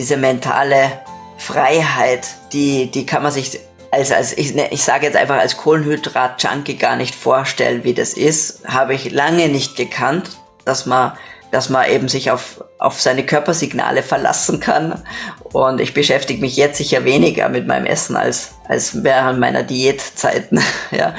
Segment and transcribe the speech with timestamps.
[0.00, 0.92] diese mentale
[1.36, 5.58] Freiheit, die, die kann man sich als, als ich, ne, ich sage jetzt einfach als
[5.58, 8.66] Kohlenhydrat-Junkie gar nicht vorstellen, wie das ist.
[8.66, 10.30] Habe ich lange nicht gekannt,
[10.64, 11.12] dass man,
[11.50, 15.02] dass man eben sich auf, auf seine Körpersignale verlassen kann.
[15.42, 20.62] Und ich beschäftige mich jetzt sicher weniger mit meinem Essen als, als während meiner Diätzeiten.
[20.92, 21.14] ja.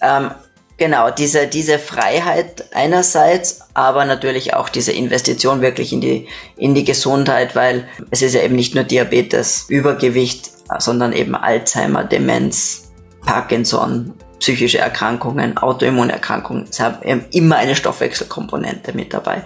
[0.00, 0.30] Ähm,
[0.76, 6.84] genau, diese, diese Freiheit einerseits, aber natürlich auch diese Investition wirklich in die, in die
[6.84, 12.92] Gesundheit, weil es ist ja eben nicht nur Diabetes, Übergewicht, sondern eben Alzheimer, Demenz,
[13.24, 14.14] Parkinson,
[14.44, 16.66] psychische Erkrankungen, Autoimmunerkrankungen.
[16.68, 19.42] Es haben immer eine Stoffwechselkomponente mit dabei.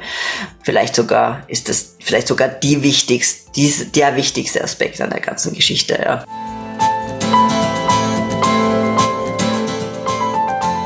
[0.63, 5.55] Vielleicht sogar ist das vielleicht sogar die wichtigste, die, der wichtigste Aspekt an der ganzen
[5.55, 6.25] Geschichte, ja.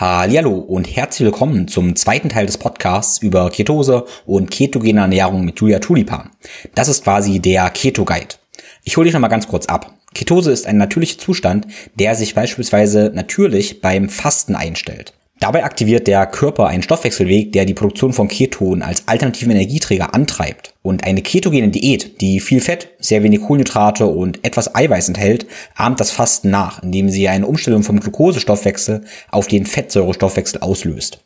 [0.00, 5.58] Hallo und herzlich willkommen zum zweiten Teil des Podcasts über Ketose und ketogene Ernährung mit
[5.58, 6.30] Julia Tulipan.
[6.76, 8.36] Das ist quasi der Keto Guide.
[8.84, 9.92] Ich hole dich nochmal ganz kurz ab.
[10.14, 15.14] Ketose ist ein natürlicher Zustand, der sich beispielsweise natürlich beim Fasten einstellt.
[15.40, 20.74] Dabei aktiviert der Körper einen Stoffwechselweg, der die Produktion von Ketonen als alternativen Energieträger antreibt.
[20.88, 26.00] Und eine ketogene Diät, die viel Fett, sehr wenig Kohlenhydrate und etwas Eiweiß enthält, ahmt
[26.00, 31.18] das Fasten nach, indem sie eine Umstellung vom Glukosestoffwechsel auf den Fettsäurestoffwechsel auslöst.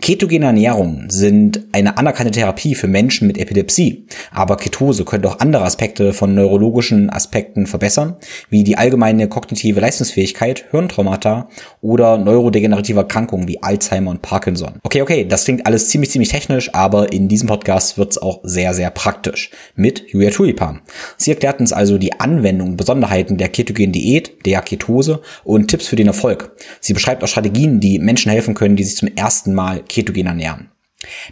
[0.00, 5.64] Ketogene Ernährungen sind eine anerkannte Therapie für Menschen mit Epilepsie, aber Ketose könnte auch andere
[5.64, 8.16] Aspekte von neurologischen Aspekten verbessern,
[8.48, 11.50] wie die allgemeine kognitive Leistungsfähigkeit, Hirntraumata
[11.82, 14.80] oder neurodegenerative Erkrankungen wie Alzheimer und Parkinson.
[14.82, 18.40] Okay, okay, das klingt alles ziemlich, ziemlich technisch, aber in diesem Podcast wird es auch
[18.42, 20.80] sehr, sehr praktisch mit Julia Tulipan.
[21.16, 25.88] Sie erklärt uns also die Anwendung und Besonderheiten der ketogenen Diät, der Ketose und Tipps
[25.88, 26.52] für den Erfolg.
[26.78, 30.71] Sie beschreibt auch Strategien, die Menschen helfen können, die sich zum ersten Mal ketogen ernähren.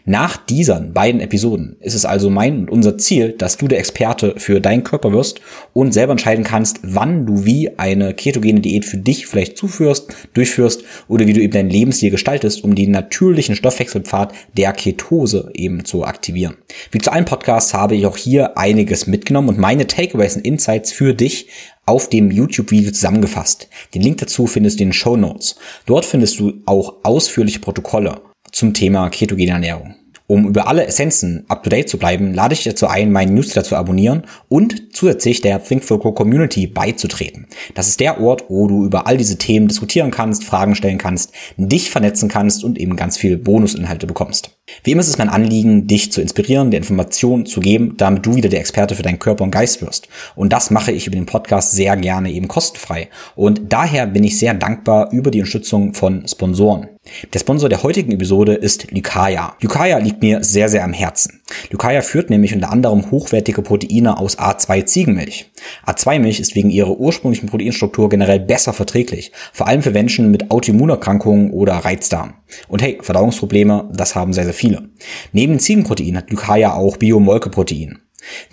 [0.04, 4.34] Nach diesen beiden Episoden ist es also mein und unser Ziel, dass du der Experte
[4.36, 5.40] für deinen Körper wirst
[5.72, 10.84] und selber entscheiden kannst, wann du wie eine ketogene Diät für dich vielleicht zuführst, durchführst
[11.08, 16.04] oder wie du eben deinen Lebensstil gestaltest, um den natürlichen Stoffwechselpfad der Ketose eben zu
[16.04, 16.56] aktivieren.
[16.90, 20.92] Wie zu allen Podcasts habe ich auch hier einiges mitgenommen und meine Takeaways und Insights
[20.92, 21.48] für dich
[21.86, 23.68] auf dem YouTube-Video zusammengefasst.
[23.94, 25.56] Den Link dazu findest du in den Show Notes.
[25.86, 28.20] Dort findest du auch ausführliche Protokolle
[28.52, 29.94] zum Thema ketogene Ernährung.
[30.30, 34.22] Um über alle Essenzen up-to-date zu bleiben, lade ich dazu ein, meinen Newsletter zu abonnieren
[34.48, 37.48] und zusätzlich der Think Go Community beizutreten.
[37.74, 41.32] Das ist der Ort, wo du über all diese Themen diskutieren kannst, Fragen stellen kannst,
[41.56, 44.59] dich vernetzen kannst und eben ganz viel Bonusinhalte bekommst.
[44.84, 48.34] Wie immer ist es mein Anliegen, dich zu inspirieren, dir Informationen zu geben, damit du
[48.34, 50.08] wieder der Experte für deinen Körper und Geist wirst.
[50.36, 53.08] Und das mache ich über den Podcast sehr gerne eben kostenfrei.
[53.36, 56.88] Und daher bin ich sehr dankbar über die Unterstützung von Sponsoren.
[57.32, 59.54] Der Sponsor der heutigen Episode ist Lykaya.
[59.60, 61.40] Lykaya liegt mir sehr, sehr am Herzen.
[61.70, 65.50] Lykaya führt nämlich unter anderem hochwertige Proteine aus A2 Ziegenmilch.
[65.86, 71.52] A2-Milch ist wegen ihrer ursprünglichen Proteinstruktur generell besser verträglich, vor allem für Menschen mit Autoimmunerkrankungen
[71.52, 72.34] oder Reizdarm.
[72.68, 74.90] Und hey, Verdauungsprobleme, das haben sehr, sehr viele.
[75.32, 78.00] Neben Ziegenprotein hat Lykaya auch Biomolkeprotein.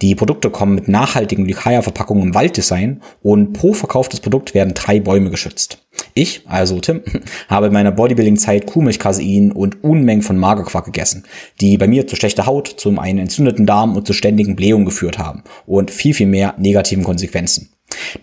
[0.02, 5.30] Die Produkte kommen mit nachhaltigen Lycaia-Verpackungen im Walddesign und pro verkauftes Produkt werden drei Bäume
[5.30, 5.86] geschützt.
[6.14, 7.02] Ich, also Tim,
[7.50, 11.26] habe in meiner Bodybuilding-Zeit Kuhmilchcasein und Unmengen von Magerquark gegessen,
[11.62, 15.18] die bei mir zu schlechter Haut, zum einen entzündeten Darm und zu ständigen Blähungen geführt
[15.18, 17.74] haben und viel, viel mehr negativen Konsequenzen.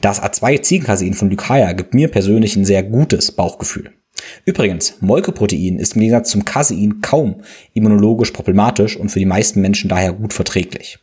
[0.00, 3.92] Das A2-Ziegencasein von Lycaia gibt mir persönlich ein sehr gutes Bauchgefühl.
[4.44, 9.88] Übrigens, Molkeprotein ist im Gegensatz zum Casein kaum immunologisch problematisch und für die meisten Menschen
[9.88, 10.99] daher gut verträglich.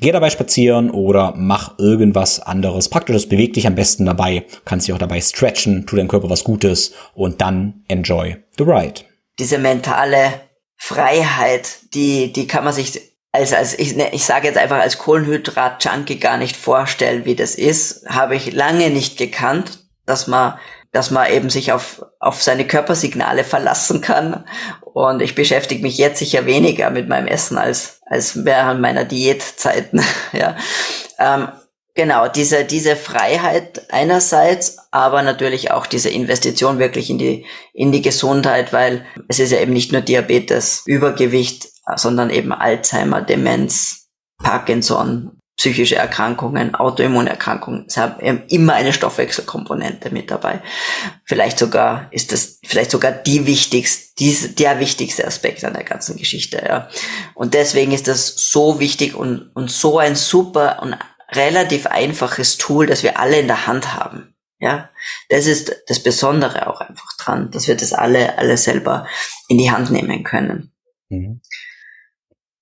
[0.00, 4.94] geh dabei spazieren oder mach irgendwas anderes Praktisches, beweg dich am besten dabei, kannst dich
[4.94, 9.02] auch dabei stretchen, tu deinem Körper was Gutes und dann enjoy the ride.
[9.38, 10.40] Diese mentale
[10.76, 13.00] Freiheit, die, die kann man sich
[13.36, 17.54] als, als ich, ne, ich sage jetzt einfach als Kohlenhydrat-Junkie gar nicht vorstellen, wie das
[17.54, 20.58] ist, habe ich lange nicht gekannt, dass man,
[20.92, 24.46] dass man eben sich auf, auf seine Körpersignale verlassen kann.
[24.80, 30.02] Und ich beschäftige mich jetzt sicher weniger mit meinem Essen als, als während meiner Diätzeiten.
[30.32, 30.56] ja.
[31.18, 31.48] Ähm,
[31.94, 37.44] genau, diese, diese Freiheit einerseits, aber natürlich auch diese Investition wirklich in die,
[37.74, 43.22] in die Gesundheit, weil es ist ja eben nicht nur Diabetes, Übergewicht, sondern eben Alzheimer,
[43.22, 47.86] Demenz, Parkinson, psychische Erkrankungen, Autoimmunerkrankungen.
[47.88, 50.60] Es haben immer eine Stoffwechselkomponente mit dabei.
[51.24, 56.16] Vielleicht sogar ist das vielleicht sogar die wichtigste, die, der wichtigste Aspekt an der ganzen
[56.16, 56.62] Geschichte.
[56.66, 56.88] Ja.
[57.34, 60.96] Und deswegen ist das so wichtig und, und so ein super und
[61.32, 64.34] relativ einfaches Tool, das wir alle in der Hand haben.
[64.58, 64.90] Ja,
[65.28, 69.06] das ist das Besondere auch einfach dran, dass wir das alle, alle selber
[69.48, 70.72] in die Hand nehmen können.
[71.08, 71.40] Mhm.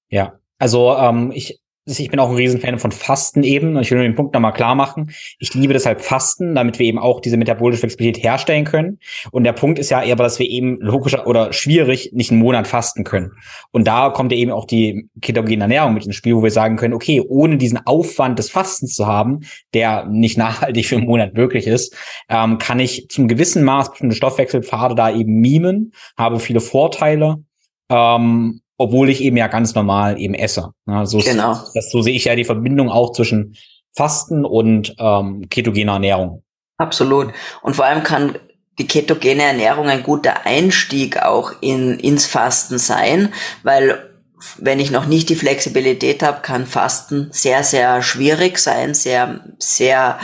[0.09, 3.79] Ja, also ähm, ich, ich bin auch ein Riesenfan von Fasten eben.
[3.79, 5.11] Ich will nur den Punkt nochmal klar machen.
[5.39, 9.01] Ich liebe deshalb Fasten, damit wir eben auch diese metabolische Flexibilität herstellen können.
[9.33, 12.67] Und der Punkt ist ja eher, dass wir eben logischer oder schwierig nicht einen Monat
[12.67, 13.33] fasten können.
[13.71, 16.77] Und da kommt ja eben auch die ketogene Ernährung mit ins Spiel, wo wir sagen
[16.77, 19.41] können, okay, ohne diesen Aufwand des Fastens zu haben,
[19.75, 21.95] der nicht nachhaltig für einen Monat möglich ist,
[22.31, 27.45] ähm, kann ich zum gewissen Maß bestimmte Stoffwechselpfade da eben mimen, habe viele Vorteile.
[27.91, 30.71] Ähm, obwohl ich eben ja ganz normal eben esse.
[30.87, 31.61] Ja, so, genau.
[31.75, 33.57] das, so sehe ich ja die Verbindung auch zwischen
[33.95, 36.43] Fasten und ähm, ketogener Ernährung.
[36.79, 37.33] Absolut.
[37.63, 38.37] Und vor allem kann
[38.79, 43.33] die ketogene Ernährung ein guter Einstieg auch in, ins Fasten sein,
[43.63, 44.11] weil
[44.59, 50.19] wenn ich noch nicht die Flexibilität habe, kann Fasten sehr, sehr schwierig sein, sehr, sehr,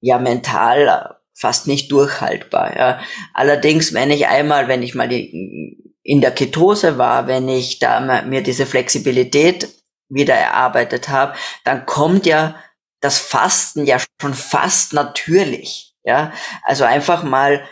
[0.00, 2.76] ja, mental fast nicht durchhaltbar.
[2.76, 3.00] Ja.
[3.34, 8.22] Allerdings, wenn ich einmal, wenn ich mal die in der Ketose war, wenn ich da
[8.22, 9.68] mir diese Flexibilität
[10.08, 12.54] wieder erarbeitet habe, dann kommt ja
[13.00, 15.94] das Fasten ja schon fast natürlich.
[16.04, 16.32] Ja,
[16.62, 17.66] also einfach mal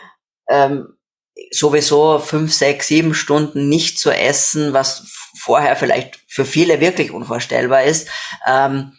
[0.49, 0.97] ähm,
[1.51, 5.05] sowieso fünf, sechs, sieben Stunden nicht zu essen, was
[5.39, 8.09] vorher vielleicht für viele wirklich unvorstellbar ist.
[8.45, 8.97] Ähm,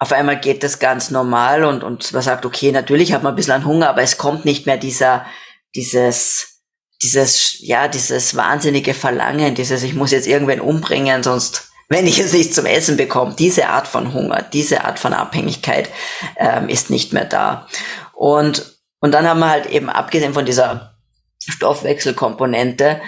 [0.00, 3.36] auf einmal geht das ganz normal und, und man sagt, okay, natürlich hat man ein
[3.36, 5.24] bisschen Hunger, aber es kommt nicht mehr dieser,
[5.76, 6.55] dieses,
[7.02, 12.32] dieses, ja, dieses wahnsinnige Verlangen, dieses, ich muss jetzt irgendwen umbringen, sonst, wenn ich es
[12.32, 15.90] nicht zum Essen bekomme, diese Art von Hunger, diese Art von Abhängigkeit
[16.36, 17.68] ähm, ist nicht mehr da.
[18.12, 20.96] Und, und dann haben wir halt eben, abgesehen von dieser
[21.46, 23.00] Stoffwechselkomponente,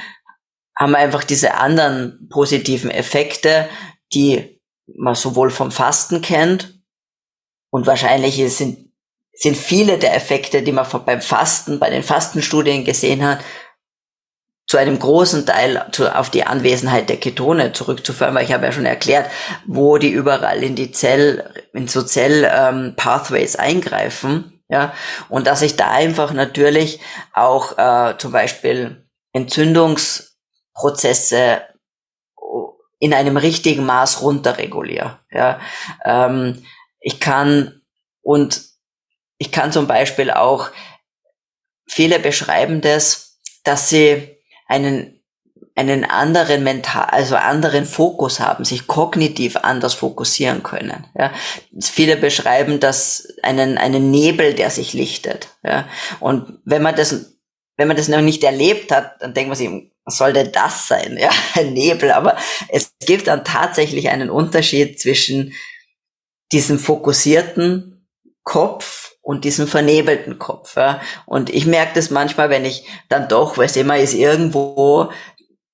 [0.77, 3.69] haben wir einfach diese anderen positiven Effekte,
[4.13, 4.61] die
[4.97, 6.81] man sowohl vom Fasten kennt
[7.71, 8.93] und wahrscheinlich sind,
[9.33, 13.41] sind viele der Effekte, die man beim Fasten, bei den Fastenstudien gesehen hat,
[14.69, 18.73] zu einem großen Teil zu, auf die Anwesenheit der Ketone zurückzuführen, weil ich habe ja
[18.73, 19.31] schon erklärt,
[19.67, 24.93] wo die überall in die Zell, in so Zell-Pathways ähm, eingreifen, ja,
[25.31, 27.01] und dass ich da einfach natürlich
[27.33, 31.63] auch äh, zum Beispiel Entzündungsprozesse
[32.99, 35.61] in einem richtigen Maß runterreguliere, ja.
[36.05, 36.63] Ähm,
[37.01, 37.81] ich kann
[38.21, 38.65] und
[39.39, 40.69] ich kann zum Beispiel auch,
[41.87, 44.38] viele beschreiben das, dass sie
[44.69, 45.19] einen
[45.79, 51.07] einen anderen mental, also anderen Fokus haben, sich kognitiv anders fokussieren können.
[51.17, 51.33] Ja.
[51.81, 55.51] Viele beschreiben das einen, einen Nebel, der sich lichtet.
[55.63, 55.89] Ja.
[56.19, 57.37] Und wenn man das,
[57.77, 59.71] wenn man das noch nicht erlebt hat, dann denkt man sich,
[60.05, 61.17] was soll denn das sein?
[61.17, 62.11] Ja, ein Nebel.
[62.11, 62.37] Aber
[62.71, 65.55] es gibt dann tatsächlich einen Unterschied zwischen
[66.51, 68.09] diesem fokussierten
[68.43, 70.77] Kopf und diesem vernebelten Kopf.
[70.77, 71.03] Ja.
[71.27, 75.13] Und ich merke das manchmal, wenn ich dann doch, weißt du, man ist irgendwo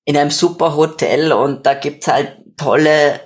[0.03, 3.21] in einem super Hotel und da gibt's halt tolle,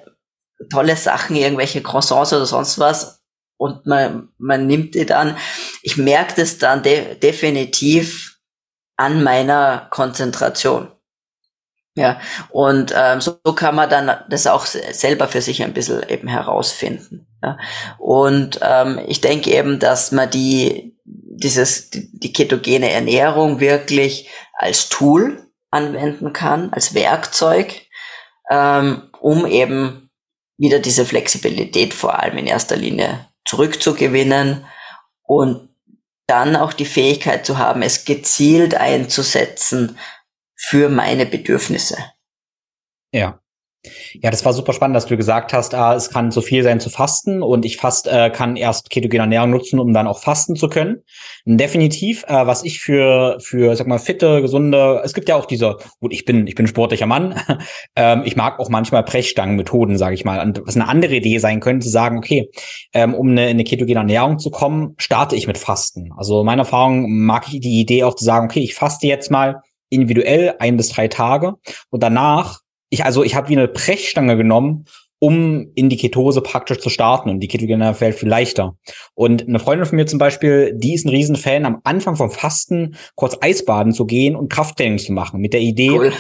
[0.69, 3.24] tolle Sachen, irgendwelche Croissants oder sonst was
[3.57, 5.36] und man, man nimmt die dann.
[5.81, 8.38] Ich merke das dann de definitiv
[8.98, 10.91] an meiner Konzentration.
[11.95, 12.21] Ja,
[12.51, 17.28] und ähm, so kann man dann das auch selber für sich ein bisschen eben herausfinden.
[17.41, 17.58] Ja.
[17.98, 25.48] Und ähm, ich denke eben, dass man die, dieses, die, ketogene Ernährung wirklich als Tool
[25.72, 27.81] anwenden kann, als Werkzeug,
[28.50, 30.10] ähm, um eben
[30.58, 34.65] wieder diese Flexibilität vor allem in erster Linie zurückzugewinnen
[35.24, 35.69] und
[36.27, 39.98] dann auch die Fähigkeit zu haben, es gezielt einzusetzen
[40.55, 41.98] für meine Bedürfnisse.
[43.12, 43.39] Ja.
[44.21, 46.81] Ja, das war super spannend, dass du gesagt hast, ah, es kann so viel sein
[46.81, 50.57] zu fasten und ich fast äh, kann erst ketogene Ernährung nutzen, um dann auch fasten
[50.57, 51.03] zu können.
[51.45, 55.77] Definitiv, äh, was ich für für sag mal fitte, gesunde, es gibt ja auch diese,
[56.01, 57.39] gut, ich bin ich bin sportlicher Mann,
[57.95, 60.41] ähm, ich mag auch manchmal Brechstangenmethoden, sage ich mal.
[60.41, 62.50] Und was eine andere Idee sein könnte, zu sagen, okay,
[62.93, 66.12] ähm, um eine, eine ketogene Ernährung zu kommen, starte ich mit Fasten.
[66.17, 69.62] Also meine Erfahrung mag ich die Idee auch zu sagen, okay, ich faste jetzt mal
[69.89, 71.53] individuell ein bis drei Tage
[71.89, 72.59] und danach
[72.89, 74.86] ich also ich habe wie eine Brechstange genommen,
[75.19, 78.77] um in die Ketose praktisch zu starten und die ketogene fällt viel leichter.
[79.15, 82.96] Und eine Freundin von mir zum Beispiel, die ist ein Riesenfan, am Anfang vom Fasten
[83.15, 85.91] kurz Eisbaden zu gehen und Krafttraining zu machen mit der Idee.
[85.91, 86.13] Cool.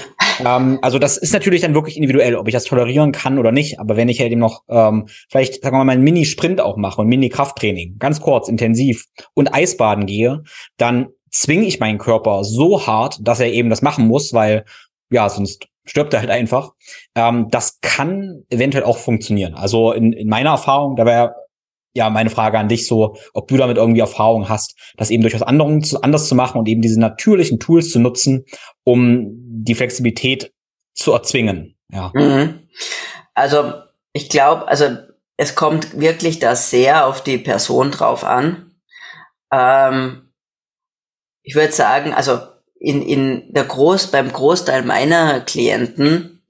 [0.45, 3.79] Ähm, also das ist natürlich dann wirklich individuell, ob ich das tolerieren kann oder nicht.
[3.79, 7.01] Aber wenn ich halt eben noch ähm, vielleicht, sagen wir mal, meinen Mini-Sprint auch mache
[7.01, 10.43] und Mini-Krafttraining, ganz kurz, intensiv und Eisbaden gehe,
[10.77, 14.65] dann zwinge ich meinen Körper so hart, dass er eben das machen muss, weil
[15.11, 16.73] ja, sonst stirbt er halt einfach.
[17.15, 19.55] Ähm, das kann eventuell auch funktionieren.
[19.55, 21.35] Also in, in meiner Erfahrung, da wäre
[21.93, 25.33] ja meine Frage an dich so, ob du damit irgendwie Erfahrung hast, das eben durch
[25.33, 28.45] was anderes, anders zu machen und eben diese natürlichen Tools zu nutzen,
[28.83, 30.53] um die Flexibilität
[30.93, 31.75] zu erzwingen.
[31.91, 32.11] Ja.
[32.13, 32.67] Mhm.
[33.33, 33.73] Also
[34.13, 34.97] ich glaube, also
[35.37, 38.73] es kommt wirklich da sehr auf die Person drauf an.
[39.51, 40.33] Ähm,
[41.41, 42.39] ich würde sagen, also
[42.79, 46.41] in, in der Groß, beim Großteil meiner Klienten,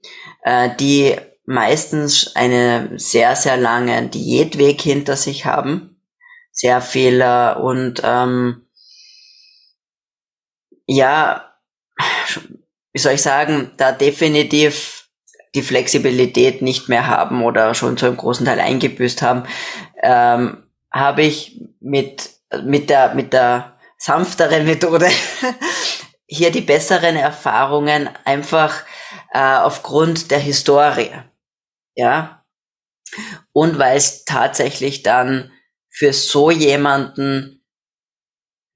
[0.42, 6.00] äh, die meistens einen sehr, sehr langen Diätweg hinter sich haben,
[6.52, 8.66] sehr Fehler und ähm,
[10.86, 11.54] ja,
[12.92, 15.08] wie soll ich sagen, da definitiv
[15.54, 19.44] die Flexibilität nicht mehr haben oder schon zu einem großen Teil eingebüßt haben,
[20.02, 22.30] ähm, habe ich mit,
[22.64, 25.08] mit der, mit der sanfteren Methode
[26.30, 28.84] hier die besseren Erfahrungen einfach
[29.32, 31.10] äh, aufgrund der Historie.
[31.96, 32.44] Ja.
[33.52, 35.50] Und weil es tatsächlich dann
[35.88, 37.64] für so jemanden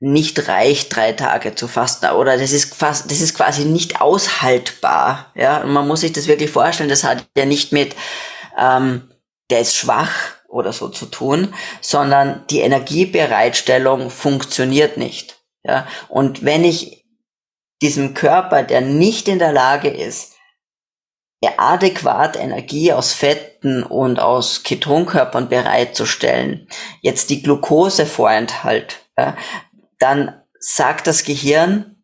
[0.00, 2.06] nicht reicht, drei Tage zu fasten.
[2.10, 5.30] Oder das ist fast, das ist quasi nicht aushaltbar.
[5.36, 6.90] Ja, und man muss sich das wirklich vorstellen.
[6.90, 7.94] Das hat ja nicht mit,
[8.58, 9.12] ähm,
[9.50, 10.12] der ist schwach
[10.48, 15.38] oder so zu tun, sondern die Energiebereitstellung funktioniert nicht.
[15.62, 17.03] Ja, und wenn ich
[17.84, 20.34] diesem Körper, der nicht in der Lage ist,
[21.58, 26.68] adäquat Energie aus Fetten und aus Ketonkörpern bereitzustellen,
[27.00, 29.36] jetzt die Glukosevorenthalt, ja,
[29.98, 32.02] dann sagt das Gehirn,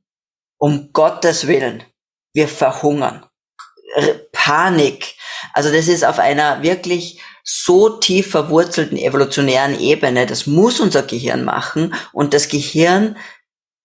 [0.58, 1.84] um Gottes Willen,
[2.32, 3.26] wir verhungern.
[4.32, 5.16] Panik.
[5.52, 11.44] Also das ist auf einer wirklich so tief verwurzelten evolutionären Ebene, das muss unser Gehirn
[11.44, 13.16] machen und das Gehirn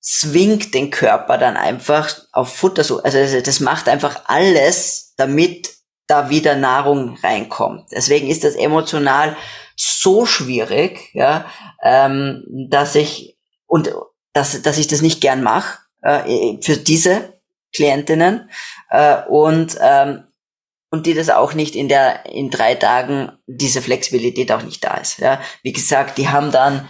[0.06, 5.74] zwingt den Körper dann einfach auf Futter so, also das, macht einfach alles, damit
[6.06, 7.92] da wieder Nahrung reinkommt.
[7.92, 9.36] Deswegen ist das emotional
[9.76, 11.50] so schwierig, ja,
[11.82, 13.96] ähm, dass ich und
[14.32, 17.40] dass, dass ich das nicht gern mache äh, für diese
[17.74, 18.52] Klientinnen
[18.92, 20.26] äh, und ähm,
[20.92, 24.98] und die das auch nicht in der in drei Tagen diese Flexibilität auch nicht da
[24.98, 25.18] ist.
[25.18, 26.88] Ja, wie gesagt, die haben dann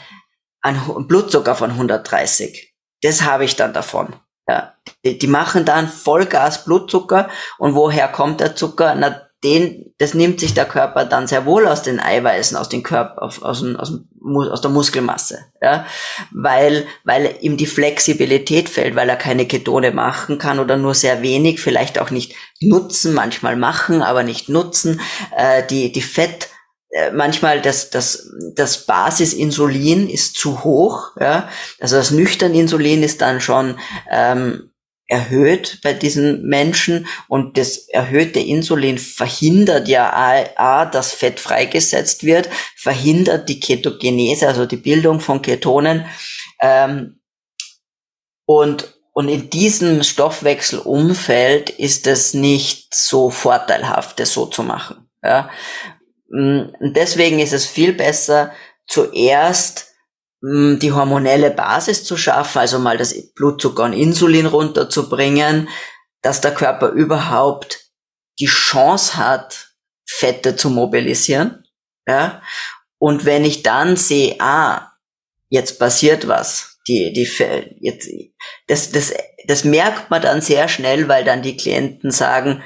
[0.62, 2.75] einen Blutzucker von 130
[3.06, 4.16] das habe ich dann davon.
[4.48, 8.94] Ja, die, die machen dann Vollgas Blutzucker und woher kommt der Zucker?
[8.96, 12.84] Na, den, das nimmt sich der Körper dann sehr wohl aus den Eiweißen, aus dem
[12.84, 15.86] Körper, aus, aus, aus, aus der Muskelmasse, ja,
[16.32, 21.22] weil, weil ihm die Flexibilität fällt, weil er keine Ketone machen kann oder nur sehr
[21.22, 25.00] wenig, vielleicht auch nicht nutzen, manchmal machen, aber nicht nutzen,
[25.36, 26.50] äh, die, die Fett,
[27.14, 31.12] manchmal das, das, das Basisinsulin ist zu hoch.
[31.20, 31.50] Ja?
[31.80, 34.72] Also das nüchtern Insulin ist dann schon ähm,
[35.08, 42.24] erhöht bei diesen Menschen und das erhöhte Insulin verhindert ja A, A, dass Fett freigesetzt
[42.24, 46.06] wird, verhindert die Ketogenese, also die Bildung von Ketonen.
[46.60, 47.20] Ähm,
[48.46, 55.08] und, und in diesem Stoffwechselumfeld ist es nicht so vorteilhaft, das so zu machen.
[55.24, 55.50] Ja?
[56.30, 58.52] Mm, und deswegen ist es viel besser,
[58.88, 59.94] zuerst
[60.42, 65.70] mm, die hormonelle Basis zu schaffen, also mal das Blutzucker und Insulin runterzubringen,
[66.22, 67.92] dass der Körper überhaupt
[68.40, 69.76] die Chance hat,
[70.08, 71.66] Fette zu mobilisieren.
[72.08, 72.42] Ja?
[72.98, 74.92] Und wenn ich dann sehe, ah,
[75.50, 77.30] jetzt passiert was, die, die,
[77.80, 78.10] jetzt,
[78.68, 79.14] das, das,
[79.48, 82.64] das merkt man dann sehr schnell, weil dann die Klienten sagen,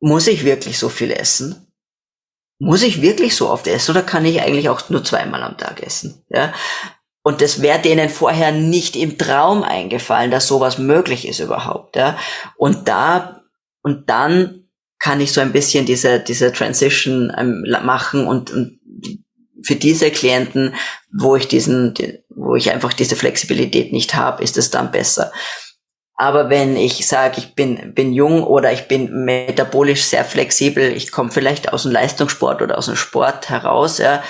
[0.00, 1.66] muss ich wirklich so viel essen?
[2.58, 5.82] Muss ich wirklich so oft essen oder kann ich eigentlich auch nur zweimal am Tag
[5.82, 6.24] essen?
[6.28, 6.52] Ja?
[7.22, 11.96] Und das wäre denen vorher nicht im Traum eingefallen, dass sowas möglich ist überhaupt.
[11.96, 12.18] Ja?
[12.56, 13.42] Und da,
[13.82, 18.80] und dann kann ich so ein bisschen diese, diese Transition ähm, machen und, und
[19.62, 20.74] für diese Klienten,
[21.12, 21.94] wo ich diesen,
[22.28, 25.32] wo ich einfach diese Flexibilität nicht habe, ist es dann besser.
[26.20, 31.12] Aber wenn ich sage, ich bin, bin jung oder ich bin metabolisch sehr flexibel, ich
[31.12, 34.22] komme vielleicht aus dem Leistungssport oder aus dem Sport heraus, ja,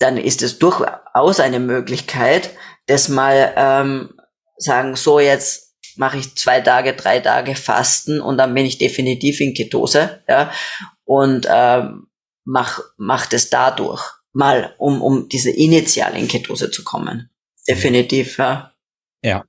[0.00, 2.50] dann ist es durchaus eine Möglichkeit,
[2.86, 4.14] das mal ähm,
[4.56, 9.40] sagen, so jetzt mache ich zwei Tage, drei Tage Fasten und dann bin ich definitiv
[9.40, 10.50] in Ketose, ja,
[11.04, 12.08] und ähm,
[12.44, 17.30] mach, mach das dadurch mal, um, um diese initiale in Ketose zu kommen.
[17.68, 18.72] Definitiv, ja.
[19.22, 19.44] Ja.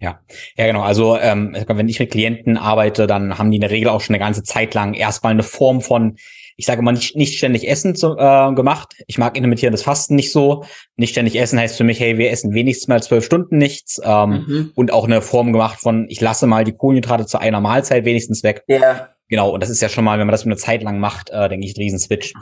[0.00, 0.20] Ja,
[0.56, 0.82] ja genau.
[0.82, 4.14] Also ähm, wenn ich mit Klienten arbeite, dann haben die in der Regel auch schon
[4.14, 6.16] eine ganze Zeit lang erstmal eine Form von,
[6.56, 8.94] ich sage mal, nicht, nicht ständig Essen zu, äh, gemacht.
[9.06, 10.64] Ich mag intermittierendes Fasten nicht so.
[10.96, 14.00] Nicht ständig essen heißt für mich, hey, wir essen wenigstens mal zwölf Stunden nichts.
[14.04, 14.72] Ähm, mhm.
[14.74, 18.42] Und auch eine Form gemacht von, ich lasse mal die Kohlenhydrate zu einer Mahlzeit wenigstens
[18.42, 18.62] weg.
[18.68, 19.08] Ja.
[19.28, 21.48] Genau, und das ist ja schon mal, wenn man das eine Zeit lang macht, äh,
[21.48, 22.34] denke ich, ein Riesenswitch.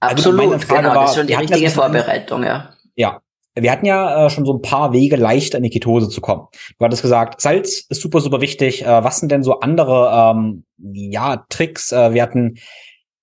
[0.00, 2.74] Also Absolut, also genau, war, das ist schon die richtige Vorbereitung, ja.
[2.96, 3.20] Ja,
[3.54, 6.48] wir hatten ja äh, schon so ein paar Wege, leichter in die Ketose zu kommen.
[6.78, 8.84] Du hattest gesagt, Salz ist super, super wichtig.
[8.84, 11.92] Äh, was sind denn so andere ähm, ja, Tricks?
[11.92, 12.56] Äh, wir hatten,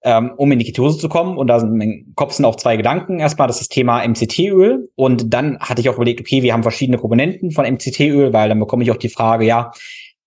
[0.03, 2.77] ähm, um in die Ketose zu kommen, und da sind im Kopf sind auch zwei
[2.77, 3.19] Gedanken.
[3.19, 4.89] Erstmal das, ist das Thema MCT-Öl.
[4.95, 8.59] Und dann hatte ich auch überlegt, okay, wir haben verschiedene Komponenten von MCT-Öl, weil dann
[8.59, 9.71] bekomme ich auch die Frage, ja,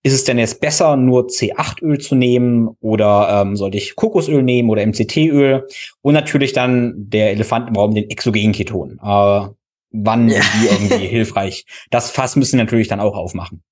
[0.02, 4.68] ist es denn jetzt besser, nur C8-Öl zu nehmen oder ähm, sollte ich Kokosöl nehmen
[4.68, 5.66] oder MCT-Öl?
[6.02, 9.00] Und natürlich dann der Elefant im Raum, den Exogenketon.
[9.02, 9.48] Äh,
[9.94, 10.40] wann ja.
[10.54, 11.64] wie irgendwie hilfreich.
[11.90, 13.62] Das Fass müssen natürlich dann auch aufmachen.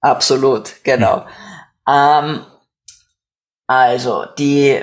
[0.00, 1.24] Absolut, genau.
[1.86, 2.20] Ja.
[2.20, 2.40] Ähm,
[3.66, 4.80] also die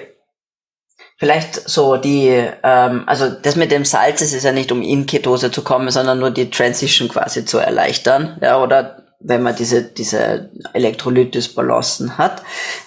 [1.18, 2.30] vielleicht so die,
[2.64, 6.20] ähm, also das mit dem Salz ist ja nicht um in Ketose zu kommen, sondern
[6.20, 12.42] nur die Transition quasi zu erleichtern, ja, oder wenn man diese diese Elektrolytis-Balancen hat.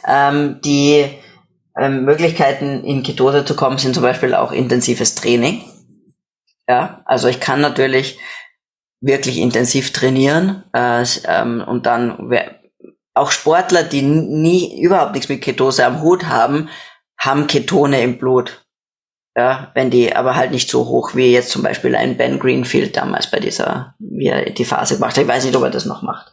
[0.07, 1.09] Ähm, die
[1.79, 5.63] ähm, Möglichkeiten in Ketose zu kommen sind zum Beispiel auch intensives Training.
[6.69, 8.19] Ja, also ich kann natürlich
[9.01, 12.31] wirklich intensiv trainieren äh, ähm, und dann
[13.13, 16.69] auch Sportler, die nie überhaupt nichts mit Ketose am Hut haben,
[17.19, 18.65] haben Ketone im Blut.
[19.37, 22.97] Ja, wenn die aber halt nicht so hoch wie jetzt zum Beispiel ein Ben Greenfield
[22.97, 25.25] damals bei dieser, wie er die Phase gemacht hat.
[25.25, 26.33] Ich weiß nicht, ob er das noch macht.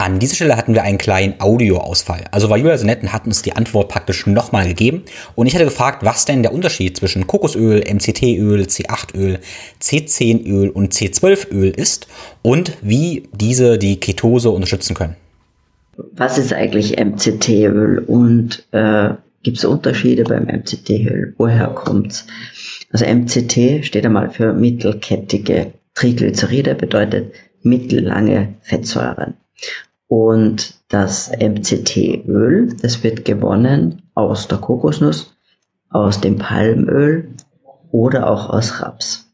[0.00, 2.24] An dieser Stelle hatten wir einen kleinen Audioausfall.
[2.30, 5.02] Also war Julia so nett und hat uns die Antwort praktisch nochmal gegeben.
[5.34, 9.40] Und ich hatte gefragt, was denn der Unterschied zwischen Kokosöl, MCT-Öl, C8-Öl,
[9.82, 12.06] C10-Öl und C12-Öl ist
[12.40, 15.16] und wie diese die Ketose unterstützen können.
[16.12, 19.10] Was ist eigentlich MCT-Öl und äh,
[19.42, 21.34] gibt es Unterschiede beim MCT-Öl?
[21.36, 22.26] Woher kommt's?
[22.90, 29.34] Also MCT steht einmal für mittelkettige Triglyceride, bedeutet mittellange Fettsäuren.
[30.10, 35.36] Und das MCT-Öl, das wird gewonnen aus der Kokosnuss,
[35.88, 37.28] aus dem Palmöl
[37.92, 39.30] oder auch aus Raps.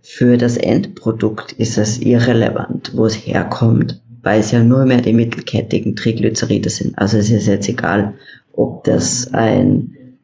[0.00, 5.12] Für das Endprodukt ist es irrelevant, wo es herkommt, weil es ja nur mehr die
[5.12, 6.98] mittelkettigen Triglyceride sind.
[6.98, 8.14] Also es ist jetzt egal,
[8.52, 10.18] ob das ein,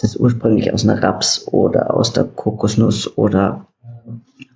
[0.00, 3.68] das ursprünglich aus einer Raps oder aus der Kokosnuss oder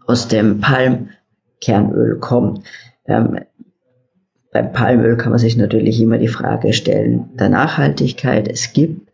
[0.09, 2.67] aus dem Palmkernöl kommt.
[3.07, 3.39] Ähm,
[4.55, 8.47] beim Palmöl kann man sich natürlich immer die Frage stellen der Nachhaltigkeit.
[8.47, 9.11] Es gibt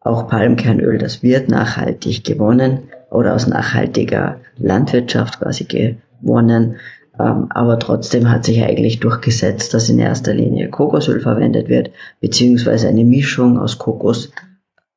[0.00, 6.76] auch Palmkernöl, das wird nachhaltig gewonnen oder aus nachhaltiger Landwirtschaft quasi gewonnen.
[7.20, 12.88] Ähm, aber trotzdem hat sich eigentlich durchgesetzt, dass in erster Linie Kokosöl verwendet wird, beziehungsweise
[12.88, 14.32] eine Mischung aus Kokos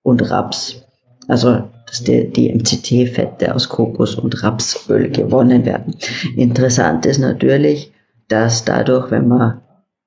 [0.01, 0.83] und Raps.
[1.27, 5.93] Also, dass die, die MCT-Fette aus Kokos und Rapsöl gewonnen werden.
[6.35, 7.93] Interessant ist natürlich,
[8.27, 9.61] dass dadurch, wenn man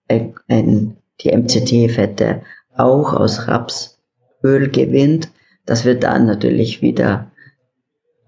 [0.08, 2.42] ein, die MCT-Fette
[2.76, 5.30] auch aus Rapsöl gewinnt,
[5.64, 7.30] dass wir dann natürlich wieder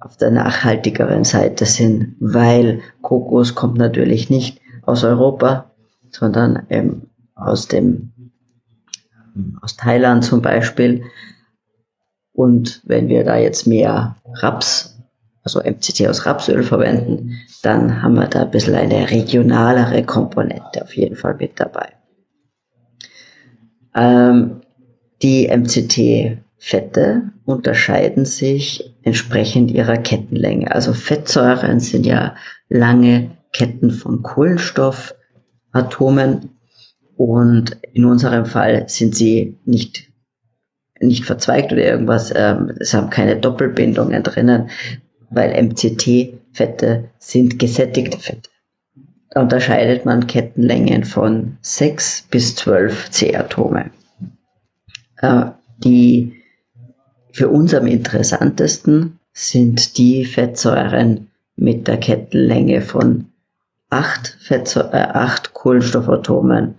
[0.01, 5.73] auf der nachhaltigeren Seite sind, weil Kokos kommt natürlich nicht aus Europa,
[6.11, 7.03] sondern ähm,
[7.35, 8.13] aus dem
[9.61, 11.05] aus Thailand zum Beispiel.
[12.33, 14.98] Und wenn wir da jetzt mehr Raps
[15.49, 20.95] also MCT aus Rapsöl verwenden, dann haben wir da ein bisschen eine regionalere Komponente auf
[20.95, 21.95] jeden Fall mit dabei.
[23.95, 24.61] Ähm,
[25.23, 30.71] die MCT-Fette unterscheiden sich entsprechend ihrer Kettenlänge.
[30.71, 32.37] Also Fettsäuren sind ja
[32.69, 36.51] lange Ketten von Kohlenstoffatomen
[37.17, 40.09] und in unserem Fall sind sie nicht
[41.01, 44.71] nicht verzweigt oder irgendwas, ähm, es haben keine Doppelbindungen drinnen,
[45.31, 48.51] weil MCT-Fette sind gesättigte Fette.
[49.31, 53.91] Da unterscheidet man Kettenlängen von 6 bis 12 C-Atome.
[55.21, 55.47] Äh,
[55.79, 56.43] die
[57.33, 63.27] für uns am interessantesten sind die Fettsäuren mit der Kettenlänge von
[63.91, 66.75] 8, Fettsäure, äh, 8 Kohlenstoffatomen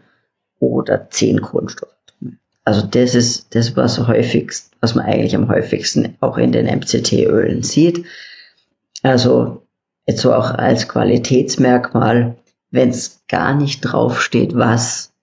[0.59, 2.39] oder 10 Kohlenstoffatomen.
[2.65, 7.63] Also das ist das, was häufigst, was man eigentlich am häufigsten auch in den MCT-Ölen
[7.63, 8.05] sieht.
[9.03, 9.67] Also
[10.05, 12.37] jetzt so auch als Qualitätsmerkmal,
[12.71, 15.13] wenn es gar nicht draufsteht, was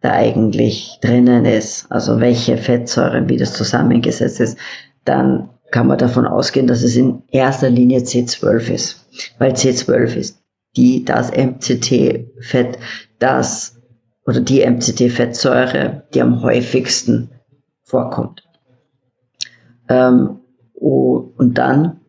[0.00, 4.58] da eigentlich drinnen ist, also welche Fettsäuren, wie das zusammengesetzt ist,
[5.04, 9.06] dann kann man davon ausgehen, dass es in erster Linie C12 ist.
[9.38, 10.42] Weil C12 ist
[10.76, 12.78] die, das MCT-Fett,
[13.18, 13.80] das
[14.26, 17.30] oder die MCT-Fettsäure, die am häufigsten
[17.82, 18.42] vorkommt.
[19.88, 20.40] Ähm,
[20.74, 22.00] oh, und dann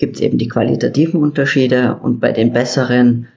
[0.00, 3.28] gibt es eben die qualitativen Unterschiede und bei den besseren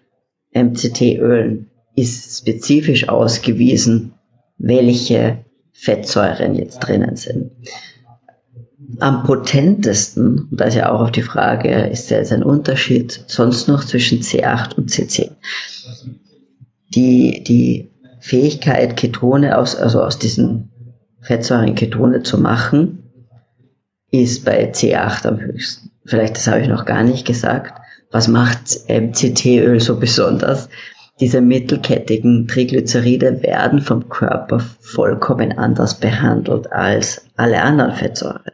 [0.53, 4.13] MCT-Ölen ist spezifisch ausgewiesen,
[4.57, 7.51] welche Fettsäuren jetzt drinnen sind.
[8.99, 13.23] Am potentesten, und da ist ja auch auf die Frage, ist da jetzt ein Unterschied
[13.27, 15.31] sonst noch zwischen C8 und C10?
[16.95, 20.71] Die, die Fähigkeit, Ketone aus, also aus diesen
[21.19, 22.99] Fettsäuren Ketone zu machen,
[24.11, 27.79] ist bei C8 am höchsten vielleicht das habe ich noch gar nicht gesagt,
[28.11, 30.69] was macht MCT-Öl so besonders?
[31.19, 38.51] Diese mittelkettigen Triglyceride werden vom Körper vollkommen anders behandelt als alle anderen Fettsäuren.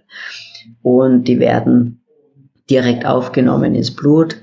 [0.81, 2.01] Und die werden
[2.69, 4.37] direkt aufgenommen ins Blut,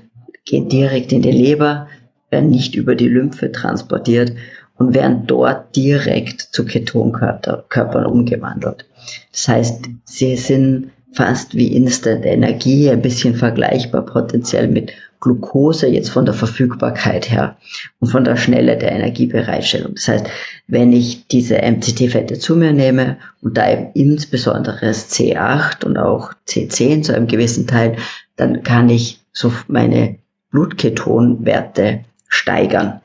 [0.45, 1.87] gehen direkt in die Leber,
[2.29, 4.33] werden nicht über die Lymphe transportiert
[4.77, 8.85] und werden dort direkt zu Ketonkörpern umgewandelt.
[9.31, 16.09] Das heißt, sie sind fast wie Instant Energie, ein bisschen vergleichbar potenziell mit Glucose jetzt
[16.09, 17.57] von der Verfügbarkeit her
[17.99, 19.95] und von der Schnelle der Energiebereitstellung.
[19.95, 20.27] Das heißt,
[20.67, 26.33] wenn ich diese MCT-Fette zu mir nehme und da eben insbesondere das C8 und auch
[26.47, 27.97] C10 zu einem gewissen Teil,
[28.35, 30.17] dann kann ich so meine
[30.51, 33.01] Blutketonwerte steigern.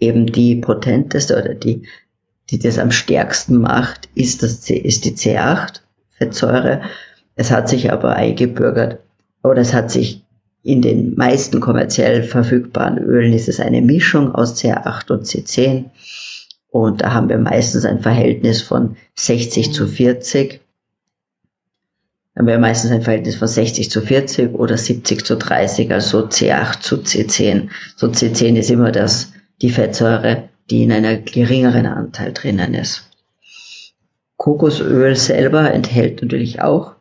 [0.00, 1.82] Eben die potenteste oder die,
[2.50, 5.80] die das am stärksten macht, ist das C, ist die C8
[6.18, 6.82] Fettsäure.
[7.36, 8.98] Es hat sich aber eingebürgert
[9.42, 10.22] oder es hat sich
[10.62, 15.84] in den meisten kommerziell verfügbaren Ölen ist es eine Mischung aus C8 und C10.
[16.70, 20.60] Und da haben wir meistens ein Verhältnis von 60 zu 40.
[22.34, 26.26] Da haben wir meistens ein Verhältnis von 60 zu 40 oder 70 zu 30, also
[26.26, 27.70] C8 zu C10.
[27.96, 33.07] So C10 ist immer das, die Fettsäure, die in einer geringeren Anteil drinnen ist.
[34.38, 36.94] Kokosöl selber enthält natürlich auch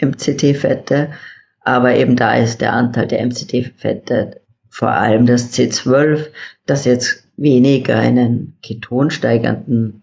[0.00, 1.12] MCT-Fette,
[1.60, 6.28] aber eben da ist der Anteil der MCT-Fette vor allem das C12,
[6.66, 10.02] das jetzt weniger einen ketonsteigernden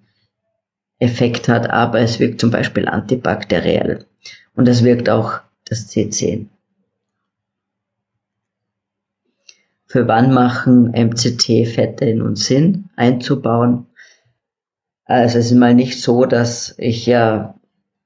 [1.00, 4.06] Effekt hat, aber es wirkt zum Beispiel antibakteriell
[4.56, 6.48] und es wirkt auch das C10.
[9.88, 13.88] Für wann machen MCT-Fette in uns Sinn einzubauen?
[15.06, 17.56] Also es ist mal nicht so, dass ich ja,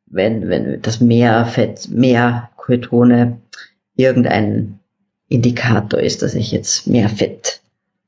[0.05, 3.39] wenn, wenn das mehr Fett, mehr Ketone
[3.95, 4.79] irgendein
[5.29, 7.61] Indikator ist, dass ich jetzt mehr Fett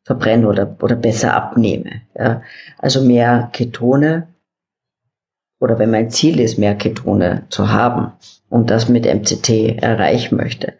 [0.04, 2.02] verbrenne oder, oder besser abnehme.
[2.18, 2.42] Ja.
[2.78, 4.28] Also mehr Ketone
[5.60, 8.12] oder wenn mein Ziel ist, mehr Ketone zu haben
[8.50, 10.74] und das mit MCT erreichen möchte,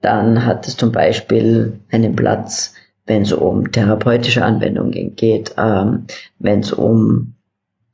[0.00, 6.06] dann hat es zum Beispiel einen Platz, wenn es um therapeutische Anwendungen geht, ähm,
[6.38, 7.34] wenn es um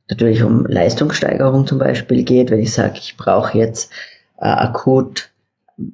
[0.09, 3.91] natürlich um Leistungssteigerung zum Beispiel geht, wenn ich sage, ich brauche jetzt
[4.39, 5.29] äh, akut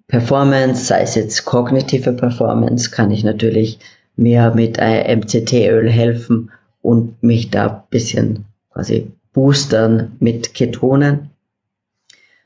[0.08, 3.80] Performance, sei es jetzt kognitive Performance, kann ich natürlich
[4.16, 11.32] mir mit MCT-Öl helfen und mich da ein bisschen quasi boostern mit Ketonen.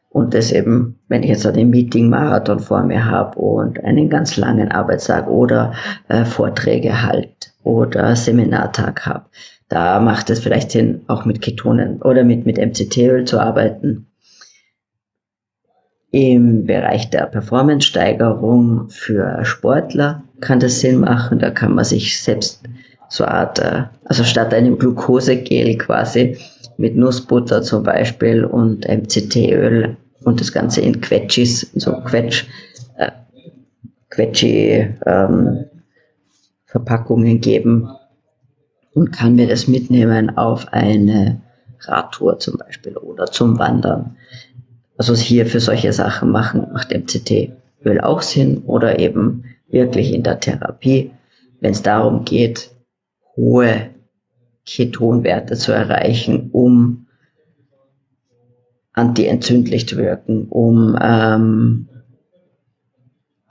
[0.10, 4.72] Und das eben, wenn ich jetzt einen Meeting-Marathon vor mir habe und einen ganz langen
[4.72, 5.74] Arbeitstag oder
[6.08, 9.26] äh, Vorträge halt oder Seminartag habe,
[9.70, 14.08] da macht es vielleicht Sinn, auch mit Ketonen oder mit, mit MCT-Öl zu arbeiten.
[16.12, 21.40] Im Bereich der Performance-Steigerung für Sportler kann das Sinn machen.
[21.40, 22.62] Da kann man sich selbst
[23.10, 26.38] so eine Art, äh, also statt einem Glukosegel quasi
[26.78, 32.46] mit Nussbutter zum Beispiel und MCT-Öl und das Ganze in Quetschis, so Quetsch,
[32.98, 33.12] äh,
[34.10, 35.66] Quetschi ähm,
[36.66, 37.90] Verpackungen geben
[38.96, 41.42] und kann mir das mitnehmen auf eine
[41.82, 44.16] Radtour zum Beispiel oder zum Wandern.
[44.98, 50.40] Also hier für solche Sachen machen, macht MCT-Öl auch Sinn oder eben wirklich in der
[50.40, 51.12] Therapie,
[51.60, 52.72] wenn es darum geht,
[53.36, 53.90] hohe
[54.66, 57.08] Ketonwerte zu erreichen, um
[58.94, 61.90] antientzündlich zu wirken, um ähm,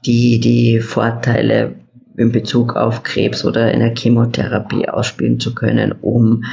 [0.07, 1.84] die, die Vorteile
[2.17, 6.45] in Bezug auf Krebs oder einer Chemotherapie ausspielen zu können, um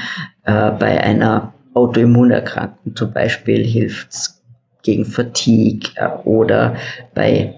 [0.43, 4.41] äh, bei einer Autoimmunerkrankung zum Beispiel hilft es
[4.83, 6.75] gegen Fatigue äh, oder
[7.13, 7.55] bei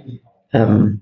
[0.52, 1.02] ähm,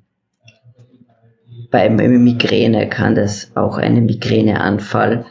[1.71, 5.25] beim Migräne kann das auch einen Migräneanfall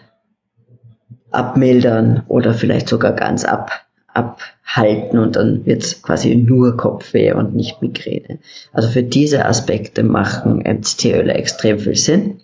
[1.30, 3.70] abmildern oder vielleicht sogar ganz ab,
[4.14, 8.38] abhalten und dann wird es quasi nur Kopfweh und nicht Migräne.
[8.73, 12.40] Also für diese Aspekte machen MCT-Öle extrem viel Sinn.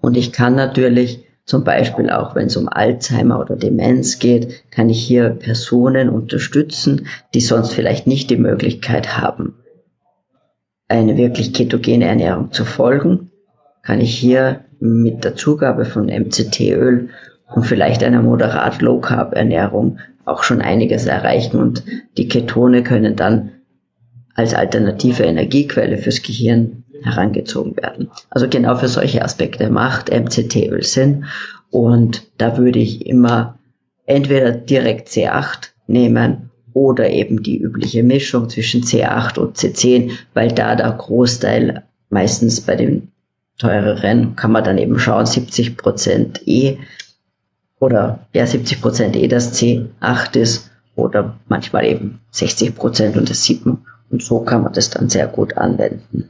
[0.00, 4.90] Und ich kann natürlich zum Beispiel auch, wenn es um Alzheimer oder Demenz geht, kann
[4.90, 9.54] ich hier Personen unterstützen, die sonst vielleicht nicht die Möglichkeit haben,
[10.88, 13.30] eine wirklich ketogene Ernährung zu folgen,
[13.82, 17.10] kann ich hier mit der Zugabe von MCT-Öl
[17.54, 21.82] und vielleicht einer moderat Low Carb Ernährung auch schon einiges erreichen und
[22.16, 23.52] die Ketone können dann
[24.34, 28.10] als alternative Energiequelle fürs Gehirn herangezogen werden.
[28.30, 31.24] Also genau für solche Aspekte macht MCT-Öl Sinn
[31.70, 33.58] und da würde ich immer
[34.06, 40.74] entweder direkt C8 nehmen oder eben die übliche Mischung zwischen C8 und C10, weil da
[40.74, 43.08] der Großteil meistens bei den
[43.58, 46.78] teureren kann man dann eben schauen, 70 Prozent E
[47.82, 53.42] oder ja 70 Prozent E das C8 ist oder manchmal eben 60 Prozent und das
[53.44, 56.28] 7 und so kann man das dann sehr gut anwenden.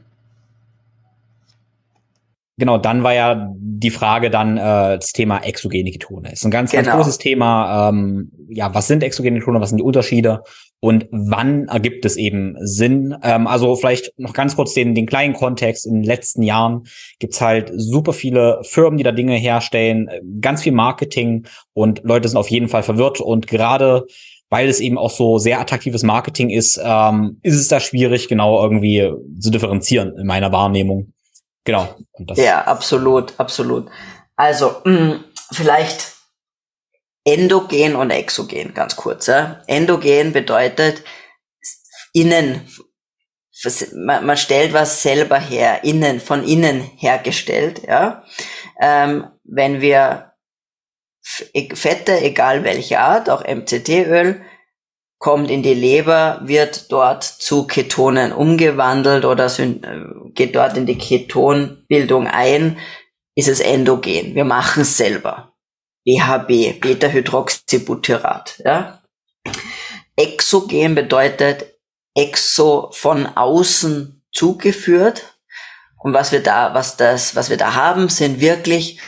[2.57, 6.31] Genau, dann war ja die Frage dann äh, das Thema exogene Ketone.
[6.31, 6.83] Ist ein ganz, genau.
[6.83, 7.89] ganz großes Thema.
[7.89, 9.59] Ähm, ja, was sind exogene Ketone?
[9.59, 10.43] Was sind die Unterschiede?
[10.83, 13.15] Und wann ergibt es eben Sinn?
[13.23, 15.85] Ähm, also vielleicht noch ganz kurz den, den kleinen Kontext.
[15.85, 16.83] In den letzten Jahren
[17.19, 20.09] gibt's halt super viele Firmen, die da Dinge herstellen,
[20.41, 23.21] ganz viel Marketing und Leute sind auf jeden Fall verwirrt.
[23.21, 24.05] Und gerade
[24.49, 28.61] weil es eben auch so sehr attraktives Marketing ist, ähm, ist es da schwierig, genau
[28.61, 31.13] irgendwie zu differenzieren in meiner Wahrnehmung.
[31.63, 31.87] Genau.
[32.35, 33.87] ja, absolut, absolut.
[34.35, 36.13] Also, mh, mm, vielleicht
[37.25, 39.27] endogen und exogen, ganz kurz.
[39.27, 39.61] Ja?
[39.67, 41.03] Endogen bedeutet
[42.13, 42.67] innen,
[43.95, 47.83] man, stellt was selber her, innen, von innen hergestellt.
[47.87, 48.23] Ja?
[48.81, 50.33] Ähm, wenn wir
[51.23, 54.41] Fette, egal welche Art, auch MCT-Öl,
[55.17, 59.75] kommt in die Leber, wird dort zu Ketonen umgewandelt oder äh,
[60.33, 62.77] geht dort in die Ketonbildung ein,
[63.33, 64.35] ist es endogen.
[64.35, 65.52] Wir machen es selber.
[66.05, 68.61] BHB, Beta-Hydroxybutyrat.
[68.65, 69.01] Ja?
[70.15, 71.65] Exogen bedeutet
[72.15, 75.37] exo von außen zugeführt.
[75.99, 78.99] Und was wir da, was das, was wir da haben, sind wirklich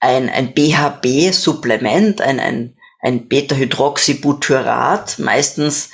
[0.00, 5.90] ein, ein BHB-Supplement, ein, ein ein Beta-Hydroxybutyrat, meistens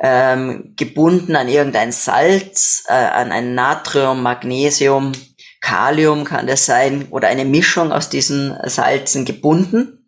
[0.00, 5.12] ähm, gebunden an irgendein Salz, äh, an ein Natrium, Magnesium,
[5.60, 10.01] Kalium kann das sein oder eine Mischung aus diesen Salzen gebunden.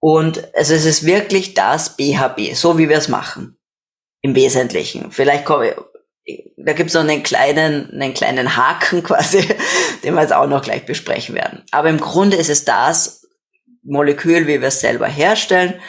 [0.00, 3.58] Und also es ist wirklich das BHB, so wie wir es machen.
[4.20, 5.12] Im Wesentlichen.
[5.12, 5.68] Vielleicht komme
[6.24, 9.46] ich, da gibt es noch einen kleinen, einen kleinen Haken quasi,
[10.02, 11.64] den wir jetzt auch noch gleich besprechen werden.
[11.70, 13.26] Aber im Grunde ist es das,
[13.82, 15.80] Molekül, wie wir es selber herstellen.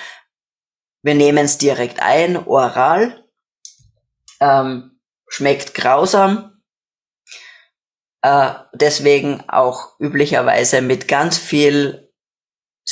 [1.02, 3.26] Wir nehmen es direkt ein, oral.
[4.40, 6.62] Ähm, schmeckt grausam.
[8.22, 12.09] Äh, deswegen auch üblicherweise mit ganz viel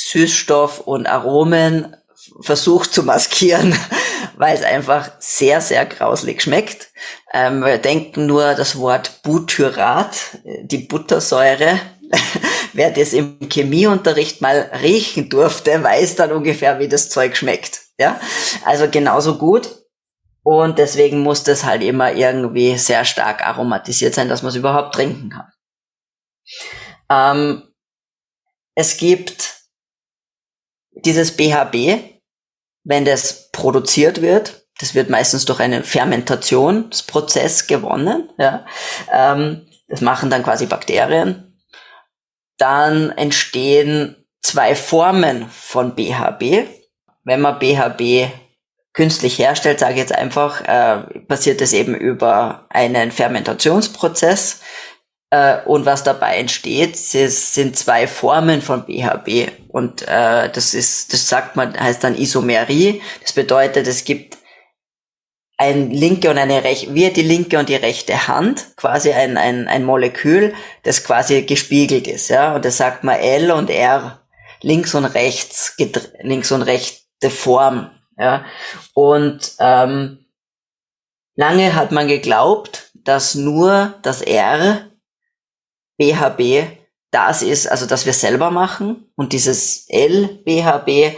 [0.06, 1.96] Süßstoff und Aromen
[2.40, 3.76] versucht zu maskieren,
[4.36, 6.88] weil es einfach sehr, sehr grauslig schmeckt.
[7.32, 11.80] Ähm, wir denken nur das Wort Butyrat, die Buttersäure,
[12.72, 17.82] wer das im Chemieunterricht mal riechen durfte, weiß dann ungefähr, wie das Zeug schmeckt.
[17.98, 18.20] Ja,
[18.64, 19.68] also genauso gut.
[20.44, 24.94] Und deswegen muss das halt immer irgendwie sehr stark aromatisiert sein, dass man es überhaupt
[24.94, 25.52] trinken kann.
[27.10, 27.62] Ähm,
[28.74, 29.57] es gibt
[31.04, 32.00] dieses BHB,
[32.84, 38.30] wenn das produziert wird, Das wird meistens durch einen Fermentationsprozess gewonnen.
[38.38, 38.64] Ja.
[39.12, 41.60] Ähm, das machen dann quasi Bakterien.
[42.58, 46.68] Dann entstehen zwei Formen von BHB.
[47.24, 48.30] Wenn man BHB
[48.92, 54.60] künstlich herstellt, sage ich jetzt einfach, äh, passiert es eben über einen Fermentationsprozess.
[55.30, 59.50] Äh, und was dabei entsteht, sind zwei Formen von BHB.
[59.68, 63.02] Und äh, das ist, das sagt man, heißt dann Isomerie.
[63.22, 64.38] Das bedeutet, es gibt
[65.58, 69.66] ein linke und eine rechte, wie die linke und die rechte Hand, quasi ein, ein,
[69.66, 72.54] ein Molekül, das quasi gespiegelt ist, ja.
[72.54, 74.20] Und das sagt man L und R,
[74.62, 75.74] links und rechts,
[76.22, 78.44] links und rechte Form, ja.
[78.94, 80.26] Und ähm,
[81.34, 84.87] lange hat man geglaubt, dass nur das R
[85.98, 86.78] BHB
[87.10, 91.16] das ist, also dass wir selber machen und dieses L BHB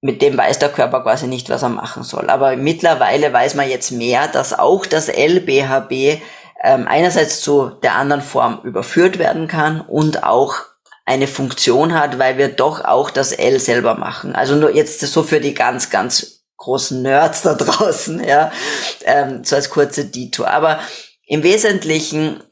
[0.00, 2.28] mit dem weiß der Körper quasi nicht, was er machen soll.
[2.28, 6.20] Aber mittlerweile weiß man jetzt mehr, dass auch das LBHB
[6.62, 10.56] ähm, einerseits zu der anderen Form überführt werden kann und auch
[11.06, 14.34] eine Funktion hat, weil wir doch auch das L selber machen.
[14.34, 18.52] Also nur jetzt so für die ganz, ganz großen Nerds da draußen, ja,
[19.04, 20.50] ähm, so als kurze Detour.
[20.50, 20.80] Aber
[21.26, 22.42] im Wesentlichen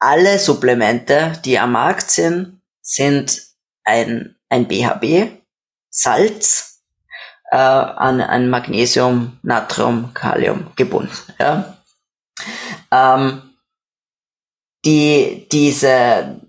[0.00, 3.42] alle Supplemente, die am Markt sind, sind
[3.84, 5.30] ein, ein BHB,
[5.90, 6.82] Salz,
[7.52, 11.12] äh, an, an Magnesium, Natrium, Kalium gebunden.
[11.38, 11.76] Ja?
[12.90, 13.42] Ähm,
[14.84, 16.40] die, diese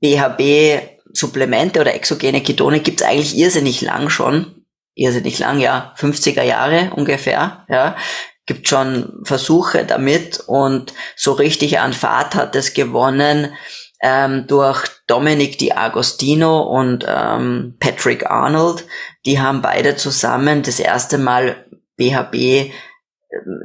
[0.00, 4.66] BHB-Supplemente oder exogene Ketone gibt's eigentlich irrsinnig lang schon.
[4.96, 7.96] Irrsinnig lang, ja, 50er Jahre ungefähr, ja.
[8.46, 13.54] Gibt schon Versuche damit und so richtig an Fahrt hat es gewonnen
[14.02, 18.86] ähm, durch Dominic Di Agostino und ähm, Patrick Arnold.
[19.24, 21.64] Die haben beide zusammen das erste Mal
[21.96, 22.70] BHB, äh,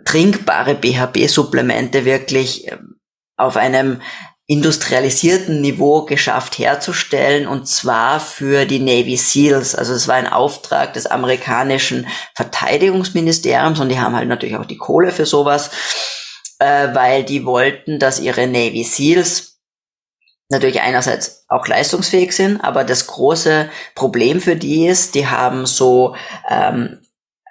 [0.06, 2.78] trinkbare BHB-Supplemente wirklich äh,
[3.36, 4.02] auf einem
[4.50, 9.76] industrialisierten Niveau geschafft herzustellen und zwar für die Navy SEALs.
[9.76, 14.78] Also es war ein Auftrag des amerikanischen Verteidigungsministeriums und die haben halt natürlich auch die
[14.78, 15.70] Kohle für sowas,
[16.58, 19.60] äh, weil die wollten, dass ihre Navy SEALs
[20.50, 26.16] natürlich einerseits auch leistungsfähig sind, aber das große Problem für die ist, die haben so
[26.50, 26.98] ähm,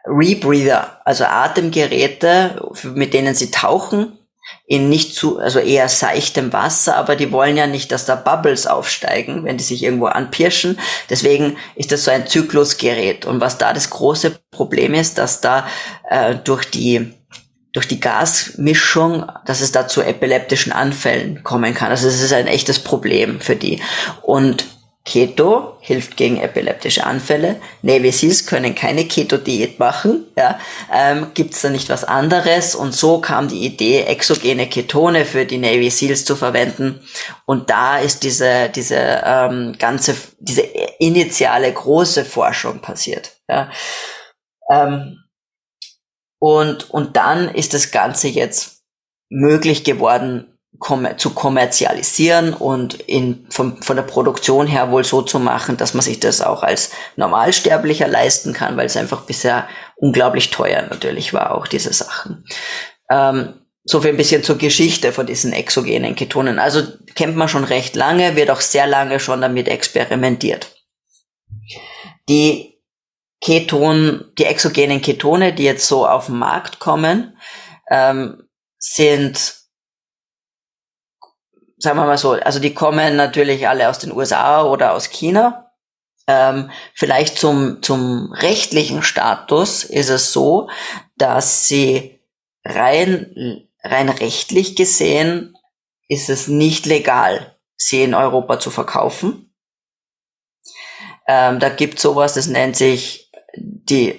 [0.05, 4.18] Rebreather, also Atemgeräte, mit denen sie tauchen
[4.67, 8.67] in nicht zu, also eher seichtem Wasser, aber die wollen ja nicht, dass da Bubbles
[8.67, 10.79] aufsteigen, wenn die sich irgendwo anpirschen.
[11.09, 13.25] Deswegen ist das so ein Zyklusgerät.
[13.25, 15.67] Und was da das große Problem ist, dass da
[16.11, 17.15] äh, durch die
[17.73, 21.91] durch die Gasmischung, dass es da zu epileptischen Anfällen kommen kann.
[21.91, 23.81] Also es ist ein echtes Problem für die.
[24.23, 24.65] Und
[25.09, 27.57] Keto hilft gegen epileptische Anfälle.
[27.81, 30.27] Navy Seals können keine Keto-Diät machen.
[30.37, 30.61] Ja.
[30.93, 32.75] Ähm, Gibt es da nicht was anderes?
[32.75, 37.01] Und so kam die Idee, exogene Ketone für die Navy Seals zu verwenden.
[37.47, 40.61] Und da ist diese, diese ähm, ganze, diese
[40.99, 43.41] initiale große Forschung passiert.
[43.49, 43.71] Ja.
[44.71, 45.25] Ähm,
[46.39, 48.83] und, und dann ist das Ganze jetzt
[49.31, 50.58] möglich geworden,
[51.17, 56.03] zu kommerzialisieren und in, von, von der Produktion her wohl so zu machen, dass man
[56.03, 61.55] sich das auch als Normalsterblicher leisten kann, weil es einfach bisher unglaublich teuer natürlich war,
[61.55, 62.45] auch diese Sachen.
[63.11, 63.55] Ähm,
[63.85, 66.59] so viel ein bisschen zur Geschichte von diesen exogenen Ketonen.
[66.59, 66.83] Also
[67.15, 70.77] kennt man schon recht lange, wird auch sehr lange schon damit experimentiert.
[72.29, 72.79] Die
[73.41, 77.39] Keton, die exogenen Ketone, die jetzt so auf den Markt kommen,
[77.91, 78.43] ähm,
[78.79, 79.55] sind,
[81.79, 85.73] sagen wir mal so, also die kommen natürlich alle aus den USA oder aus China.
[86.27, 90.69] Ähm, vielleicht zum, zum rechtlichen Status ist es so,
[91.17, 92.21] dass sie
[92.65, 95.57] rein, rein rechtlich gesehen
[96.09, 99.55] ist es nicht legal, sie in Europa zu verkaufen.
[101.27, 104.19] Ähm, da gibt sowas, das nennt sich die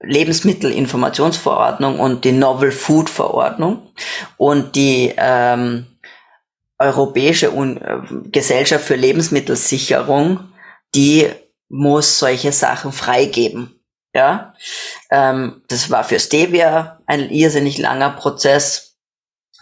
[0.00, 3.92] Lebensmittelinformationsverordnung und die Novel Food Verordnung
[4.36, 5.87] und die ähm,
[6.78, 8.00] Europäische Un äh,
[8.30, 10.52] Gesellschaft für Lebensmittelsicherung,
[10.94, 11.28] die
[11.68, 13.74] muss solche Sachen freigeben.
[14.14, 14.54] Ja,
[15.10, 18.96] ähm, das war für Stevia ein irrsinnig langer Prozess.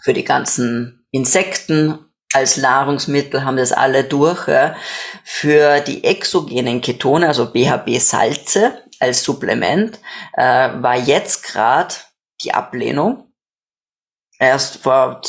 [0.03, 1.99] Für die ganzen Insekten
[2.33, 4.47] als Nahrungsmittel haben das alle durch.
[4.47, 4.75] Ja.
[5.23, 9.99] Für die exogenen Ketone, also BHB-Salze als Supplement,
[10.33, 11.95] äh, war jetzt gerade
[12.41, 13.26] die Ablehnung.
[14.39, 15.21] Erst vor,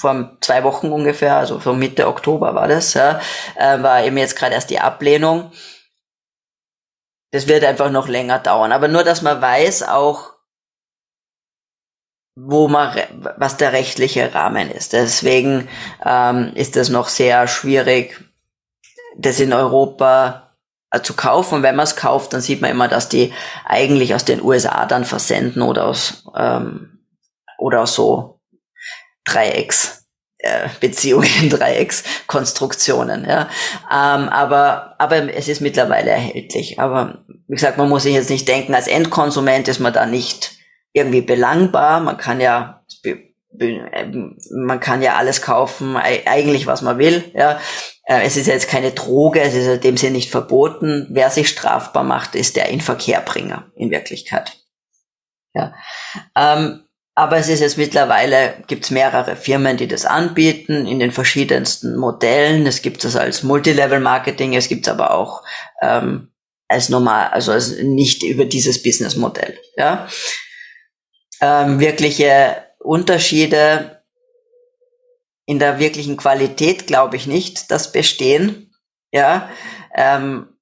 [0.00, 3.20] vor zwei Wochen ungefähr, also so Mitte Oktober war das, ja,
[3.56, 5.52] äh, war eben jetzt gerade erst die Ablehnung.
[7.30, 8.72] das wird einfach noch länger dauern.
[8.72, 10.34] Aber nur, dass man weiß auch,
[12.40, 12.96] wo man,
[13.36, 14.92] was der rechtliche Rahmen ist.
[14.92, 15.68] Deswegen
[16.04, 18.22] ähm, ist es noch sehr schwierig,
[19.16, 20.54] das in Europa
[20.90, 21.56] äh, zu kaufen.
[21.56, 23.32] Und wenn man es kauft, dann sieht man immer, dass die
[23.64, 27.00] eigentlich aus den USA dann versenden oder aus ähm,
[27.58, 28.37] oder so
[29.28, 29.98] Dreiecks.
[30.40, 33.48] Äh, Beziehungen, Dreieckskonstruktionen, ja.
[33.90, 36.78] Ähm, aber, aber es ist mittlerweile erhältlich.
[36.78, 40.52] Aber wie gesagt, man muss sich jetzt nicht denken, als Endkonsument ist man da nicht
[40.92, 41.98] irgendwie belangbar.
[41.98, 42.84] Man kann ja,
[43.50, 47.58] man kann ja alles kaufen, eigentlich was man will, ja.
[48.04, 51.08] Äh, es ist jetzt keine Droge, es ist in dem Sinne nicht verboten.
[51.10, 54.56] Wer sich strafbar macht, ist der Inverkehrbringer in Wirklichkeit.
[55.52, 55.74] Ja.
[56.36, 56.84] Ähm,
[57.18, 61.96] aber es ist jetzt mittlerweile, gibt es mehrere Firmen, die das anbieten in den verschiedensten
[61.96, 62.66] Modellen.
[62.66, 65.42] Es gibt es als Multilevel-Marketing, es gibt es aber auch
[65.82, 66.32] ähm,
[66.68, 69.58] als normal, also als nicht über dieses Businessmodell.
[69.76, 70.08] Ja
[71.40, 74.02] ähm, wirkliche Unterschiede
[75.46, 78.74] in der wirklichen Qualität glaube ich nicht, dass bestehen.
[79.10, 79.48] Ja,
[79.94, 80.58] ähm,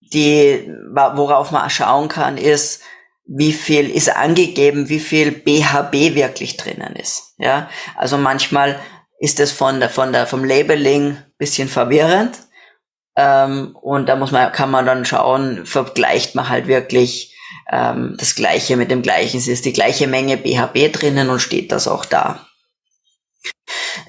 [0.00, 2.82] die, worauf man schauen kann, ist,
[3.28, 7.34] wie viel ist angegeben, wie viel BHB wirklich drinnen ist.
[7.36, 8.80] Ja, also manchmal
[9.20, 12.38] ist es von der, von der, vom Labeling bisschen verwirrend.
[13.16, 17.36] Ähm, und da muss man, kann man dann schauen, vergleicht man halt wirklich
[17.70, 19.38] ähm, das Gleiche mit dem Gleichen.
[19.38, 22.46] Es ist die gleiche Menge BHB drinnen und steht das auch da.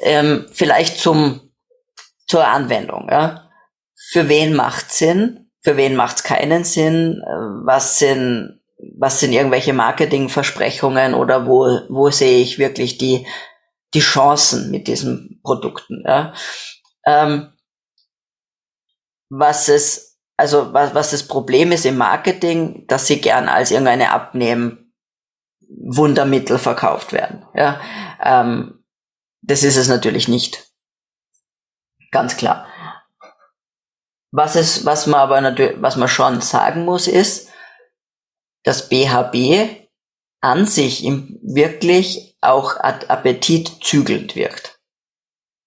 [0.02, 1.52] Ähm, vielleicht zum,
[2.28, 3.08] zur Anwendung.
[3.12, 3.50] Ja.
[4.12, 5.50] Für wen macht Sinn?
[5.62, 7.22] Für wen macht es keinen Sinn?
[7.22, 8.59] Äh, was sind,
[8.98, 13.28] was sind irgendwelche Marketingversprechungen oder wo, wo sehe ich wirklich die,
[13.94, 16.04] die Chancen mit diesen Produkten?
[16.06, 16.34] Ja.
[17.06, 17.54] Ähm,
[19.30, 20.10] was es
[20.40, 24.94] also was, was das Problem ist im Marketing, dass sie gern als irgendeine Abnehmen
[25.70, 27.46] Wundermittel verkauft werden.
[27.54, 27.82] Ja,
[28.24, 28.84] ähm,
[29.42, 30.66] das ist es natürlich nicht.
[32.12, 32.68] Ganz klar.
[34.32, 37.49] Was es, was man aber natürlich, was man schon sagen muss, ist,
[38.64, 39.88] dass BHB
[40.42, 41.04] an sich
[41.42, 44.80] wirklich auch appetitzügelnd wirkt.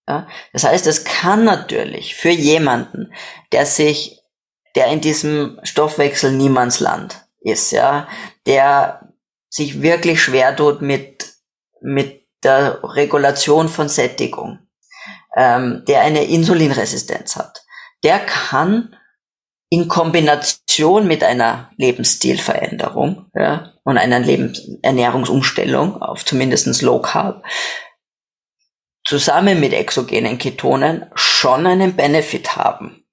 [0.09, 0.27] Ja?
[0.53, 3.13] Das heißt, es kann natürlich für jemanden,
[3.53, 4.23] der sich
[4.75, 8.09] der in diesem Stoffwechsel Niemandsland ist, ja,
[8.47, 9.13] der
[9.49, 11.27] sich wirklich schwer tut mit,
[11.81, 14.61] mit der Regulation von Sättigung,
[15.37, 17.65] ähm, der eine Insulinresistenz hat,
[18.03, 18.97] der kann
[19.73, 27.43] in Kombination mit einer Lebensstilveränderung ja, und einer Lebens Ernährungsumstellung auf zumindestens Low Carb
[29.03, 33.07] zusammen mit exogenen Ketonen schon einen Benefit haben.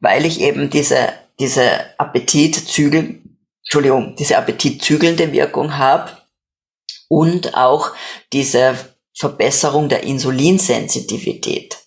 [0.00, 3.20] Weil ich eben diese, diese Appetitzügel,
[3.62, 6.10] Entschuldigung, diese appetitzügelnde Wirkung habe
[7.10, 7.92] und auch
[8.32, 8.76] diese
[9.14, 11.79] Verbesserung der Insulinsensitivität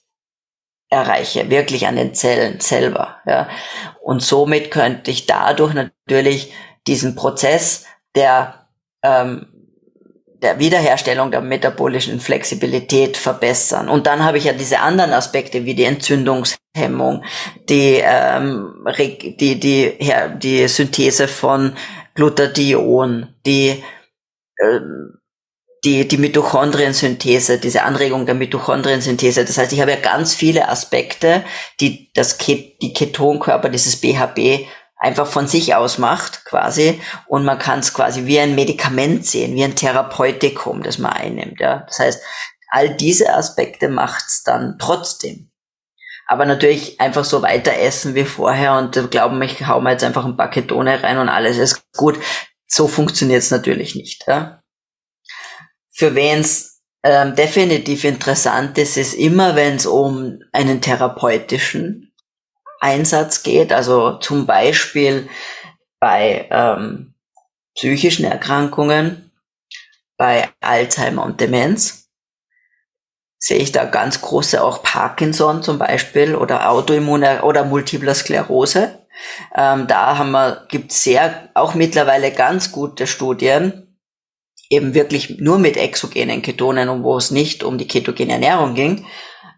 [0.93, 3.17] erreiche, wirklich an den Zellen selber.
[3.25, 3.49] Ja.
[4.01, 6.53] Und somit könnte ich dadurch natürlich
[6.87, 7.85] diesen Prozess
[8.15, 8.67] der
[9.03, 9.53] ähm,
[10.43, 13.87] der Wiederherstellung der metabolischen Flexibilität verbessern.
[13.87, 17.23] Und dann habe ich ja diese anderen Aspekte wie die Entzündungshemmung,
[17.69, 21.73] die, ähm, die, die, ja, die Synthese von
[22.13, 23.83] Glutathion, die,
[24.57, 24.79] äh,
[25.85, 29.43] die, die Mitochondriensynthese, diese Anregung der Mitochondriensynthese.
[29.43, 31.43] Das heißt, ich habe ja ganz viele Aspekte,
[31.79, 34.67] die das Ket die Ketonkörper, dieses BHB
[34.97, 39.53] einfach von sich aus macht quasi und man kann es quasi wie ein Medikament sehen,
[39.53, 41.59] wie ein Therapeutikum, das man einnimmt.
[41.59, 41.83] Ja?
[41.87, 42.23] Das heißt,
[42.69, 45.51] all diese Aspekte macht's dann trotzdem.
[46.25, 50.23] Aber natürlich einfach so weiter essen wie vorher und glauben, ich hau mir jetzt einfach
[50.23, 52.17] ein paar Ketone rein und alles ist gut.
[52.65, 54.23] So funktioniert's natürlich nicht.
[54.25, 54.62] Ja?
[55.93, 62.13] Für wen's ähm, definitiv interessant ist, ist immer, wenn es um einen therapeutischen
[62.79, 65.29] Einsatz geht, also zum Beispiel
[65.99, 67.13] bei ähm,
[67.75, 69.31] psychischen Erkrankungen,
[70.17, 72.09] bei Alzheimer und Demenz,
[73.37, 78.99] sehe ich da ganz große auch Parkinson zum Beispiel oder Autoimmune oder Multiple Sklerose.
[79.55, 83.92] Ähm, da haben wir, gibt sehr, auch mittlerweile ganz gute Studien,
[84.69, 89.05] eben wirklich nur mit exogenen Ketonen und wo es nicht um die ketogene Ernährung ging,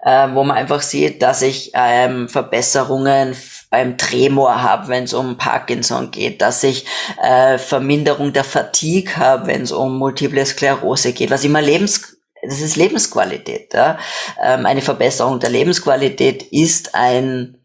[0.03, 3.35] äh, wo man einfach sieht, dass ich ähm, Verbesserungen
[3.69, 6.85] beim Tremor habe, wenn es um Parkinson geht, dass ich
[7.21, 12.15] äh, Verminderung der Fatigue habe, wenn es um Multiple Sklerose geht, was immer Lebens
[12.47, 13.73] das ist Lebensqualität.
[13.73, 13.97] Ja?
[14.41, 17.57] Ähm, eine Verbesserung der Lebensqualität ist ein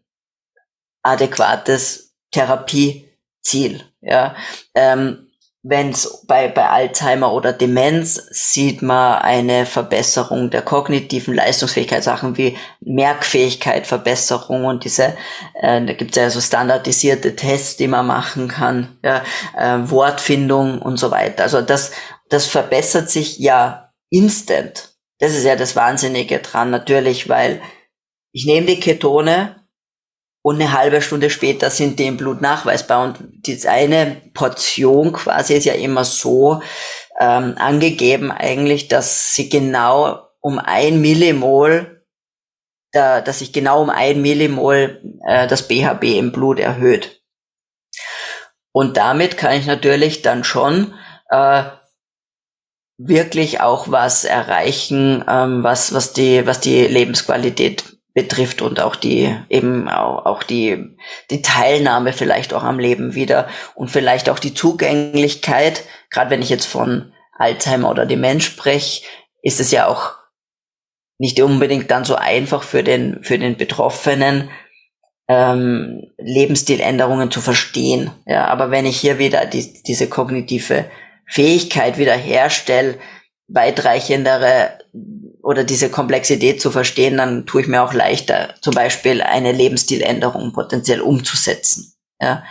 [1.03, 3.83] adäquates Therapieziel.
[4.01, 4.35] Ja,
[4.73, 5.30] ähm,
[5.63, 12.35] wenn es bei, bei Alzheimer oder Demenz sieht man eine Verbesserung der kognitiven Leistungsfähigkeit, Sachen
[12.37, 15.15] wie Merkfähigkeit, Verbesserung und diese,
[15.61, 19.23] äh, da gibt es ja so standardisierte Tests, die man machen kann, ja,
[19.55, 21.43] äh, Wortfindung und so weiter.
[21.43, 21.91] Also das,
[22.29, 24.95] das verbessert sich ja instant.
[25.19, 27.61] Das ist ja das Wahnsinnige dran, natürlich, weil
[28.31, 29.60] ich nehme die Ketone
[30.43, 33.03] und eine halbe Stunde später sind die im Blut nachweisbar.
[33.03, 36.61] Und diese eine Portion quasi ist ja immer so
[37.19, 42.03] ähm, angegeben eigentlich, dass sie genau um ein Millimol,
[42.91, 47.21] da, dass sich genau um ein Millimol äh, das BHB im Blut erhöht.
[48.73, 50.95] Und damit kann ich natürlich dann schon
[51.29, 51.63] äh,
[52.97, 59.35] wirklich auch was erreichen, ähm, was, was, die, was die Lebensqualität betrifft und auch die
[59.49, 60.97] eben auch, auch die
[61.29, 65.83] die Teilnahme vielleicht auch am Leben wieder und vielleicht auch die Zugänglichkeit.
[66.09, 69.03] Gerade wenn ich jetzt von Alzheimer oder Demenz spreche
[69.41, 70.15] ist es ja auch
[71.17, 74.49] nicht unbedingt dann so einfach für den für den Betroffenen
[75.27, 78.11] ähm, Lebensstiländerungen zu verstehen.
[78.25, 80.85] Ja aber wenn ich hier wieder die, diese kognitive
[81.27, 82.97] Fähigkeit wieder herstelle
[83.47, 84.80] weitreichendere
[85.43, 90.53] oder diese Komplexität zu verstehen, dann tue ich mir auch leichter, zum Beispiel eine Lebensstiländerung
[90.53, 91.93] potenziell umzusetzen.
[92.19, 92.43] Ja.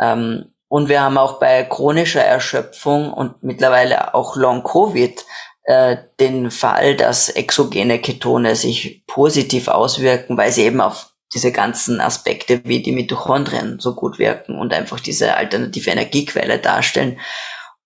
[0.00, 5.24] Ähm, und wir haben auch bei chronischer Erschöpfung und mittlerweile auch Long-Covid
[5.64, 12.00] äh, den Fall, dass exogene Ketone sich positiv auswirken, weil sie eben auf diese ganzen
[12.00, 17.18] Aspekte wie die Mitochondrien so gut wirken und einfach diese alternative Energiequelle darstellen.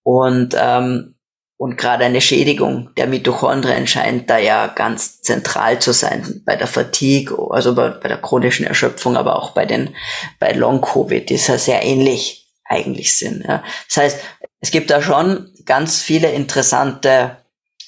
[0.03, 1.18] Und ähm,
[1.59, 6.69] und gerade eine Schädigung der Mitochondrien scheint da ja ganz zentral zu sein bei der
[6.69, 9.95] Fatigue, also bei, bei der chronischen Erschöpfung, aber auch bei den
[10.39, 13.45] bei Long Covid, die ja sehr ähnlich eigentlich sind.
[13.45, 13.65] Ja.
[13.89, 14.21] Das heißt,
[14.61, 17.39] es gibt da schon ganz viele interessante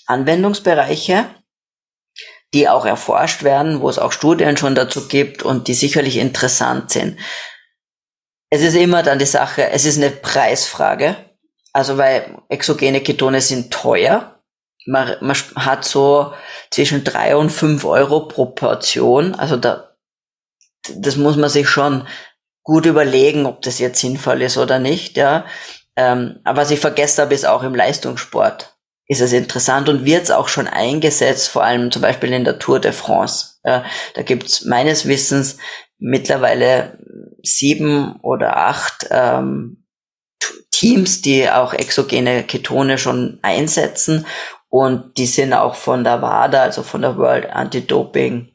[0.06, 1.26] Anwendungsbereiche,
[2.52, 6.90] die auch erforscht werden, wo es auch Studien schon dazu gibt und die sicherlich interessant
[6.90, 7.20] sind.
[8.50, 11.29] Es ist immer dann die Sache, es ist eine Preisfrage
[11.72, 14.40] also weil exogene Ketone sind teuer.
[14.86, 16.32] Man, man hat so
[16.70, 19.34] zwischen drei und fünf Euro pro Portion.
[19.34, 19.94] Also da,
[20.96, 22.06] das muss man sich schon
[22.62, 25.16] gut überlegen, ob das jetzt sinnvoll ist oder nicht.
[25.16, 25.44] Ja.
[25.96, 28.74] Ähm, aber was ich vergessen habe, ist auch im Leistungssport
[29.10, 32.60] ist es interessant und wird es auch schon eingesetzt, vor allem zum Beispiel in der
[32.60, 33.56] Tour de France.
[33.64, 35.56] Ja, da gibt's meines Wissens
[35.98, 36.96] mittlerweile
[37.42, 39.79] sieben oder acht ähm,
[40.70, 44.26] Teams, die auch exogene Ketone schon einsetzen
[44.68, 48.54] und die sind auch von der WADA, also von der World Anti-Doping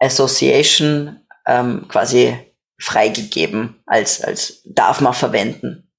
[0.00, 2.36] Association, ähm, quasi
[2.78, 5.90] freigegeben, als, als darf man verwenden.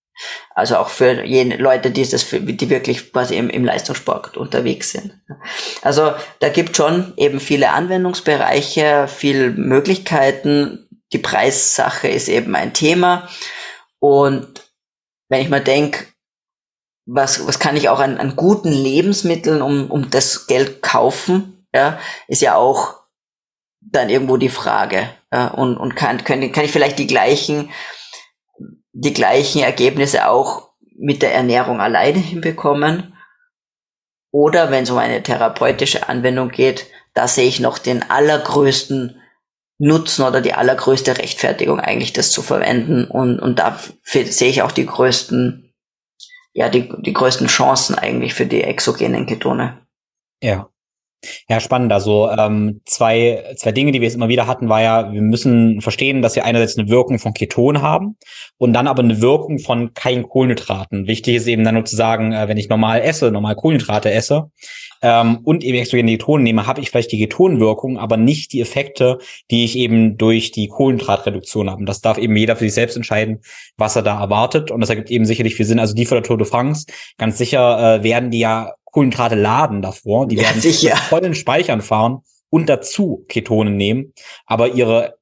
[0.53, 5.19] Also auch für jene Leute, die das die wirklich quasi im, im Leistungssport unterwegs sind.
[5.81, 10.87] Also da gibt schon eben viele Anwendungsbereiche, viele Möglichkeiten.
[11.13, 13.29] Die Preissache ist eben ein Thema.
[13.99, 14.70] Und
[15.31, 16.07] wenn ich mal denke,
[17.05, 21.97] was, was kann ich auch an, an guten Lebensmitteln um, um das Geld kaufen, ja,
[22.27, 22.99] ist ja auch
[23.79, 25.09] dann irgendwo die Frage.
[25.31, 27.71] Ja, und und kann, kann, kann ich vielleicht die gleichen,
[28.91, 33.15] die gleichen Ergebnisse auch mit der Ernährung alleine hinbekommen?
[34.31, 39.20] Oder wenn es um eine therapeutische Anwendung geht, da sehe ich noch den allergrößten
[39.83, 43.05] Nutzen oder die allergrößte Rechtfertigung eigentlich, das zu verwenden.
[43.05, 45.73] Und, und da sehe ich auch die größten,
[46.53, 49.81] ja, die, die größten Chancen eigentlich für die exogenen Ketone.
[50.39, 50.70] Ja.
[51.49, 51.91] Ja, spannend.
[51.91, 55.81] Also ähm, zwei, zwei Dinge, die wir jetzt immer wieder hatten, war ja, wir müssen
[55.81, 58.17] verstehen, dass wir einerseits eine Wirkung von Keton haben
[58.57, 61.07] und dann aber eine Wirkung von keinen Kohlenhydraten.
[61.07, 64.49] Wichtig ist eben dann nur zu sagen, äh, wenn ich normal esse, normal Kohlenhydrate esse,
[65.01, 69.17] ähm, und eben exogene Ketonen nehme, habe ich vielleicht die Ketonwirkung, aber nicht die Effekte,
[69.49, 71.79] die ich eben durch die Kohlenhydratreduktion habe.
[71.79, 73.41] Und das darf eben jeder für sich selbst entscheiden,
[73.77, 74.69] was er da erwartet.
[74.69, 75.79] Und das ergibt eben sicherlich viel Sinn.
[75.79, 76.85] Also die von der Tour de France,
[77.17, 80.27] ganz sicher äh, werden die ja Kohlenhydrate laden davor.
[80.27, 80.95] Die ja, werden sicher.
[80.95, 82.19] vollen Speichern fahren
[82.49, 84.13] und dazu Ketonen nehmen.
[84.45, 85.15] Aber ihre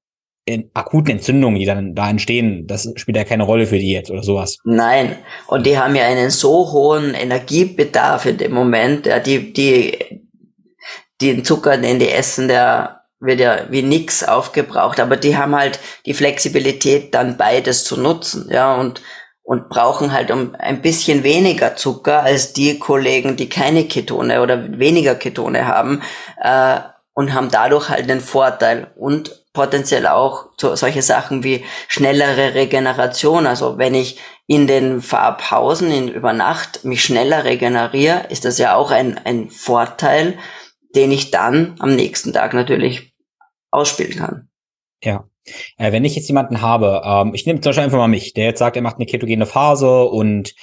[0.49, 4.09] in akuten Entzündungen, die dann da entstehen, das spielt ja keine Rolle für die jetzt
[4.09, 4.57] oder sowas.
[4.63, 5.15] Nein,
[5.47, 10.23] und die haben ja einen so hohen Energiebedarf in dem Moment, ja, die, die,
[11.21, 15.79] den Zucker, den die essen, der wird ja wie nix aufgebraucht, aber die haben halt
[16.07, 19.01] die Flexibilität, dann beides zu nutzen, ja, und,
[19.49, 24.77] und brauchen halt um ein bisschen weniger Zucker als die Kollegen, die keine Ketone oder
[24.77, 26.03] weniger Ketone haben,
[26.39, 26.81] äh,
[27.13, 33.47] und haben dadurch halt den Vorteil und potenziell auch so, solche Sachen wie schnellere Regeneration.
[33.47, 38.75] Also wenn ich in den Fahrpausen in, über Nacht mich schneller regeneriere, ist das ja
[38.75, 40.37] auch ein, ein Vorteil,
[40.95, 43.15] den ich dann am nächsten Tag natürlich
[43.71, 44.49] ausspielen kann.
[45.03, 45.27] Ja.
[45.77, 48.45] Äh, wenn ich jetzt jemanden habe, ähm, ich nehme zum Beispiel einfach mal mich, der
[48.45, 50.53] jetzt sagt, er macht eine ketogene Phase und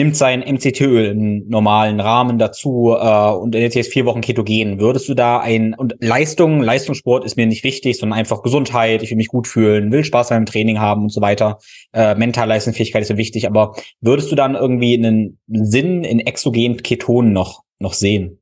[0.00, 5.08] nimmt sein MCT-Öl im normalen Rahmen dazu äh, und jetzt jetzt vier Wochen ketogen, würdest
[5.08, 9.18] du da ein und Leistung, Leistungssport ist mir nicht wichtig, sondern einfach Gesundheit, ich will
[9.18, 11.58] mich gut fühlen, will Spaß beim Training haben und so weiter.
[11.92, 17.34] Äh, Mentalleistungsfähigkeit ist mir wichtig, aber würdest du dann irgendwie einen Sinn in exogenen Ketonen
[17.34, 18.40] noch noch sehen?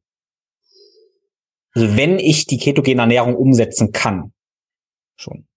[1.72, 4.32] Also wenn ich die ketogene Ernährung umsetzen kann,
[5.16, 5.47] schon.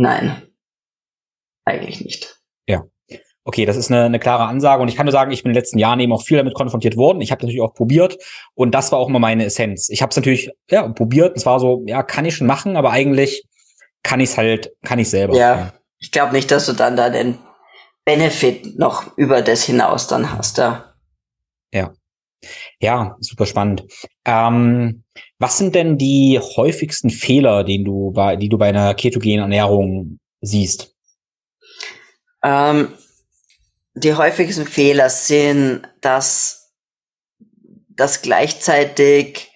[0.00, 0.42] Nein,
[1.64, 2.40] eigentlich nicht.
[2.66, 2.82] Ja.
[3.44, 5.54] Okay, das ist eine, eine klare Ansage und ich kann nur sagen, ich bin in
[5.54, 7.20] den letzten Jahren eben auch viel damit konfrontiert worden.
[7.20, 8.16] Ich habe natürlich auch probiert
[8.54, 9.90] und das war auch immer meine Essenz.
[9.90, 11.36] Ich habe es natürlich ja probiert.
[11.36, 13.44] Es war so, ja, kann ich schon machen, aber eigentlich
[14.02, 15.36] kann ich es halt, kann ich selber.
[15.36, 17.38] Ja, ich glaube nicht, dass du dann da den
[18.04, 20.58] Benefit noch über das hinaus dann hast.
[20.58, 20.94] Ja.
[21.72, 21.92] Ja.
[22.80, 23.84] Ja, super spannend.
[24.24, 25.04] Ähm,
[25.44, 30.18] was sind denn die häufigsten Fehler, den du bei, die du bei einer ketogenen Ernährung
[30.40, 30.94] siehst?
[32.42, 32.88] Ähm,
[33.92, 36.72] die häufigsten Fehler sind, dass,
[37.90, 39.50] dass gleichzeitig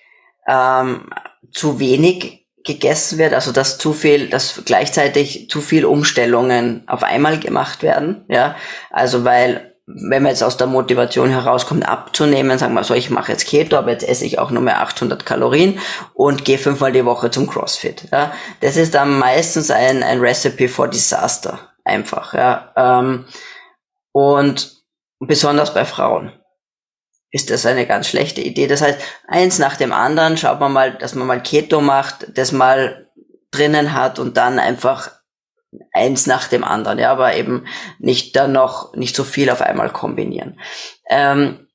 [0.46, 1.08] ähm,
[1.52, 7.40] zu wenig gegessen wird, also dass zu viel, dass gleichzeitig zu viel Umstellungen auf einmal
[7.40, 8.56] gemacht werden, ja,
[8.90, 13.32] also weil wenn man jetzt aus der Motivation herauskommt, abzunehmen, sagen wir so, ich mache
[13.32, 15.80] jetzt Keto, aber jetzt esse ich auch nur mehr 800 Kalorien
[16.12, 18.08] und gehe fünfmal die Woche zum CrossFit.
[18.12, 22.34] Ja, das ist dann meistens ein, ein Recipe for Disaster, einfach.
[22.34, 23.24] Ja, ähm,
[24.12, 24.76] und
[25.20, 26.32] besonders bei Frauen
[27.30, 28.66] ist das eine ganz schlechte Idee.
[28.66, 32.52] Das heißt, eins nach dem anderen schaut man mal, dass man mal Keto macht, das
[32.52, 33.08] mal
[33.50, 35.12] drinnen hat und dann einfach
[35.92, 37.66] eins nach dem anderen, ja, aber eben
[37.98, 40.60] nicht dann noch nicht so viel auf einmal kombinieren.
[41.08, 41.68] Ähm,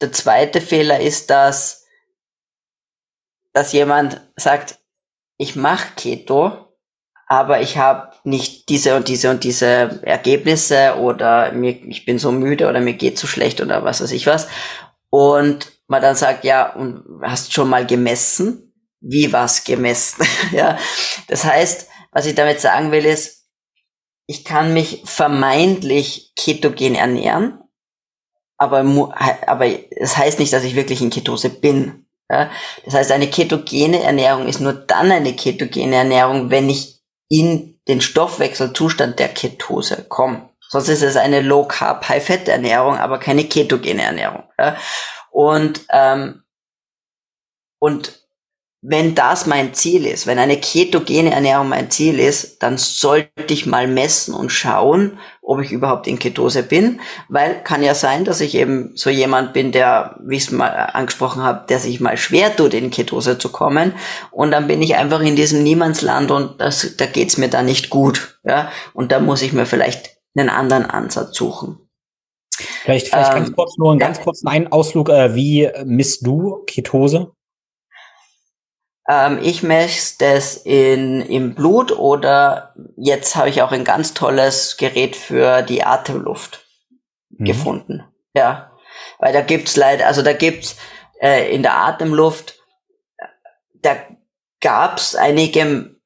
[0.00, 1.86] der zweite Fehler ist, dass,
[3.52, 4.78] dass jemand sagt,
[5.38, 6.72] ich mache Keto,
[7.26, 12.30] aber ich habe nicht diese und diese und diese Ergebnisse oder mir, ich bin so
[12.30, 14.48] müde oder mir geht so schlecht oder was weiß ich was.
[15.08, 18.74] Und man dann sagt, ja, und hast schon mal gemessen?
[19.00, 20.26] Wie was gemessen?
[20.52, 20.78] ja,
[21.28, 23.48] das heißt, was ich damit sagen will, ist,
[24.26, 27.58] ich kann mich vermeintlich ketogen ernähren,
[28.56, 28.78] aber,
[29.46, 32.06] aber es heißt nicht, dass ich wirklich in Ketose bin.
[32.30, 32.50] Ja?
[32.84, 38.00] Das heißt, eine ketogene Ernährung ist nur dann eine ketogene Ernährung, wenn ich in den
[38.00, 40.50] Stoffwechselzustand der Ketose komme.
[40.68, 44.44] Sonst ist es eine Low Carb High Fat Ernährung, aber keine ketogene Ernährung.
[44.58, 44.76] Ja?
[45.30, 46.44] Und ähm,
[47.78, 48.21] und
[48.84, 53.64] wenn das mein Ziel ist, wenn eine ketogene Ernährung mein Ziel ist, dann sollte ich
[53.64, 58.40] mal messen und schauen, ob ich überhaupt in Ketose bin, weil kann ja sein, dass
[58.40, 62.16] ich eben so jemand bin, der, wie ich es mal angesprochen habe, der sich mal
[62.16, 63.92] schwer tut, in Ketose zu kommen
[64.32, 67.88] und dann bin ich einfach in diesem Niemandsland und das, da geht's mir dann nicht
[67.88, 71.78] gut, ja, und da muss ich mir vielleicht einen anderen Ansatz suchen.
[72.82, 74.06] Vielleicht, vielleicht ähm, ganz kurz nur einen ja.
[74.06, 77.30] ganz kurzen Ausflug, äh, wie misst du Ketose?
[79.08, 84.76] Ähm, ich messe das in, im Blut oder jetzt habe ich auch ein ganz tolles
[84.76, 86.64] Gerät für die Atemluft
[87.30, 87.44] mhm.
[87.44, 88.04] gefunden.
[88.34, 88.72] Ja,
[89.18, 90.76] weil da gibt's leider, also da gibt's
[91.20, 92.58] äh, in der Atemluft,
[93.74, 93.96] da
[94.60, 95.96] gab's einige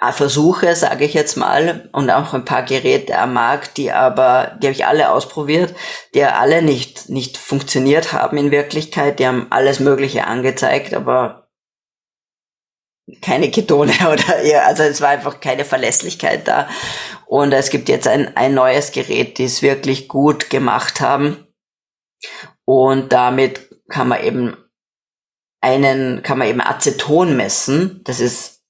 [0.00, 4.56] äh, Versuche, sage ich jetzt mal, und auch ein paar Geräte am Markt, die aber,
[4.60, 5.74] die habe ich alle ausprobiert,
[6.14, 9.18] die alle nicht, nicht funktioniert haben in Wirklichkeit.
[9.18, 11.49] Die haben alles Mögliche angezeigt, aber
[13.22, 16.68] keine Ketone oder ja, also es war einfach keine Verlässlichkeit da.
[17.26, 21.46] Und es gibt jetzt ein, ein neues Gerät, die es wirklich gut gemacht haben.
[22.64, 24.56] Und damit kann man eben
[25.60, 28.02] einen, kann man eben Aceton messen.
[28.04, 28.62] Das ist,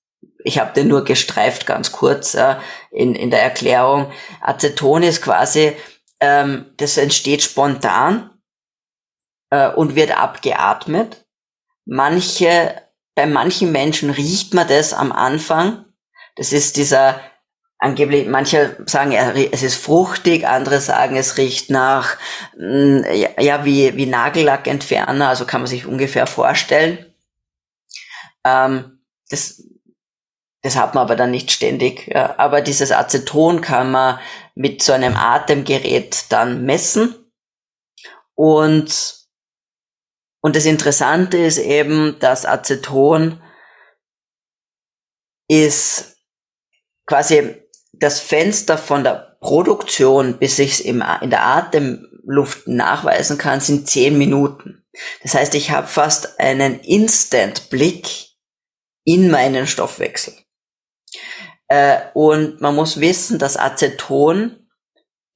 [0.45, 2.57] ich habe den nur gestreift ganz kurz äh,
[2.91, 4.12] in, in der Erklärung.
[4.41, 5.72] Aceton ist quasi,
[6.20, 8.30] ähm, das entsteht spontan
[9.51, 11.26] äh, und wird abgeatmet.
[11.84, 12.82] Manche
[13.21, 15.85] bei manchen Menschen riecht man das am Anfang.
[16.37, 17.21] Das ist dieser
[17.79, 22.16] angeblich, manche sagen, es ist fruchtig, andere sagen, es riecht nach,
[22.57, 23.03] mm,
[23.39, 27.14] ja, wie, wie Nagellackentferner, also kann man sich ungefähr vorstellen.
[28.43, 29.64] Ähm, das,
[30.62, 32.11] das hat man aber dann nicht ständig.
[32.16, 34.18] Aber dieses Aceton kann man
[34.55, 37.14] mit so einem Atemgerät dann messen.
[38.35, 39.20] Und
[40.41, 43.41] und das Interessante ist eben, dass Aceton
[45.49, 46.16] ist
[47.07, 47.57] quasi
[47.93, 54.16] das Fenster von der Produktion, bis ich es in der Atemluft nachweisen kann, sind zehn
[54.16, 54.84] Minuten.
[55.22, 58.28] Das heißt, ich habe fast einen Instant-Blick
[59.05, 60.34] in meinen Stoffwechsel.
[61.68, 64.68] Äh, und man muss wissen, dass Aceton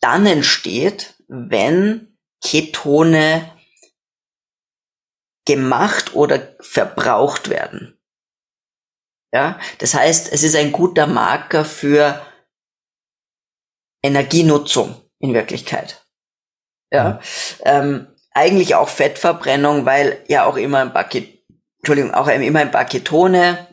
[0.01, 3.54] dann entsteht, wenn Ketone
[5.47, 7.99] gemacht oder verbraucht werden.
[9.33, 12.25] Ja, das heißt, es ist ein guter Marker für
[14.03, 16.07] Energienutzung in Wirklichkeit.
[16.93, 17.19] Ja, mhm.
[17.65, 21.09] ähm, eigentlich auch Fettverbrennung, weil ja auch immer ein paar,
[21.79, 23.67] Entschuldigung, auch immer ein paar Ketone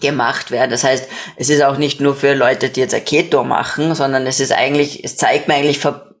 [0.00, 0.70] gemacht werden.
[0.70, 4.26] Das heißt, es ist auch nicht nur für Leute, die jetzt ein Keto machen, sondern
[4.26, 6.14] es ist eigentlich, es zeigt mir eigentlich, ver,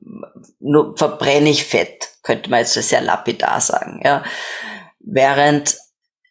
[0.60, 4.22] nur verbrenne ich Fett, könnte man jetzt sehr lapidar sagen, ja.
[5.00, 5.76] Während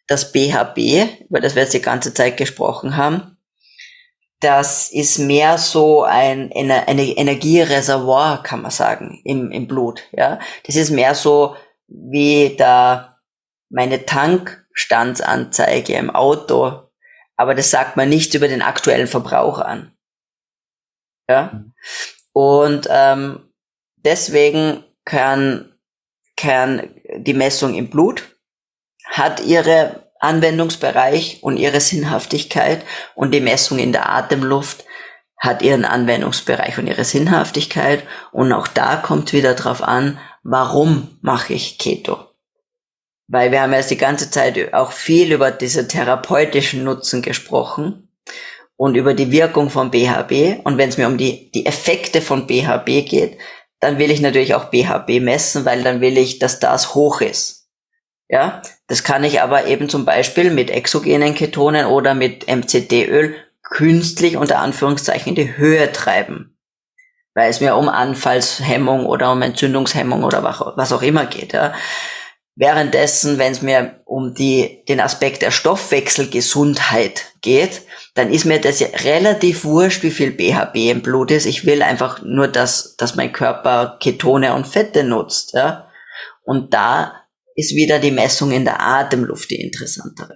[0.06, 3.36] das BHB, über das wir jetzt die ganze Zeit gesprochen haben,
[4.40, 10.38] das ist mehr so ein eine Energiereservoir, kann man sagen, im, im Blut, ja.
[10.66, 11.56] Das ist mehr so
[11.88, 13.18] wie da
[13.70, 16.88] meine Tankstandsanzeige im Auto
[17.38, 19.96] aber das sagt man nicht über den aktuellen Verbrauch an.
[21.30, 21.52] Ja.
[21.52, 21.72] Mhm.
[22.32, 23.52] Und ähm,
[23.96, 25.77] deswegen kann,
[26.38, 28.22] kann die Messung im Blut
[29.04, 32.84] hat ihre Anwendungsbereich und ihre Sinnhaftigkeit
[33.14, 34.84] und die Messung in der Atemluft
[35.36, 41.54] hat ihren Anwendungsbereich und ihre Sinnhaftigkeit und auch da kommt wieder drauf an, warum mache
[41.54, 42.18] ich Keto?
[43.28, 48.08] Weil wir haben jetzt die ganze Zeit auch viel über diese therapeutischen Nutzen gesprochen
[48.76, 50.64] und über die Wirkung von BHB.
[50.64, 53.38] Und wenn es mir um die, die Effekte von BHB geht,
[53.80, 57.68] dann will ich natürlich auch BHB messen, weil dann will ich, dass das hoch ist.
[58.28, 64.36] Ja, das kann ich aber eben zum Beispiel mit exogenen Ketonen oder mit MCT-Öl künstlich
[64.36, 66.58] unter Anführungszeichen in die Höhe treiben.
[67.34, 71.52] Weil es mir um Anfallshemmung oder um Entzündungshemmung oder was auch immer geht.
[71.52, 71.72] Ja.
[72.56, 77.82] Währenddessen, wenn es mir um die, den Aspekt der Stoffwechselgesundheit geht,
[78.18, 81.46] dann ist mir das ja relativ wurscht, wie viel BHB im Blut ist.
[81.46, 85.54] Ich will einfach nur, dass, dass mein Körper Ketone und Fette nutzt.
[85.54, 85.88] Ja?
[86.44, 87.12] Und da
[87.54, 90.34] ist wieder die Messung in der Atemluft die interessantere.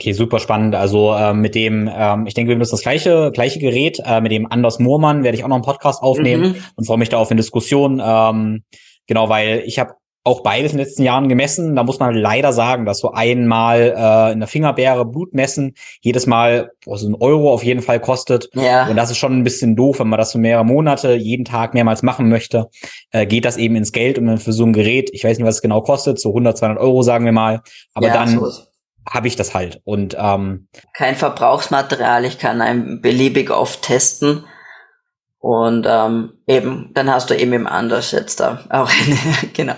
[0.00, 0.76] Okay, super spannend.
[0.76, 4.00] Also äh, mit dem, ähm, ich denke, wir benutzen das gleiche, gleiche Gerät.
[4.04, 6.64] Äh, mit dem Anders Moormann werde ich auch noch einen Podcast aufnehmen mhm.
[6.76, 8.00] und freue mich da auf eine Diskussion.
[8.04, 8.62] Ähm,
[9.08, 9.94] genau, weil ich habe
[10.28, 11.74] auch beides in den letzten Jahren gemessen.
[11.74, 16.26] Da muss man leider sagen, dass so einmal äh, in der Fingerbeere Blut messen jedes
[16.26, 18.48] Mal also ein Euro auf jeden Fall kostet.
[18.54, 18.86] Ja.
[18.86, 21.74] Und das ist schon ein bisschen doof, wenn man das für mehrere Monate jeden Tag
[21.74, 22.68] mehrmals machen möchte.
[23.10, 25.46] Äh, geht das eben ins Geld und dann für so ein Gerät, ich weiß nicht,
[25.46, 27.62] was es genau kostet, so 100, 200 Euro sagen wir mal.
[27.94, 28.50] Aber ja, dann so
[29.10, 29.80] habe ich das halt.
[29.84, 34.44] Und ähm, kein Verbrauchsmaterial, ich kann ein beliebig oft testen.
[35.48, 39.76] Und ähm, eben, dann hast du eben im Anders jetzt da auch eine, genau.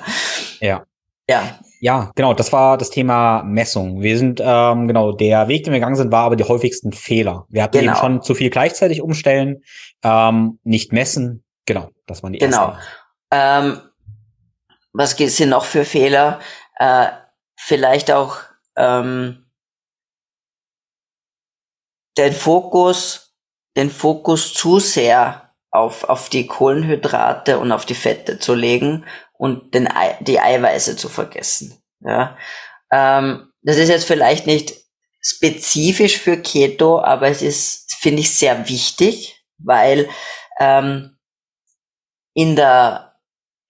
[0.58, 0.84] Ja.
[1.28, 1.60] Ja.
[1.78, 4.02] Ja, genau, das war das Thema Messung.
[4.02, 7.46] Wir sind, ähm, genau, der Weg, den wir gegangen sind, war aber die häufigsten Fehler.
[7.50, 7.92] Wir hatten genau.
[7.92, 9.62] eben schon zu viel gleichzeitig umstellen,
[10.02, 11.44] ähm, nicht messen.
[11.66, 12.72] Genau, das waren die genau.
[12.72, 12.82] ersten.
[13.30, 13.70] Genau.
[13.70, 13.80] Ähm,
[14.92, 16.40] was hier noch für Fehler?
[16.80, 17.06] Äh,
[17.54, 18.38] vielleicht auch
[18.74, 19.46] ähm,
[22.18, 23.36] den Fokus,
[23.76, 29.74] den Fokus zu sehr auf, auf die Kohlenhydrate und auf die Fette zu legen und
[29.74, 29.88] den,
[30.20, 31.80] die Eiweiße zu vergessen.
[32.00, 32.36] Ja?
[32.90, 34.74] Ähm, das ist jetzt vielleicht nicht
[35.20, 40.08] spezifisch für Keto, aber es ist, finde ich, sehr wichtig, weil
[40.58, 41.16] ähm,
[42.34, 43.10] in der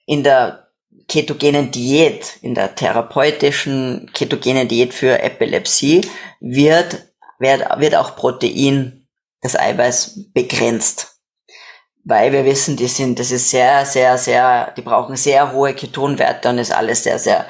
[0.07, 0.70] in der
[1.07, 6.01] ketogenen Diät, in der therapeutischen ketogenen Diät für Epilepsie
[6.40, 7.07] wird,
[7.38, 9.09] wird, wird auch Protein,
[9.40, 11.10] das Eiweiß begrenzt
[12.05, 16.48] weil wir wissen, die sind, das ist sehr, sehr, sehr, die brauchen sehr hohe Ketonwerte
[16.48, 17.46] und ist alles sehr, sehr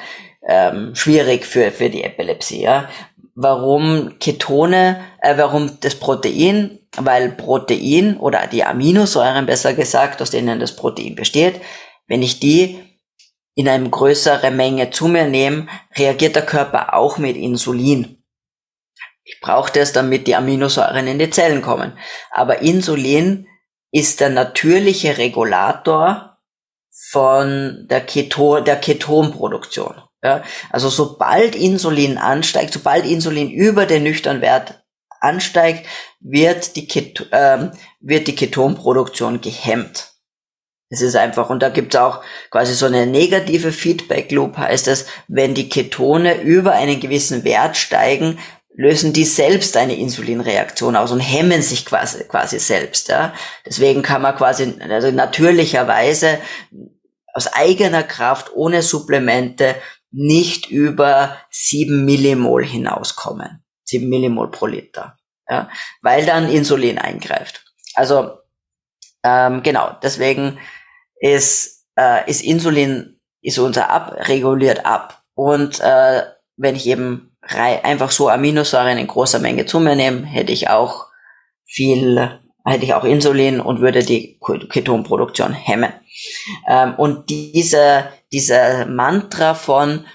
[0.47, 2.61] ähm, schwierig für, für die Epilepsie.
[2.61, 2.89] Ja?
[3.35, 6.79] Warum Ketone, äh, warum das Protein?
[6.97, 11.61] Weil Protein oder die Aminosäuren besser gesagt, aus denen das Protein besteht,
[12.07, 12.79] wenn ich die
[13.55, 18.21] in eine größere Menge zu mir nehme, reagiert der Körper auch mit Insulin.
[19.23, 21.97] Ich brauche das, damit die Aminosäuren in die Zellen kommen.
[22.31, 23.47] Aber Insulin
[23.91, 26.37] ist der natürliche Regulator
[26.89, 30.01] von der, Keto, der Ketonproduktion.
[30.23, 34.83] Ja, also sobald Insulin ansteigt, sobald Insulin über den nüchternen Wert
[35.19, 35.87] ansteigt,
[36.19, 40.11] wird die, Ket ähm, wird die Ketonproduktion gehemmt.
[40.89, 42.21] Es ist einfach, und da gibt es auch
[42.51, 47.77] quasi so eine negative Feedback Loop, heißt es, wenn die Ketone über einen gewissen Wert
[47.77, 48.39] steigen,
[48.73, 53.09] lösen die selbst eine Insulinreaktion aus und hemmen sich quasi, quasi selbst.
[53.09, 53.33] Ja.
[53.65, 56.39] Deswegen kann man quasi also natürlicherweise
[57.33, 59.75] aus eigener Kraft ohne Supplemente
[60.11, 63.63] nicht über sieben Millimol hinauskommen.
[63.83, 65.17] sieben Millimol pro Liter.
[65.49, 65.69] Ja,
[66.01, 67.65] weil dann Insulin eingreift.
[67.95, 68.37] Also
[69.23, 70.59] ähm, genau, deswegen
[71.19, 75.23] ist, äh, ist Insulin, ist unser ab, reguliert ab.
[75.33, 76.23] Und äh,
[76.57, 81.07] wenn ich eben einfach so Aminosäuren in großer Menge zu mir nehme, hätte ich auch
[81.65, 84.39] viel, hätte ich auch Insulin und würde die
[84.69, 85.91] Ketonproduktion hemmen.
[86.67, 90.05] Ähm, und diese, diese Mantra von,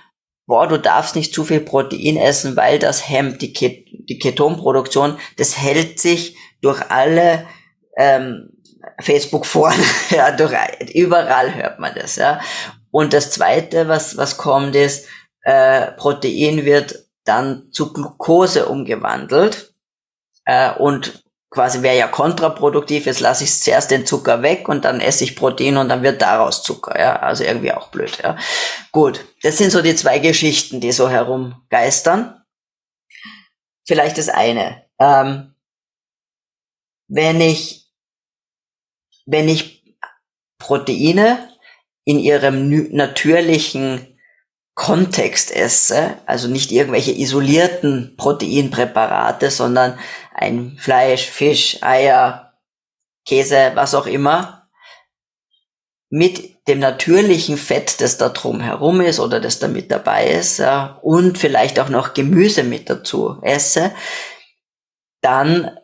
[0.46, 5.18] boah, du darfst nicht zu viel Protein essen, weil das hemmt die, Ket die Ketonproduktion,
[5.36, 7.46] das hält sich durch alle
[7.96, 8.50] ähm,
[9.00, 10.52] Facebook-Foren, ja, durch,
[10.94, 12.40] überall hört man das, ja.
[12.92, 15.06] Und das zweite, was, was kommt, ist,
[15.42, 19.74] äh, Protein wird dann zu Glucose umgewandelt
[20.44, 25.00] äh, und quasi wäre ja kontraproduktiv, jetzt lasse ich zuerst den Zucker weg und dann
[25.00, 28.36] esse ich Protein und dann wird daraus Zucker, ja, also irgendwie auch blöd, ja.
[28.92, 32.42] Gut, das sind so die zwei Geschichten, die so herumgeistern.
[33.86, 34.84] Vielleicht das eine.
[34.98, 35.54] Ähm,
[37.08, 37.90] wenn ich,
[39.24, 39.96] wenn ich
[40.58, 41.48] Proteine
[42.04, 44.15] in ihrem natürlichen
[44.76, 49.98] Kontext esse, also nicht irgendwelche isolierten Proteinpräparate, sondern
[50.34, 52.52] ein Fleisch, Fisch, Eier,
[53.26, 54.68] Käse, was auch immer,
[56.10, 60.58] mit dem natürlichen Fett, das da drum herum ist oder das da mit dabei ist,
[60.58, 63.92] ja, und vielleicht auch noch Gemüse mit dazu esse,
[65.22, 65.74] dann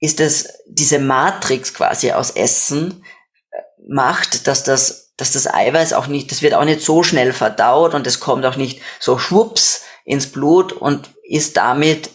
[0.00, 3.04] ist es diese Matrix quasi aus Essen
[3.52, 7.32] äh, macht, dass das dass das Eiweiß auch nicht, das wird auch nicht so schnell
[7.32, 12.10] verdaut und es kommt auch nicht so schwupps ins Blut und ist damit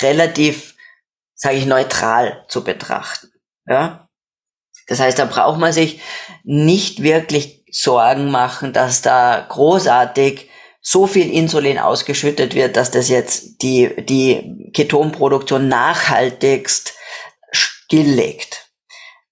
[0.00, 0.74] relativ,
[1.34, 3.32] sage ich, neutral zu betrachten.
[3.66, 4.08] Ja?
[4.86, 6.00] Das heißt, da braucht man sich
[6.44, 10.48] nicht wirklich Sorgen machen, dass da großartig
[10.80, 16.94] so viel Insulin ausgeschüttet wird, dass das jetzt die, die Ketonproduktion nachhaltigst
[17.52, 18.70] stilllegt.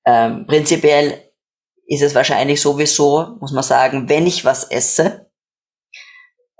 [0.05, 1.26] Ähm, prinzipiell
[1.87, 5.30] ist es wahrscheinlich sowieso, muss man sagen, wenn ich was esse,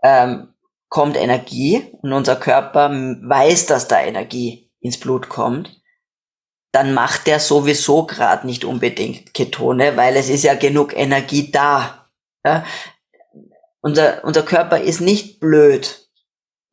[0.03, 0.55] ähm,
[0.89, 5.81] kommt Energie und unser Körper weiß, dass da Energie ins Blut kommt,
[6.73, 12.09] dann macht der sowieso gerade nicht unbedingt Ketone, weil es ist ja genug Energie da.
[12.45, 12.65] Ja?
[13.81, 16.09] Unser, unser Körper ist nicht blöd.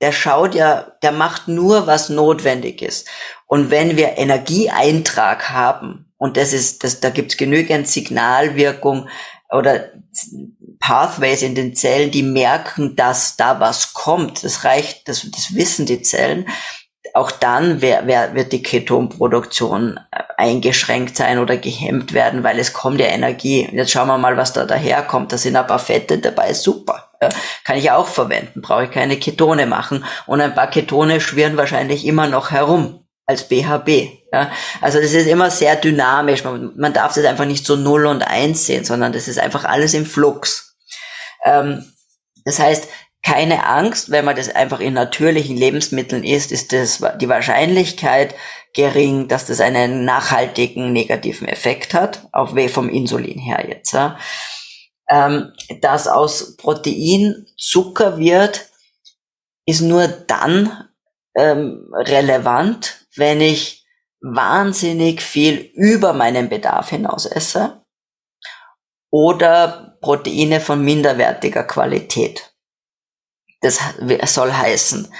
[0.01, 3.07] Der schaut ja, der macht nur, was notwendig ist.
[3.47, 9.09] Und wenn wir Energieeintrag haben, und das ist, das, da gibt's genügend Signalwirkung
[9.49, 9.89] oder
[10.79, 14.41] Pathways in den Zellen, die merken, dass da was kommt.
[14.41, 16.47] Das reicht, das, das wissen die Zellen.
[17.13, 22.71] Auch dann wer, wer, wird die Ketonproduktion äh, eingeschränkt sein oder gehemmt werden, weil es
[22.71, 23.67] kommt ja Energie.
[23.73, 25.33] Jetzt schauen wir mal, was da daherkommt.
[25.33, 27.09] Da sind ein paar Fette dabei, super.
[27.21, 27.27] Ja,
[27.65, 30.05] kann ich auch verwenden, brauche ich keine Ketone machen.
[30.25, 33.89] Und ein paar Ketone schwirren wahrscheinlich immer noch herum als BHB.
[34.31, 34.51] Ja?
[34.81, 36.43] Also das ist immer sehr dynamisch.
[36.43, 39.65] Man, man darf das einfach nicht so null und eins sehen, sondern das ist einfach
[39.65, 40.75] alles im Flux.
[41.45, 41.93] Ähm,
[42.45, 42.87] das heißt,
[43.25, 48.35] keine Angst, wenn man das einfach in natürlichen Lebensmitteln isst, ist das die Wahrscheinlichkeit
[48.73, 53.93] gering, dass das einen nachhaltigen negativen Effekt hat, auch weh vom Insulin her jetzt.
[53.93, 54.17] Ja?
[55.09, 58.67] Ähm, dass aus Protein Zucker wird,
[59.65, 60.89] ist nur dann
[61.35, 63.85] ähm, relevant, wenn ich
[64.21, 67.83] wahnsinnig viel über meinen Bedarf hinaus esse
[69.11, 72.53] oder Proteine von minderwertiger Qualität.
[73.61, 73.79] Das
[74.25, 75.13] soll heißen,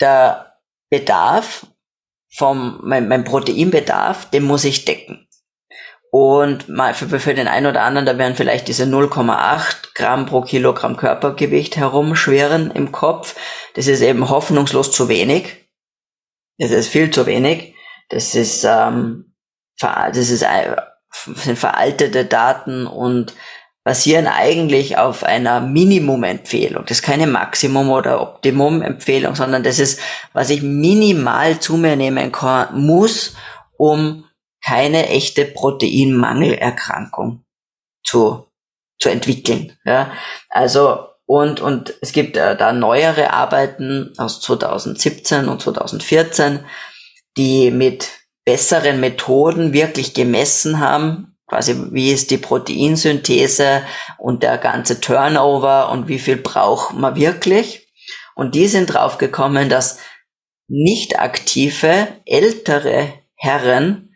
[0.00, 0.58] der
[0.90, 1.66] Bedarf
[2.32, 5.26] vom, mein, mein Proteinbedarf, den muss ich decken.
[6.10, 10.42] Und mal für, für den einen oder anderen, da werden vielleicht diese 0,8 Gramm pro
[10.42, 13.34] Kilogramm Körpergewicht herumschweren im Kopf.
[13.74, 15.65] Das ist eben hoffnungslos zu wenig.
[16.58, 17.74] Das ist viel zu wenig.
[18.08, 19.34] Das ist, ähm,
[19.78, 20.44] das ist,
[21.24, 23.34] sind veraltete Daten und
[23.84, 26.84] basieren eigentlich auf einer Minimum-Empfehlung.
[26.86, 30.00] Das ist keine Maximum- oder Optimum-Empfehlung, sondern das ist,
[30.32, 33.36] was ich minimal zu mir nehmen kann, muss,
[33.76, 34.24] um
[34.64, 37.44] keine echte Proteinmangelerkrankung
[38.02, 38.48] zu,
[38.98, 39.78] zu entwickeln.
[39.84, 40.10] Ja?
[40.48, 46.60] Also und, und es gibt äh, da neuere Arbeiten aus 2017 und 2014,
[47.36, 48.08] die mit
[48.44, 53.82] besseren Methoden wirklich gemessen haben, quasi wie ist die Proteinsynthese
[54.18, 57.88] und der ganze Turnover und wie viel braucht man wirklich.
[58.36, 59.98] Und die sind draufgekommen, dass
[60.68, 64.14] nicht aktive, ältere Herren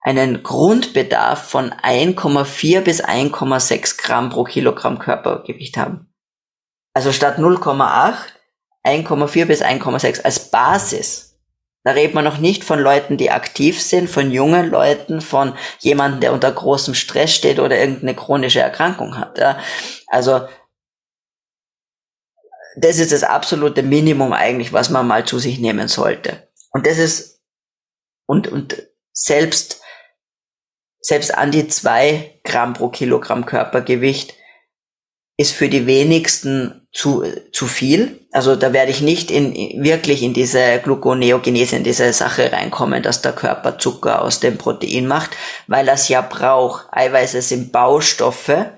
[0.00, 6.11] einen Grundbedarf von 1,4 bis 1,6 Gramm pro Kilogramm Körpergewicht haben.
[6.94, 8.14] Also statt 0,8
[8.84, 11.40] 1,4 bis 1,6 als Basis.
[11.84, 16.20] Da redet man noch nicht von Leuten, die aktiv sind, von jungen Leuten, von jemandem,
[16.20, 19.38] der unter großem Stress steht oder irgendeine chronische Erkrankung hat.
[19.38, 19.58] Ja.
[20.06, 20.46] Also
[22.76, 26.48] das ist das absolute Minimum eigentlich, was man mal zu sich nehmen sollte.
[26.70, 27.40] Und das ist
[28.26, 28.82] und und
[29.12, 29.82] selbst
[31.00, 34.34] selbst an die zwei Gramm pro Kilogramm Körpergewicht
[35.42, 38.20] ist für die wenigsten zu, zu viel.
[38.32, 43.22] Also da werde ich nicht in, wirklich in diese Gluconeogenese, in diese Sache reinkommen, dass
[43.22, 45.30] der Körper Zucker aus dem Protein macht,
[45.66, 46.86] weil das ja braucht.
[46.92, 48.72] Eiweiße sind Baustoffe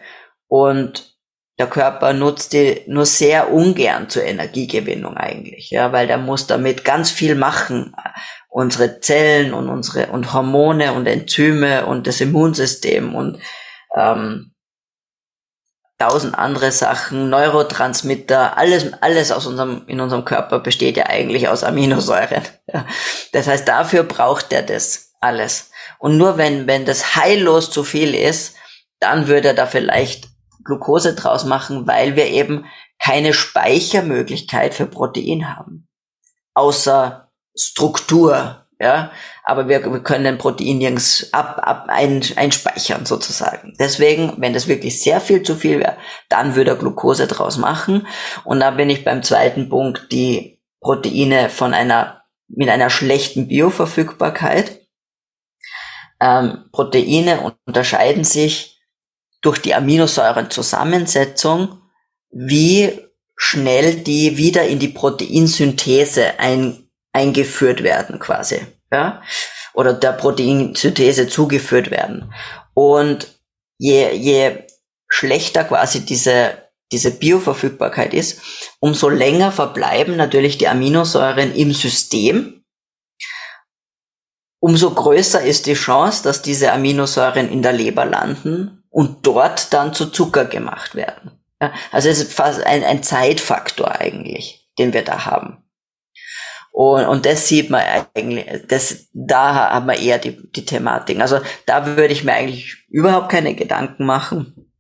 [0.48, 1.14] und
[1.58, 6.84] der Körper nutzt die nur sehr ungern zur Energiegewinnung eigentlich, ja, weil der muss damit
[6.84, 7.94] ganz viel machen.
[8.48, 13.38] Unsere Zellen und unsere und Hormone und Enzyme und das Immunsystem und
[13.96, 14.53] ähm,
[15.98, 21.64] tausend andere Sachen, Neurotransmitter, alles, alles aus unserem, in unserem Körper besteht ja eigentlich aus
[21.64, 22.42] Aminosäuren.
[22.72, 22.86] Ja.
[23.32, 25.70] Das heißt, dafür braucht er das alles.
[25.98, 28.56] Und nur wenn, wenn das heillos zu viel ist,
[29.00, 30.28] dann würde er da vielleicht
[30.64, 32.64] Glucose draus machen, weil wir eben
[32.98, 35.88] keine Speichermöglichkeit für Protein haben.
[36.54, 39.12] Außer Struktur, ja,
[39.44, 43.74] aber wir, wir können den Protein nirgends ab, ab ein, einspeichern sozusagen.
[43.78, 45.98] Deswegen, wenn das wirklich sehr viel zu viel wäre,
[46.30, 48.06] dann würde er Glucose draus machen.
[48.44, 54.80] Und da bin ich beim zweiten Punkt, die Proteine von einer, mit einer schlechten Bioverfügbarkeit.
[56.20, 58.80] Ähm, Proteine unterscheiden sich
[59.42, 61.82] durch die Aminosäurenzusammensetzung,
[62.30, 62.98] wie
[63.36, 68.62] schnell die wieder in die Proteinsynthese ein, eingeführt werden quasi,
[68.94, 69.22] ja,
[69.74, 72.32] oder der Proteinsynthese zugeführt werden.
[72.74, 73.26] Und
[73.76, 74.66] je, je
[75.08, 78.40] schlechter quasi diese, diese Bioverfügbarkeit ist,
[78.78, 82.64] umso länger verbleiben natürlich die Aminosäuren im System.
[84.60, 89.92] Umso größer ist die Chance, dass diese Aminosäuren in der Leber landen und dort dann
[89.92, 91.32] zu Zucker gemacht werden.
[91.60, 95.63] Ja, also es ist fast ein, ein Zeitfaktor eigentlich, den wir da haben.
[96.74, 97.82] Und, und das sieht man
[98.16, 101.20] eigentlich, das, da haben wir eher die, die Thematik.
[101.20, 104.72] Also da würde ich mir eigentlich überhaupt keine Gedanken machen.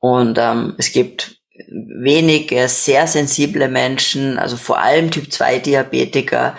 [0.00, 6.56] Und ähm, es gibt wenige sehr sensible Menschen, also vor allem Typ 2 Diabetiker,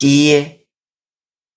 [0.00, 0.66] die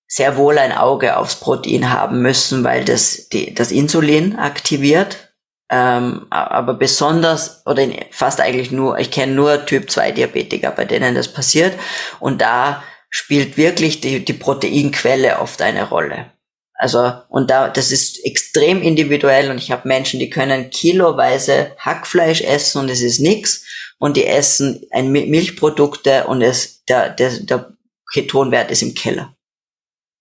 [0.06, 5.27] sehr wohl ein Auge aufs Protein haben müssen, weil das die, das Insulin aktiviert
[5.70, 11.14] ähm, aber besonders, oder fast eigentlich nur, ich kenne nur Typ 2 Diabetiker, bei denen
[11.14, 11.78] das passiert.
[12.20, 16.32] Und da spielt wirklich die, die Proteinquelle oft eine Rolle.
[16.74, 22.40] Also, und da, das ist extrem individuell und ich habe Menschen, die können kiloweise Hackfleisch
[22.40, 23.64] essen und es ist nix
[23.98, 27.72] und die essen ein Milchprodukte und es, der, der, der
[28.12, 29.34] Ketonwert ist im Keller.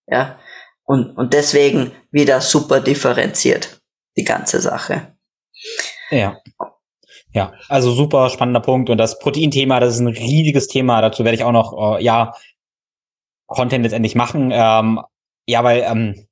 [0.08, 0.40] Ja.
[0.84, 3.80] Und, und deswegen wieder super differenziert,
[4.18, 5.17] die ganze Sache.
[6.12, 6.38] Ja.
[7.34, 8.90] Ja, also super spannender Punkt.
[8.90, 11.02] Und das Proteinthema, das ist ein riesiges Thema.
[11.02, 12.34] Dazu werde ich auch noch, äh, ja,
[13.48, 14.52] Content letztendlich machen.
[14.54, 15.02] Ähm,
[15.46, 16.27] ja, weil ähm,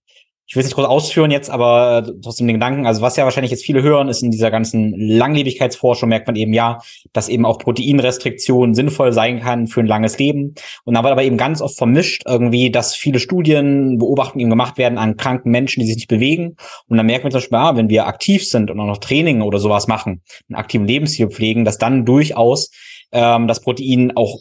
[0.48, 3.24] ich will es nicht groß ausführen jetzt, aber äh, trotzdem den Gedanken, also was ja
[3.24, 6.80] wahrscheinlich jetzt viele hören, ist in dieser ganzen Langlebigkeitsforschung merkt man eben ja,
[7.14, 10.54] dass eben auch Proteinrestriktion sinnvoll sein kann für ein langes Leben.
[10.84, 14.78] Und da wird aber eben ganz oft vermischt irgendwie, dass viele Studien, Beobachtungen eben gemacht
[14.78, 16.58] werden an kranken Menschen, die sich nicht bewegen.
[16.88, 19.41] Und dann merkt man zum Beispiel, ah, wenn wir aktiv sind und auch noch Training
[19.41, 22.70] oder sowas machen, einen aktiven Lebensstil pflegen, dass dann durchaus
[23.12, 24.38] ähm, das Protein auch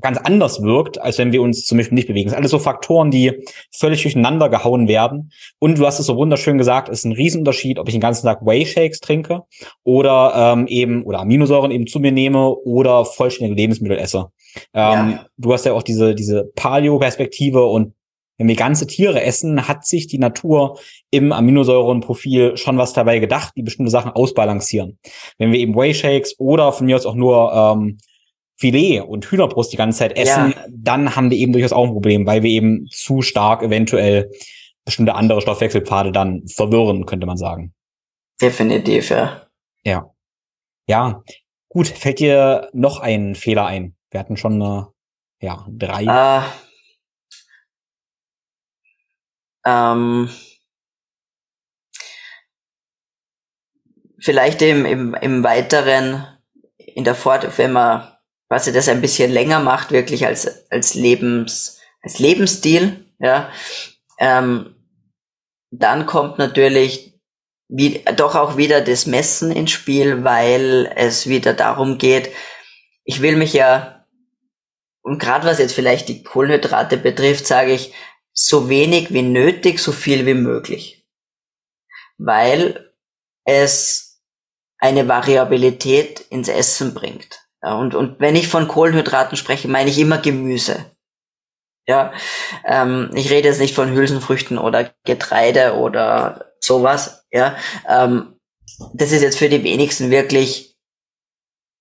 [0.00, 2.26] ganz anders wirkt, als wenn wir uns zum Beispiel nicht bewegen.
[2.26, 5.32] Das sind alles so Faktoren, die völlig durcheinander gehauen werden.
[5.58, 8.44] Und du hast es so wunderschön gesagt, ist ein Riesenunterschied, ob ich den ganzen Tag
[8.44, 9.42] Whey-Shakes trinke
[9.82, 14.30] oder ähm, eben oder Aminosäuren eben zu mir nehme oder vollständige Lebensmittel esse.
[14.72, 15.26] Ähm, ja.
[15.36, 17.94] Du hast ja auch diese, diese Paleo-Perspektive und
[18.36, 20.80] wenn wir ganze Tiere essen, hat sich die Natur
[21.12, 24.98] im Aminosäurenprofil schon was dabei gedacht, die bestimmte Sachen ausbalancieren.
[25.38, 27.98] Wenn wir eben Whey-Shakes oder von mir aus auch nur ähm,
[28.56, 30.64] Filet und Hühnerbrust die ganze Zeit essen, ja.
[30.70, 34.30] dann haben wir eben durchaus auch ein Problem, weil wir eben zu stark eventuell
[34.84, 37.74] bestimmte andere Stoffwechselpfade dann verwirren, könnte man sagen.
[38.40, 39.46] Definitiv, ja.
[39.84, 40.10] Ja.
[40.86, 41.22] Ja.
[41.68, 43.96] Gut, fällt dir noch ein Fehler ein?
[44.10, 44.84] Wir hatten schon äh,
[45.44, 46.04] ja, drei.
[46.04, 46.44] Uh,
[49.66, 50.30] ähm,
[54.18, 56.26] vielleicht im, im, im weiteren,
[56.76, 58.13] in der Fort, wenn man
[58.54, 63.50] quasi das ein bisschen länger macht, wirklich als, als Lebens, als Lebensstil, ja,
[64.20, 64.76] ähm,
[65.72, 67.18] dann kommt natürlich
[67.68, 72.30] wie, doch auch wieder das Messen ins Spiel, weil es wieder darum geht,
[73.02, 74.06] ich will mich ja,
[75.02, 77.92] und gerade was jetzt vielleicht die Kohlenhydrate betrifft, sage ich,
[78.32, 81.04] so wenig wie nötig, so viel wie möglich.
[82.18, 82.94] Weil
[83.44, 84.22] es
[84.78, 87.43] eine Variabilität ins Essen bringt.
[87.64, 90.90] Und, und wenn ich von Kohlenhydraten spreche, meine ich immer Gemüse.
[91.86, 92.12] Ja,
[92.64, 97.26] ähm, ich rede jetzt nicht von Hülsenfrüchten oder Getreide oder sowas.
[97.30, 97.56] Ja,
[97.88, 98.36] ähm,
[98.94, 100.74] das ist jetzt für die wenigsten wirklich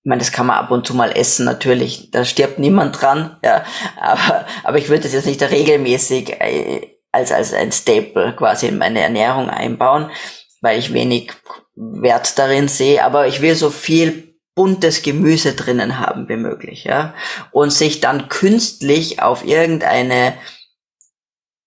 [0.05, 2.11] ich meine, das kann man ab und zu mal essen, natürlich.
[2.11, 3.63] Da stirbt niemand dran, ja.
[3.97, 8.77] Aber, aber ich würde das jetzt nicht regelmäßig äh, als, als ein Staple quasi in
[8.77, 10.11] meine Ernährung einbauen,
[10.59, 11.31] weil ich wenig
[11.75, 13.01] Wert darin sehe.
[13.05, 17.13] Aber ich will so viel buntes Gemüse drinnen haben wie möglich, ja.
[17.51, 20.35] Und sich dann künstlich auf irgendeine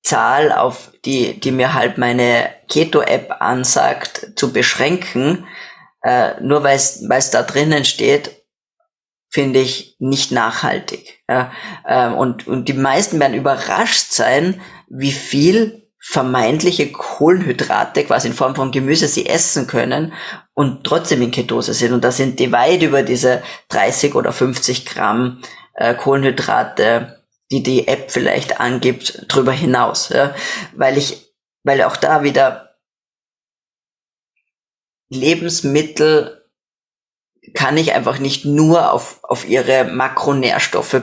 [0.03, 5.47] Zahl, auf die, die mir halt meine Keto-App ansagt, zu beschränken,
[6.03, 8.45] äh, nur weil es da drinnen steht,
[9.31, 11.23] finde ich nicht nachhaltig.
[11.29, 11.53] Ja?
[11.87, 18.55] Ähm, und, und die meisten werden überrascht sein, wie viel vermeintliche Kohlenhydrate quasi in Form
[18.55, 20.13] von Gemüse sie essen können
[20.55, 21.93] und trotzdem in Ketose sind.
[21.93, 25.43] Und da sind die weit über diese 30 oder 50 Gramm
[25.75, 30.11] äh, Kohlenhydrate, die die App vielleicht angibt, drüber hinaus.
[30.11, 30.33] Ja?
[30.77, 31.35] Weil ich,
[31.65, 32.77] weil auch da wieder
[35.09, 36.49] Lebensmittel
[37.53, 41.03] kann ich einfach nicht nur auf, auf ihre Makronährstoffe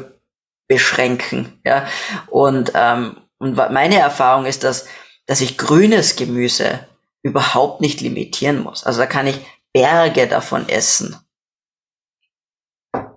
[0.69, 1.59] beschränken.
[1.65, 1.87] Ja?
[2.27, 4.85] Und, ähm, und meine Erfahrung ist, dass,
[5.25, 6.87] dass ich grünes Gemüse
[7.23, 8.85] überhaupt nicht limitieren muss.
[8.85, 9.37] Also da kann ich
[9.73, 11.17] Berge davon essen,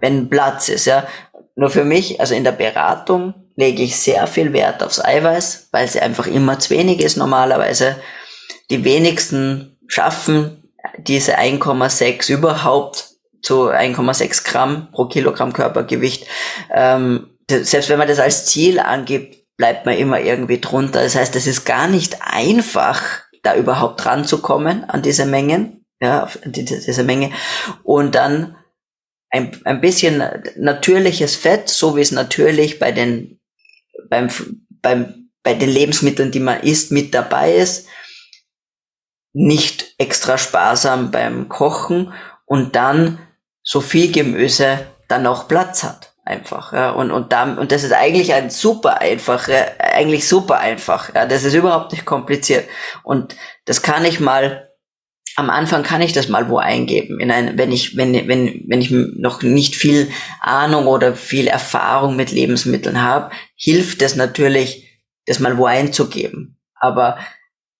[0.01, 0.87] wenn Platz ist.
[0.87, 1.07] Ja?
[1.55, 5.87] Nur für mich, also in der Beratung, lege ich sehr viel Wert aufs Eiweiß, weil
[5.87, 7.95] sie einfach immer zu wenig ist normalerweise.
[8.68, 13.11] Die wenigsten schaffen diese 1,6 überhaupt
[13.43, 16.27] zu 1,6 Gramm pro Kilogramm Körpergewicht.
[16.74, 21.02] Ähm, selbst wenn man das als Ziel angibt, bleibt man immer irgendwie drunter.
[21.02, 23.02] Das heißt, es ist gar nicht einfach,
[23.42, 27.30] da überhaupt ranzukommen an diese Mengen, ja, diese, diese Menge.
[27.82, 28.57] Und dann
[29.30, 30.22] ein, ein bisschen
[30.57, 33.40] natürliches Fett, so wie es natürlich bei den,
[34.09, 34.28] beim,
[34.82, 37.88] beim, bei den Lebensmitteln, die man isst, mit dabei ist
[39.38, 42.14] nicht extra sparsam beim Kochen
[42.46, 43.18] und dann
[43.62, 46.14] so viel Gemüse dann auch Platz hat.
[46.27, 46.91] Einfach, ja.
[46.91, 49.49] Und, und, da, und das ist eigentlich ein super einfach,
[49.79, 51.14] eigentlich super einfach.
[51.14, 51.24] Ja.
[51.24, 52.68] Das ist überhaupt nicht kompliziert.
[53.05, 54.72] Und das kann ich mal,
[55.37, 57.20] am Anfang kann ich das mal wo eingeben.
[57.20, 60.11] In ein, wenn ich, wenn, wenn, wenn ich noch nicht viel
[60.41, 66.59] Ahnung oder viel Erfahrung mit Lebensmitteln habe, hilft es natürlich, das mal wo einzugeben.
[66.74, 67.18] Aber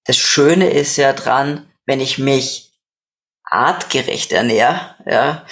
[0.05, 2.71] das Schöne ist ja dran, wenn ich mich
[3.43, 5.45] artgerecht ernähre, ja,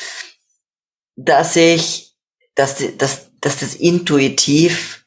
[1.17, 2.14] dass ich,
[2.55, 5.05] dass, dass, dass das intuitiv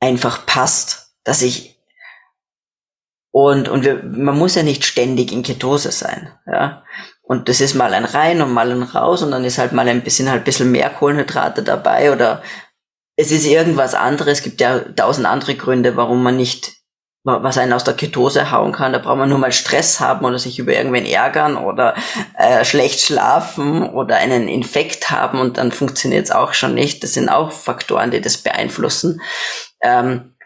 [0.00, 1.76] einfach passt, dass ich
[3.30, 6.84] und, und wir, man muss ja nicht ständig in Ketose sein, ja.
[7.20, 9.86] Und das ist mal ein rein und mal ein raus und dann ist halt mal
[9.88, 12.42] ein bisschen halt ein bisschen mehr Kohlenhydrate dabei oder
[13.16, 14.38] es ist irgendwas anderes.
[14.38, 16.75] Es gibt ja tausend andere Gründe, warum man nicht
[17.26, 18.92] was einen aus der Ketose hauen kann.
[18.92, 21.94] Da braucht man nur mal Stress haben oder sich über irgendwen ärgern oder
[22.38, 27.02] äh, schlecht schlafen oder einen Infekt haben und dann funktioniert es auch schon nicht.
[27.02, 29.20] Das sind auch Faktoren, die das beeinflussen.
[29.82, 30.36] Ähm,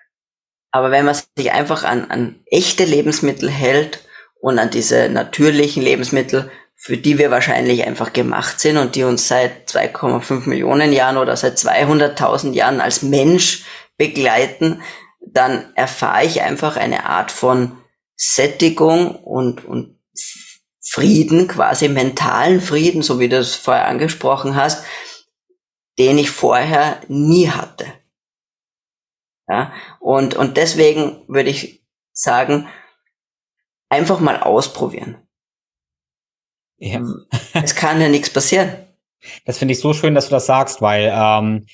[0.73, 4.03] aber wenn man sich einfach an, an echte Lebensmittel hält
[4.41, 9.29] und an diese natürlichen Lebensmittel, für die wir wahrscheinlich einfach gemacht sind und die uns
[9.29, 13.65] seit 2,5 Millionen Jahren oder seit 200.000 Jahren als Mensch
[13.99, 14.81] begleiten,
[15.33, 17.79] dann erfahre ich einfach eine Art von
[18.17, 19.99] Sättigung und, und
[20.83, 24.85] Frieden, quasi mentalen Frieden, so wie du es vorher angesprochen hast,
[25.99, 27.87] den ich vorher nie hatte.
[29.49, 32.69] Ja, und, und deswegen würde ich sagen,
[33.89, 35.17] einfach mal ausprobieren.
[36.79, 37.03] Ja.
[37.53, 38.87] es kann ja nichts passieren.
[39.45, 41.67] Das finde ich so schön, dass du das sagst, weil ähm,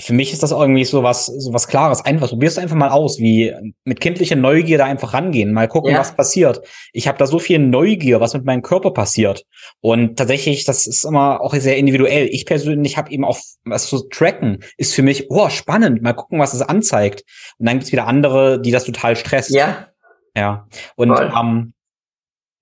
[0.00, 2.04] für mich ist das irgendwie so was, so was Klares.
[2.04, 3.54] Einfach, probierst einfach mal aus, wie
[3.84, 5.98] mit kindlicher Neugier da einfach rangehen, mal gucken, ja.
[5.98, 6.60] was passiert.
[6.92, 9.44] Ich habe da so viel Neugier, was mit meinem Körper passiert.
[9.80, 12.28] Und tatsächlich, das ist immer auch sehr individuell.
[12.30, 16.38] Ich persönlich habe eben auch was zu tracken, ist für mich, oh, spannend, mal gucken,
[16.38, 17.24] was es anzeigt.
[17.58, 19.50] Und dann gibt's wieder andere, die das total stresst.
[19.50, 19.88] Ja.
[20.36, 20.66] Ja.
[20.96, 21.72] Und ähm,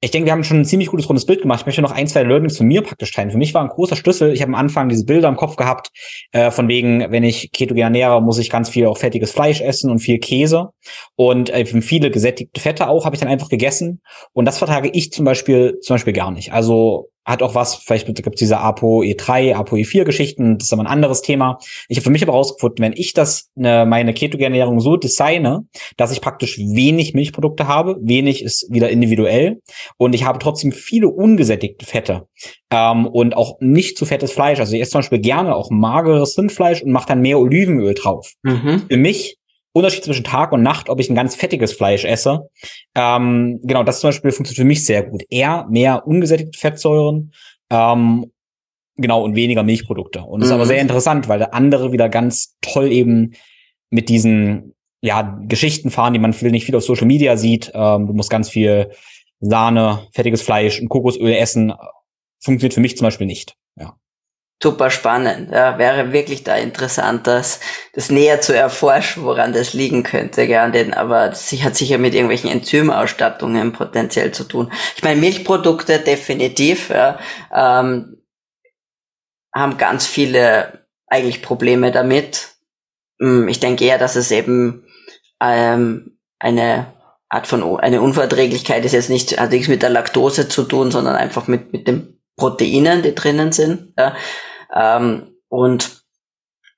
[0.00, 1.60] ich denke, wir haben schon ein ziemlich gutes rundes Bild gemacht.
[1.60, 3.32] Ich möchte noch ein, zwei Learnings von mir praktisch teilen.
[3.32, 4.32] Für mich war ein großer Schlüssel.
[4.32, 5.90] Ich habe am Anfang diese Bilder im Kopf gehabt,
[6.30, 9.90] äh, von wegen, wenn ich ketogen ernähre, muss ich ganz viel auch fettiges Fleisch essen
[9.90, 10.68] und viel Käse.
[11.16, 14.00] Und äh, viele gesättigte Fette auch habe ich dann einfach gegessen.
[14.32, 16.52] Und das vertrage ich zum Beispiel, zum Beispiel gar nicht.
[16.52, 21.20] Also hat auch was, vielleicht gibt es diese ApoE3, ApoE4-Geschichten, das ist aber ein anderes
[21.20, 21.58] Thema.
[21.88, 26.10] Ich habe für mich aber rausgefunden, wenn ich das, ne, meine Ketogernährung so designe, dass
[26.10, 29.60] ich praktisch wenig Milchprodukte habe, wenig ist wieder individuell
[29.98, 32.26] und ich habe trotzdem viele ungesättigte Fette
[32.70, 34.58] ähm, und auch nicht zu fettes Fleisch.
[34.58, 38.32] Also ich esse zum Beispiel gerne auch mageres Rindfleisch und mache dann mehr Olivenöl drauf.
[38.42, 38.84] Mhm.
[38.88, 39.37] Für mich
[39.78, 42.48] Unterschied zwischen Tag und Nacht, ob ich ein ganz fettiges Fleisch esse.
[42.94, 45.22] Ähm, genau, das zum Beispiel funktioniert für mich sehr gut.
[45.30, 47.32] Eher mehr ungesättigte Fettsäuren,
[47.70, 48.30] ähm,
[48.96, 50.20] genau, und weniger Milchprodukte.
[50.22, 50.50] Und das mhm.
[50.50, 50.68] ist aber mhm.
[50.68, 53.32] sehr interessant, weil der andere wieder ganz toll eben
[53.90, 57.70] mit diesen ja, Geschichten fahren, die man viel, nicht viel auf Social Media sieht.
[57.74, 58.90] Ähm, du musst ganz viel
[59.40, 61.72] Sahne, fettiges Fleisch und Kokosöl essen.
[62.40, 63.54] Funktioniert für mich zum Beispiel nicht.
[63.76, 63.94] Ja
[64.62, 65.50] super spannend.
[65.52, 67.60] Ja, wäre wirklich da interessant, das,
[67.92, 70.42] das näher zu erforschen, woran das liegen könnte.
[70.42, 74.72] Ja, denn, aber das hat sicher mit irgendwelchen Enzymausstattungen potenziell zu tun.
[74.96, 77.18] Ich meine, Milchprodukte definitiv ja,
[77.54, 78.22] ähm,
[79.54, 82.56] haben ganz viele eigentlich Probleme damit.
[83.20, 84.86] Hm, ich denke eher, dass es eben
[85.40, 86.94] ähm, eine
[87.28, 91.14] Art von eine Unverträglichkeit ist jetzt nicht hat nichts mit der Laktose zu tun, sondern
[91.14, 93.92] einfach mit mit den Proteinen, die drinnen sind.
[93.98, 94.16] Ja.
[94.74, 95.98] Ähm, und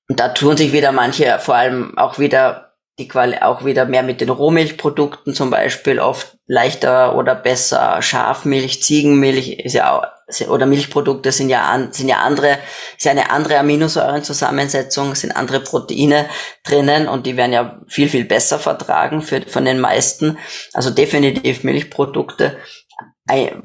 [0.09, 4.20] da tun sich wieder manche, vor allem auch wieder die Quali auch wieder mehr mit
[4.20, 8.03] den Rohmilchprodukten zum Beispiel oft leichter oder besser.
[8.03, 12.59] Schafmilch, Ziegenmilch ist ja auch, oder Milchprodukte sind ja an, sind ja andere,
[12.97, 16.27] ist ja eine andere Aminosäurenzusammensetzung, sind andere Proteine
[16.62, 20.39] drinnen und die werden ja viel, viel besser vertragen für, von den meisten.
[20.73, 22.59] Also definitiv Milchprodukte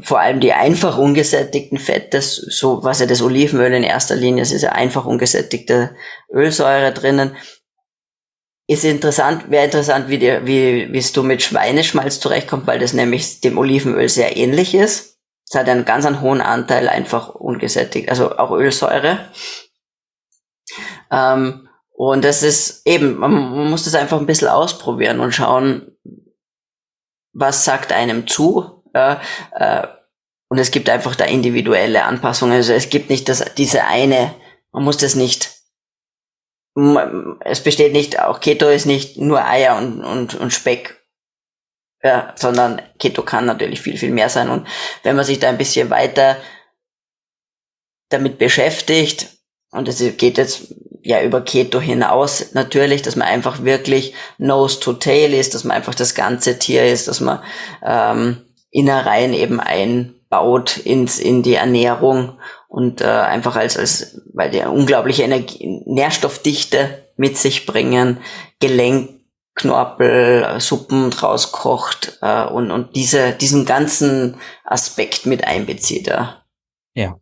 [0.02, 4.52] vor allem die einfach ungesättigten Fette, so was ja das Olivenöl in erster Linie ist,
[4.52, 5.96] ist ja einfach ungesättigte
[6.32, 7.36] Ölsäure drinnen.
[8.68, 12.94] Ist interessant, wäre interessant, wie, dir, wie, wie es du mit Schweineschmalz zurechtkommst, weil das
[12.94, 15.20] nämlich dem Olivenöl sehr ähnlich ist.
[15.48, 19.20] Es hat einen ganz einen hohen Anteil einfach ungesättigt, also auch Ölsäure.
[21.12, 25.96] Ähm, und das ist eben, man, man muss das einfach ein bisschen ausprobieren und schauen,
[27.34, 29.88] was sagt einem zu, ja, äh,
[30.48, 32.56] und es gibt einfach da individuelle Anpassungen.
[32.56, 34.34] Also es gibt nicht das, diese eine,
[34.72, 35.52] man muss das nicht,
[37.42, 41.02] es besteht nicht, auch Keto ist nicht nur Eier und, und, und Speck,
[42.04, 44.50] ja, sondern Keto kann natürlich viel, viel mehr sein.
[44.50, 44.68] Und
[45.04, 46.38] wenn man sich da ein bisschen weiter
[48.10, 49.30] damit beschäftigt,
[49.72, 54.94] und es geht jetzt ja über Keto hinaus natürlich, dass man einfach wirklich nose to
[54.94, 57.44] tail ist, dass man einfach das ganze Tier ist, dass man
[57.84, 58.46] ähm,
[58.76, 62.38] Innereien eben einbaut ins, in die Ernährung
[62.68, 68.18] und äh, einfach als, als, weil die unglaubliche Energie, Nährstoffdichte mit sich bringen,
[68.60, 74.36] Gelenkknorpel, Suppen draus kocht äh, und, und diese, diesen ganzen
[74.66, 76.08] Aspekt mit einbezieht.
[76.08, 76.44] Ja.
[76.96, 77.18] ja.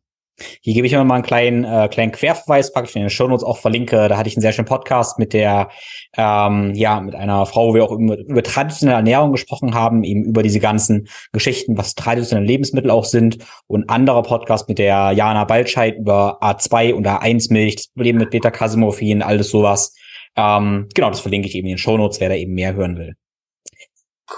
[0.62, 3.58] Hier gebe ich immer mal einen kleinen, äh, kleinen Querverweis, praktisch in den Shownotes auch
[3.58, 4.08] verlinke.
[4.08, 5.70] Da hatte ich einen sehr schönen Podcast mit der,
[6.18, 10.24] ähm, ja, mit einer Frau, wo wir auch über, über traditionelle Ernährung gesprochen haben, eben
[10.24, 13.38] über diese ganzen Geschichten, was traditionelle Lebensmittel auch sind.
[13.68, 19.22] Und anderer Podcast mit der Jana Baltscheid über A2 und A1-Milch, das Problem mit Beta-Casemophin,
[19.22, 19.96] alles sowas.
[20.36, 23.16] Ähm, genau, das verlinke ich eben in den Shownotes, wer da eben mehr hören will.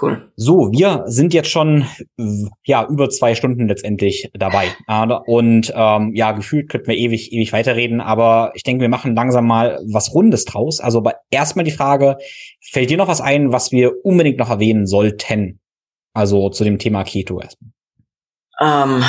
[0.00, 0.32] Cool.
[0.36, 1.86] So, wir sind jetzt schon
[2.64, 4.74] ja über zwei Stunden letztendlich dabei.
[5.26, 9.46] Und ähm, ja, gefühlt könnten wir ewig, ewig weiterreden, aber ich denke, wir machen langsam
[9.46, 10.80] mal was Rundes draus.
[10.80, 12.18] Also aber erstmal die Frage,
[12.60, 15.60] fällt dir noch was ein, was wir unbedingt noch erwähnen sollten?
[16.12, 17.70] Also zu dem Thema Keto erstmal.
[18.60, 19.04] Ähm,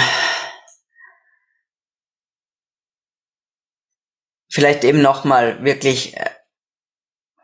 [4.49, 6.29] vielleicht eben noch mal wirklich äh,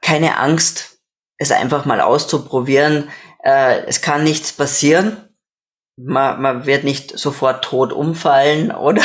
[0.01, 0.99] keine Angst,
[1.37, 3.09] es einfach mal auszuprobieren
[3.43, 5.17] äh, es kann nichts passieren.
[5.95, 9.03] Man, man wird nicht sofort tot umfallen oder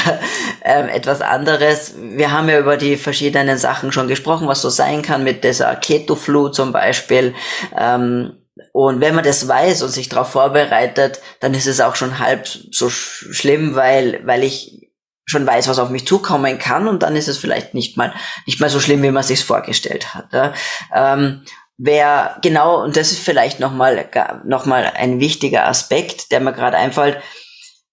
[0.63, 1.95] äh, etwas anderes.
[1.99, 5.77] Wir haben ja über die verschiedenen Sachen schon gesprochen, was so sein kann mit dieser
[5.77, 7.35] Keto-Flu zum Beispiel.
[7.77, 8.39] Ähm,
[8.73, 12.49] und wenn man das weiß und sich darauf vorbereitet, dann ist es auch schon halb
[12.49, 14.89] so sch schlimm, weil, weil ich
[15.29, 18.15] schon weiß, was auf mich zukommen kann und dann ist es vielleicht nicht mal
[18.47, 20.33] nicht mal so schlimm, wie man sich vorgestellt hat.
[20.33, 20.55] Ja.
[20.95, 21.43] Ähm,
[21.79, 24.09] wer genau, und das ist vielleicht nochmal
[24.45, 27.23] noch mal ein wichtiger Aspekt, der mir gerade einfällt,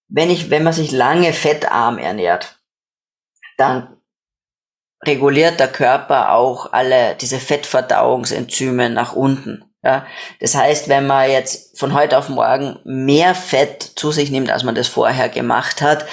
[0.08, 2.60] wenn ich, wenn man sich lange fettarm ernährt,
[3.58, 3.96] dann
[5.06, 9.64] reguliert der Körper auch alle diese Fettverdauungsenzyme nach unten.
[9.84, 10.08] Ja,
[10.40, 14.64] das heißt, wenn man jetzt von heute auf morgen mehr Fett zu sich nimmt, als
[14.64, 16.08] man das vorher gemacht hat,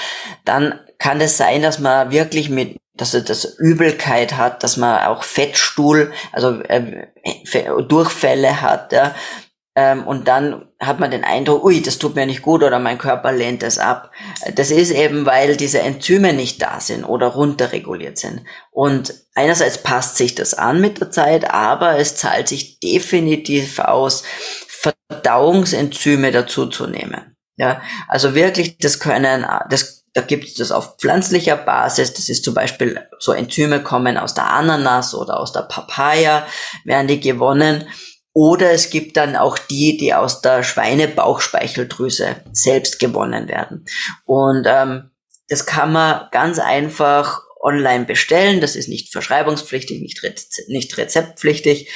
[0.44, 5.04] dann kann es sein, dass man wirklich mit, dass er das Übelkeit hat, dass man
[5.06, 7.08] auch Fettstuhl, also äh,
[7.88, 9.12] Durchfälle hat, ja,
[9.74, 12.98] ähm, und dann hat man den Eindruck, ui, das tut mir nicht gut oder mein
[12.98, 14.12] Körper lehnt es ab.
[14.54, 18.42] Das ist eben, weil diese Enzyme nicht da sind oder runterreguliert sind.
[18.70, 24.22] Und einerseits passt sich das an mit der Zeit, aber es zahlt sich definitiv aus,
[25.08, 27.36] Verdauungsenzyme dazu zu nehmen.
[27.56, 32.12] Ja, also wirklich, das können, das, da gibt es das auf pflanzlicher Basis.
[32.12, 36.46] Das ist zum Beispiel so Enzyme kommen aus der Ananas oder aus der Papaya,
[36.84, 37.88] werden die gewonnen.
[38.34, 43.84] Oder es gibt dann auch die, die aus der Schweinebauchspeicheldrüse selbst gewonnen werden.
[44.24, 45.10] Und ähm,
[45.48, 48.60] das kann man ganz einfach online bestellen.
[48.60, 51.90] Das ist nicht verschreibungspflichtig, nicht, rez nicht rezeptpflichtig.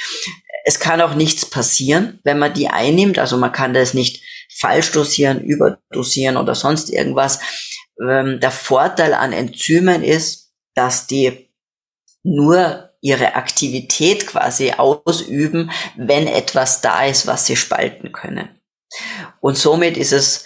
[0.63, 3.19] Es kann auch nichts passieren, wenn man die einnimmt.
[3.19, 4.23] Also man kann das nicht
[4.55, 7.39] falsch dosieren, überdosieren oder sonst irgendwas.
[8.01, 11.49] Ähm, der Vorteil an Enzymen ist, dass die
[12.23, 18.49] nur ihre Aktivität quasi ausüben, wenn etwas da ist, was sie spalten können.
[19.39, 20.45] Und somit ist es,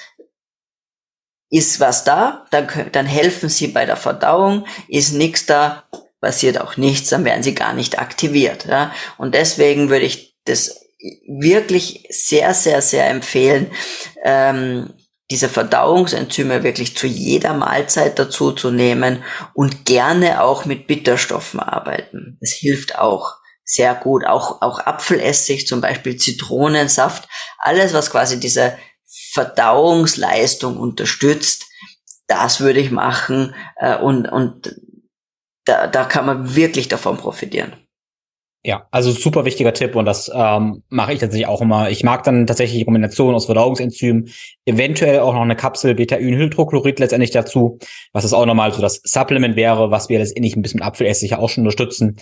[1.50, 5.84] ist was da, dann, dann helfen sie bei der Verdauung, ist nichts da,
[6.22, 8.66] passiert auch nichts, dann werden sie gar nicht aktiviert.
[8.66, 8.94] Ja?
[9.18, 10.86] Und deswegen würde ich das
[11.28, 13.72] wirklich sehr, sehr, sehr empfehlen,
[14.24, 14.94] ähm,
[15.32, 22.38] diese Verdauungsenzyme wirklich zu jeder Mahlzeit dazu zu nehmen und gerne auch mit Bitterstoffen arbeiten.
[22.42, 24.26] Das hilft auch sehr gut.
[24.26, 28.78] Auch, auch Apfelessig, zum Beispiel Zitronensaft, alles, was quasi diese
[29.32, 31.66] Verdauungsleistung unterstützt,
[32.28, 34.76] das würde ich machen äh, und, und
[35.66, 37.81] da, da kann man wirklich davon profitieren.
[38.64, 41.90] Ja, also super wichtiger Tipp und das ähm, mache ich tatsächlich auch immer.
[41.90, 44.30] Ich mag dann tatsächlich die Kombination aus Verdauungsenzymen,
[44.66, 47.80] eventuell auch noch eine Kapsel Beta-Hydrochlorid letztendlich dazu,
[48.14, 51.34] was es auch nochmal so das Supplement wäre, was wir letztendlich ein bisschen mit Apfelessig
[51.34, 52.18] auch schon unterstützen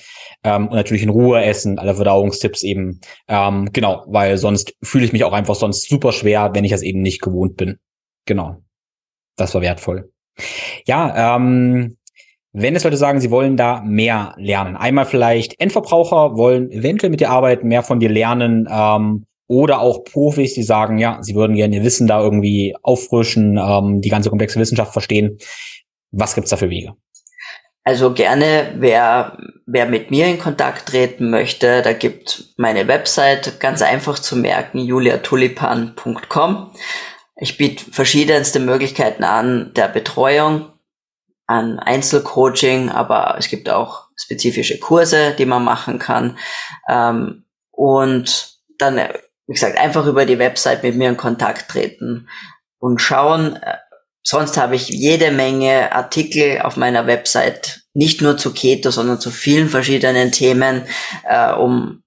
[0.45, 3.01] ähm, und natürlich in Ruhe essen, alle Verdauungstipps eben.
[3.27, 6.83] Ähm, genau, weil sonst fühle ich mich auch einfach sonst super schwer, wenn ich das
[6.83, 7.79] eben nicht gewohnt bin.
[8.25, 8.55] Genau,
[9.35, 10.09] das war wertvoll.
[10.85, 11.97] Ja, ähm,
[12.51, 17.19] wenn es Leute sagen, sie wollen da mehr lernen, einmal vielleicht Endverbraucher wollen eventuell mit
[17.19, 21.55] dir arbeiten, mehr von dir lernen, ähm, oder auch Profis, die sagen, ja, sie würden
[21.55, 25.39] gerne ihr Wissen da irgendwie auffrischen, ähm, die ganze komplexe Wissenschaft verstehen.
[26.11, 26.93] Was gibt's da für Wege?
[27.83, 33.81] Also gerne, wer, wer mit mir in Kontakt treten möchte, da gibt meine Website ganz
[33.81, 36.71] einfach zu merken, juliatulipan.com.
[37.37, 40.67] Ich biete verschiedenste Möglichkeiten an der Betreuung
[41.49, 46.37] an Einzelcoaching, aber es gibt auch spezifische Kurse, die man machen kann.
[46.87, 48.97] Ähm, und dann,
[49.47, 52.29] wie gesagt, einfach über die Website mit mir in Kontakt treten
[52.77, 53.55] und schauen.
[53.55, 53.77] Äh,
[54.21, 59.31] sonst habe ich jede Menge Artikel auf meiner Website, nicht nur zu Keto, sondern zu
[59.31, 60.83] vielen verschiedenen Themen,
[61.27, 62.03] äh, um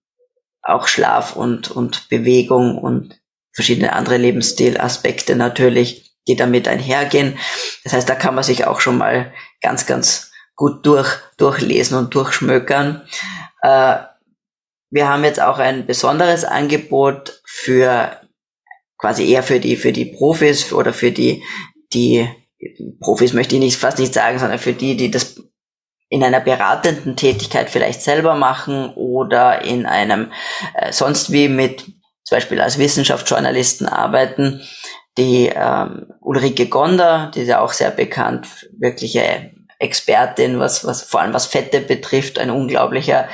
[0.62, 3.20] auch Schlaf und, und Bewegung und
[3.52, 7.38] verschiedene andere Lebensstilaspekte natürlich die damit einhergehen.
[7.84, 12.14] Das heißt, da kann man sich auch schon mal ganz, ganz gut durch, durchlesen und
[12.14, 13.02] durchschmökern.
[13.62, 13.96] Äh,
[14.90, 18.20] wir haben jetzt auch ein besonderes Angebot für
[18.98, 21.42] quasi eher für die, für die Profis oder für die,
[21.92, 22.28] die
[23.00, 25.42] Profis möchte ich nicht, fast nicht sagen, sondern für die, die das
[26.08, 30.30] in einer beratenden Tätigkeit vielleicht selber machen oder in einem
[30.74, 31.86] äh, sonst wie mit
[32.22, 34.60] zum Beispiel als Wissenschaftsjournalisten arbeiten,
[35.18, 41.20] die ähm, Ulrike Gonder, die ist ja auch sehr bekannt, wirkliche Expertin, was, was vor
[41.20, 43.28] allem was Fette betrifft, ein unglaublicher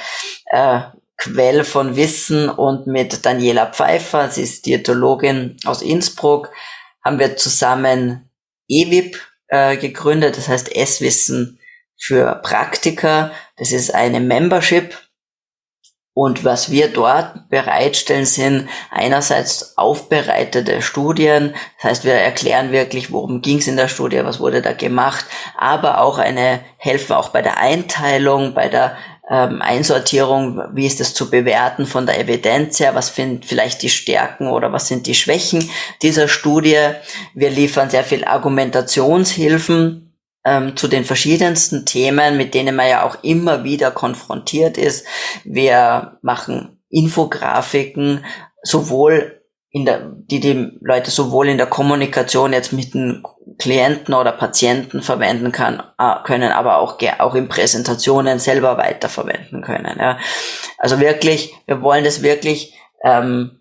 [0.46, 0.80] äh,
[1.16, 6.50] Quell von Wissen und mit Daniela Pfeiffer, sie ist Diätologin aus Innsbruck,
[7.04, 8.30] haben wir zusammen
[8.68, 11.58] EWIP äh, gegründet, das heißt S-Wissen
[11.98, 13.32] für Praktiker.
[13.56, 14.96] Das ist eine Membership,
[16.18, 21.54] und was wir dort bereitstellen, sind einerseits aufbereitete Studien.
[21.76, 25.26] Das heißt, wir erklären wirklich, worum ging es in der Studie, was wurde da gemacht,
[25.56, 28.96] aber auch eine, helfen auch bei der Einteilung, bei der
[29.30, 33.88] ähm, Einsortierung, wie ist das zu bewerten von der Evidenz her, was sind vielleicht die
[33.88, 35.70] Stärken oder was sind die Schwächen
[36.02, 36.80] dieser Studie.
[37.34, 40.07] Wir liefern sehr viel Argumentationshilfen,
[40.44, 45.06] ähm, zu den verschiedensten Themen, mit denen man ja auch immer wieder konfrontiert ist.
[45.44, 48.24] Wir machen Infografiken,
[48.62, 53.22] sowohl in der, die die Leute sowohl in der Kommunikation jetzt mit den
[53.58, 59.98] Klienten oder Patienten verwenden kann, äh, können, aber auch, auch in Präsentationen selber weiterverwenden können.
[59.98, 60.18] Ja.
[60.78, 62.74] Also wirklich, wir wollen das wirklich
[63.04, 63.60] ähm,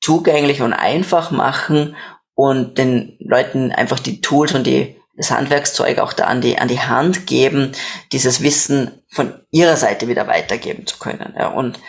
[0.00, 1.96] zugänglich und einfach machen
[2.34, 6.68] und den Leuten einfach die Tools und die das Handwerkszeug auch da an die, an
[6.68, 7.72] die Hand geben,
[8.12, 11.34] dieses Wissen von ihrer Seite wieder weitergeben zu können.
[11.36, 11.80] Ja, und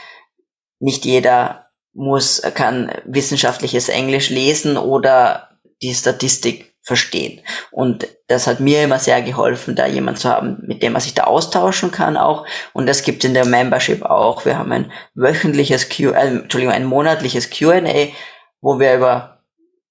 [0.79, 5.49] nicht jeder muss, kann wissenschaftliches Englisch lesen oder
[5.81, 7.41] die Statistik verstehen.
[7.71, 11.13] Und das hat mir immer sehr geholfen, da jemand zu haben, mit dem man sich
[11.13, 12.47] da austauschen kann auch.
[12.73, 14.43] Und das gibt in der Membership auch.
[14.45, 18.07] Wir haben ein wöchentliches Q, äh, Entschuldigung, ein monatliches Q&A,
[18.61, 19.38] wo wir über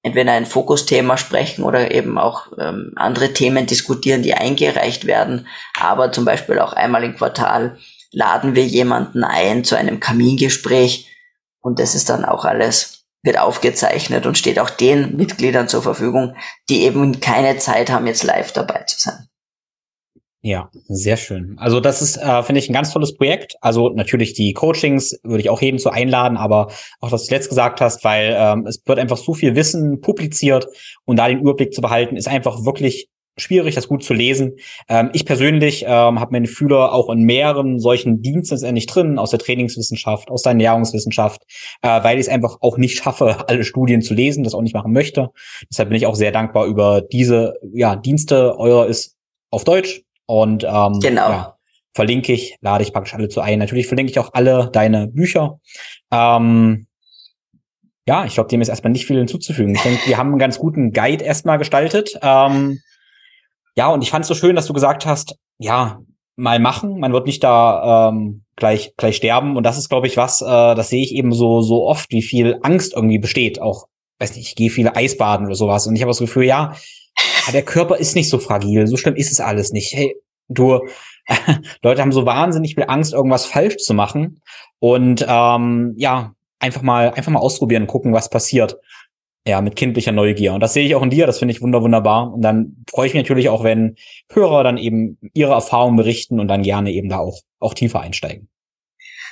[0.02, 5.46] entweder ein Fokusthema sprechen oder eben auch ähm, andere Themen diskutieren, die eingereicht werden.
[5.78, 7.78] Aber zum Beispiel auch einmal im Quartal
[8.12, 11.08] laden wir jemanden ein zu einem Kamingespräch
[11.60, 16.36] und das ist dann auch alles, wird aufgezeichnet und steht auch den Mitgliedern zur Verfügung,
[16.68, 19.27] die eben keine Zeit haben, jetzt live dabei zu sein.
[20.40, 21.56] Ja, sehr schön.
[21.58, 23.56] Also das ist, äh, finde ich, ein ganz tolles Projekt.
[23.60, 26.68] Also natürlich die Coachings würde ich auch jedem zu einladen, aber
[27.00, 30.68] auch, was du letzt gesagt hast, weil ähm, es wird einfach so viel Wissen publiziert
[31.04, 34.56] und da den Überblick zu behalten, ist einfach wirklich schwierig, das gut zu lesen.
[34.88, 39.30] Ähm, ich persönlich ähm, habe meine Fühler auch in mehreren solchen Diensten endlich drin, aus
[39.30, 41.42] der Trainingswissenschaft, aus der Ernährungswissenschaft,
[41.82, 44.74] äh, weil ich es einfach auch nicht schaffe, alle Studien zu lesen, das auch nicht
[44.74, 45.30] machen möchte.
[45.70, 48.56] Deshalb bin ich auch sehr dankbar über diese ja, Dienste.
[48.56, 49.16] Euer ist
[49.50, 51.30] auf Deutsch, und ähm, genau.
[51.30, 51.56] ja,
[51.94, 53.58] verlinke ich, lade ich praktisch alle zu ein.
[53.58, 55.58] Natürlich verlinke ich auch alle deine Bücher.
[56.12, 56.86] Ähm,
[58.06, 59.74] ja, ich glaube, dem ist erstmal nicht viel hinzuzufügen.
[59.74, 62.18] Ich denke, wir haben einen ganz guten Guide erstmal gestaltet.
[62.20, 62.80] Ähm,
[63.74, 66.00] ja, und ich fand es so schön, dass du gesagt hast, ja,
[66.36, 67.00] mal machen.
[67.00, 69.56] Man wird nicht da ähm, gleich gleich sterben.
[69.56, 70.42] Und das ist, glaube ich, was.
[70.42, 73.62] Äh, das sehe ich eben so so oft, wie viel Angst irgendwie besteht.
[73.62, 73.88] Auch,
[74.18, 75.86] weiß nicht, ich gehe viele Eisbaden oder sowas.
[75.86, 76.74] Und ich habe das Gefühl, ja,
[77.52, 79.94] der Körper ist nicht so fragil, so schlimm ist es alles nicht.
[79.94, 80.16] Hey,
[80.48, 80.80] du,
[81.82, 84.40] Leute haben so wahnsinnig viel Angst, irgendwas falsch zu machen.
[84.80, 88.76] Und ähm, ja, einfach mal, einfach mal ausprobieren, gucken, was passiert.
[89.46, 90.52] Ja, mit kindlicher Neugier.
[90.52, 92.34] Und das sehe ich auch in dir, das finde ich wunder, wunderbar.
[92.34, 93.96] Und dann freue ich mich natürlich auch, wenn
[94.30, 98.48] Hörer dann eben ihre Erfahrungen berichten und dann gerne eben da auch, auch tiefer einsteigen.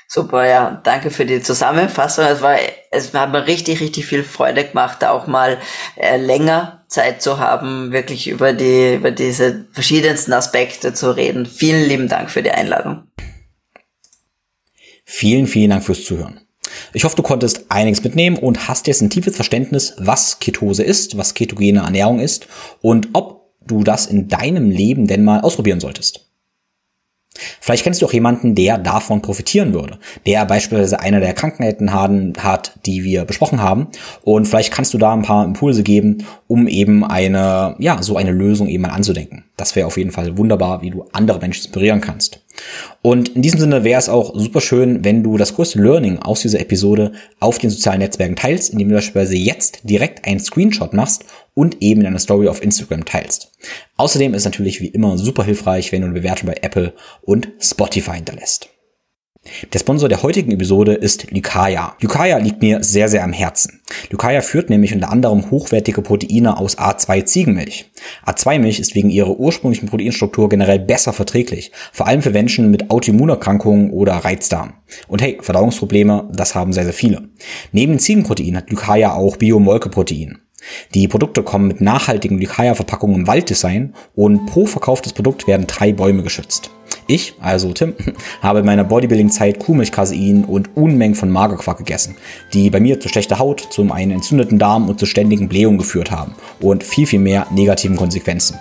[0.09, 2.24] Super, ja, danke für die Zusammenfassung.
[2.27, 2.57] Es war,
[2.93, 5.59] es hat mir richtig, richtig viel Freude gemacht, da auch mal
[5.97, 11.45] äh, länger Zeit zu haben, wirklich über die, über diese verschiedensten Aspekte zu reden.
[11.45, 13.03] Vielen lieben Dank für die Einladung.
[15.05, 16.41] Vielen, vielen Dank fürs Zuhören.
[16.93, 21.16] Ich hoffe, du konntest einiges mitnehmen und hast jetzt ein tiefes Verständnis, was Ketose ist,
[21.16, 22.47] was ketogene Ernährung ist
[22.81, 26.26] und ob du das in deinem Leben denn mal ausprobieren solltest.
[27.61, 32.73] Vielleicht kennst du auch jemanden, der davon profitieren würde, der beispielsweise eine der Krankheiten hat,
[32.87, 33.89] die wir besprochen haben.
[34.23, 38.33] Und vielleicht kannst du da ein paar Impulse geben, um eben eine, ja, so eine
[38.33, 39.45] Lösung eben mal anzudenken.
[39.57, 42.41] Das wäre auf jeden Fall wunderbar, wie du andere Menschen inspirieren kannst.
[43.03, 46.41] Und in diesem Sinne wäre es auch super schön, wenn du das größte Learning aus
[46.41, 51.24] dieser Episode auf den sozialen Netzwerken teilst, indem du beispielsweise jetzt direkt einen Screenshot machst
[51.55, 53.53] und eben in einer Story auf Instagram teilst.
[53.97, 56.93] Außerdem ist natürlich wie immer super hilfreich, wenn du eine Bewertung bei Apple
[57.23, 58.69] und Spotify hinterlässt.
[59.73, 61.94] Der Sponsor der heutigen Episode ist Lykaya.
[62.01, 63.81] Lykaya liegt mir sehr, sehr am Herzen.
[64.10, 67.90] Lykaya führt nämlich unter anderem hochwertige Proteine aus A2 Ziegenmilch.
[68.27, 73.90] A2-Milch ist wegen ihrer ursprünglichen Proteinstruktur generell besser verträglich, vor allem für Menschen mit Autoimmunerkrankungen
[73.90, 74.74] oder Reizdarm.
[75.09, 77.28] Und hey, Verdauungsprobleme, das haben sehr, sehr viele.
[77.73, 80.39] Neben den Ziegenproteinen hat Lykaya auch Biomolkeprotein.
[80.94, 86.23] Die Produkte kommen mit nachhaltigen Lykaya-Verpackungen im Walddesign und pro verkauftes Produkt werden drei Bäume
[86.23, 86.70] geschützt.
[87.09, 87.95] Ich, also Tim,
[88.43, 92.16] habe in meiner Bodybuilding-Zeit Kuhmilchkasein und Unmengen von Magerquark gegessen,
[92.53, 96.11] die bei mir zu schlechter Haut, zum einen entzündeten Darm und zu ständigen Blähungen geführt
[96.11, 98.59] haben und viel, viel mehr negativen Konsequenzen.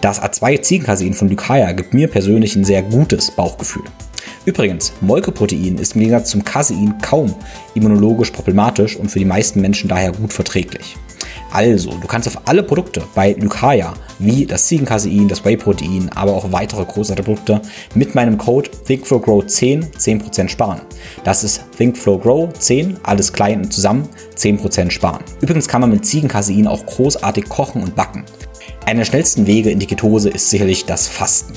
[0.00, 3.84] Das A2-Ziegenkasein von Lykaya gibt mir persönlich ein sehr gutes Bauchgefühl.
[4.44, 7.34] Übrigens, Molkeprotein ist im Gegensatz zum Casein kaum
[7.74, 10.96] immunologisch problematisch und für die meisten Menschen daher gut verträglich.
[11.52, 16.52] Also, du kannst auf alle Produkte bei Lykaya, wie das Ziegencasein, das Whey-Protein, aber auch
[16.52, 17.60] weitere großartige Produkte
[17.94, 20.82] mit meinem Code ThinkFlowGrow10 10% sparen.
[21.24, 25.24] Das ist ThinkFlowGrow10, alles klein und zusammen, 10% sparen.
[25.40, 28.24] Übrigens kann man mit Ziegencasein auch großartig kochen und backen.
[28.86, 31.54] Einer der schnellsten Wege in die Ketose ist sicherlich das Fasten.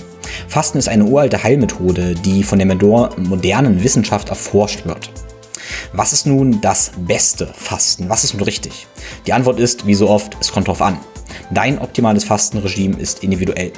[0.47, 5.11] Fasten ist eine uralte Heilmethode, die von der modernen Wissenschaft erforscht wird.
[5.93, 8.09] Was ist nun das beste Fasten?
[8.09, 8.87] Was ist nun richtig?
[9.27, 10.97] Die Antwort ist, wie so oft, es kommt drauf an.
[11.51, 13.71] Dein optimales Fastenregime ist individuell.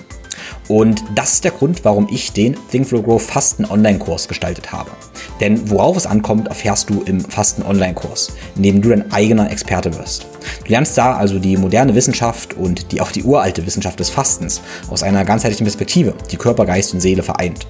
[0.67, 4.91] Und das ist der Grund, warum ich den Think Flow Grow Fasten Online-Kurs gestaltet habe.
[5.39, 9.95] Denn worauf es ankommt, erfährst du im Fasten Online-Kurs, in dem du dein eigener Experte
[9.97, 10.25] wirst.
[10.63, 14.61] Du lernst da also die moderne Wissenschaft und die, auch die uralte Wissenschaft des Fastens
[14.89, 17.65] aus einer ganzheitlichen Perspektive, die Körper, Geist und Seele vereint.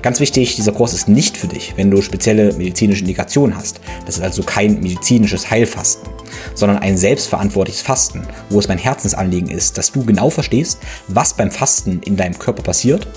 [0.00, 3.80] Ganz wichtig, dieser Kurs ist nicht für dich, wenn du spezielle medizinische Indikationen hast.
[4.06, 6.08] Das ist also kein medizinisches Heilfasten,
[6.54, 11.50] sondern ein selbstverantwortliches Fasten, wo es mein Herzensanliegen ist, dass du genau verstehst, was beim
[11.50, 13.08] Fasten in deinem Körper passiert,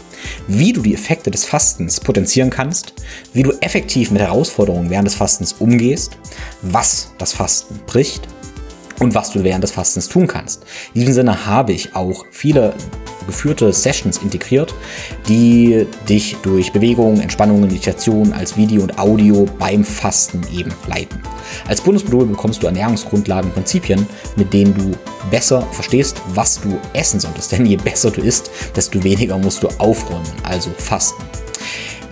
[0.48, 2.94] wie du die Effekte des Fastens potenzieren kannst,
[3.34, 6.18] wie du effektiv mit Herausforderungen während des Fastens umgehst,
[6.64, 8.28] was das Fasten bricht
[9.02, 10.64] und was du während des Fastens tun kannst.
[10.94, 12.74] In diesem Sinne habe ich auch viele
[13.26, 14.74] geführte Sessions integriert,
[15.28, 21.20] die dich durch Bewegung, Entspannung, Meditation als Video und Audio beim Fasten eben leiten.
[21.68, 24.92] Als Bonusmodul bekommst du Ernährungsgrundlagen und Prinzipien, mit denen du
[25.32, 27.52] besser verstehst, was du essen solltest.
[27.52, 31.24] Denn je besser du isst, desto weniger musst du aufräumen, also fasten.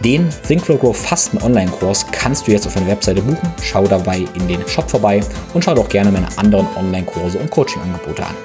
[0.03, 3.53] Den Think Flow Grow Fasten Online-Kurs kannst du jetzt auf meiner Webseite buchen.
[3.61, 5.19] Schau dabei in den Shop vorbei
[5.53, 8.35] und schau doch gerne meine anderen Online-Kurse und Coaching-Angebote an.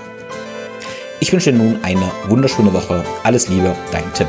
[1.20, 3.04] Ich wünsche dir nun eine wunderschöne Woche.
[3.22, 4.26] Alles Liebe, dein Tim.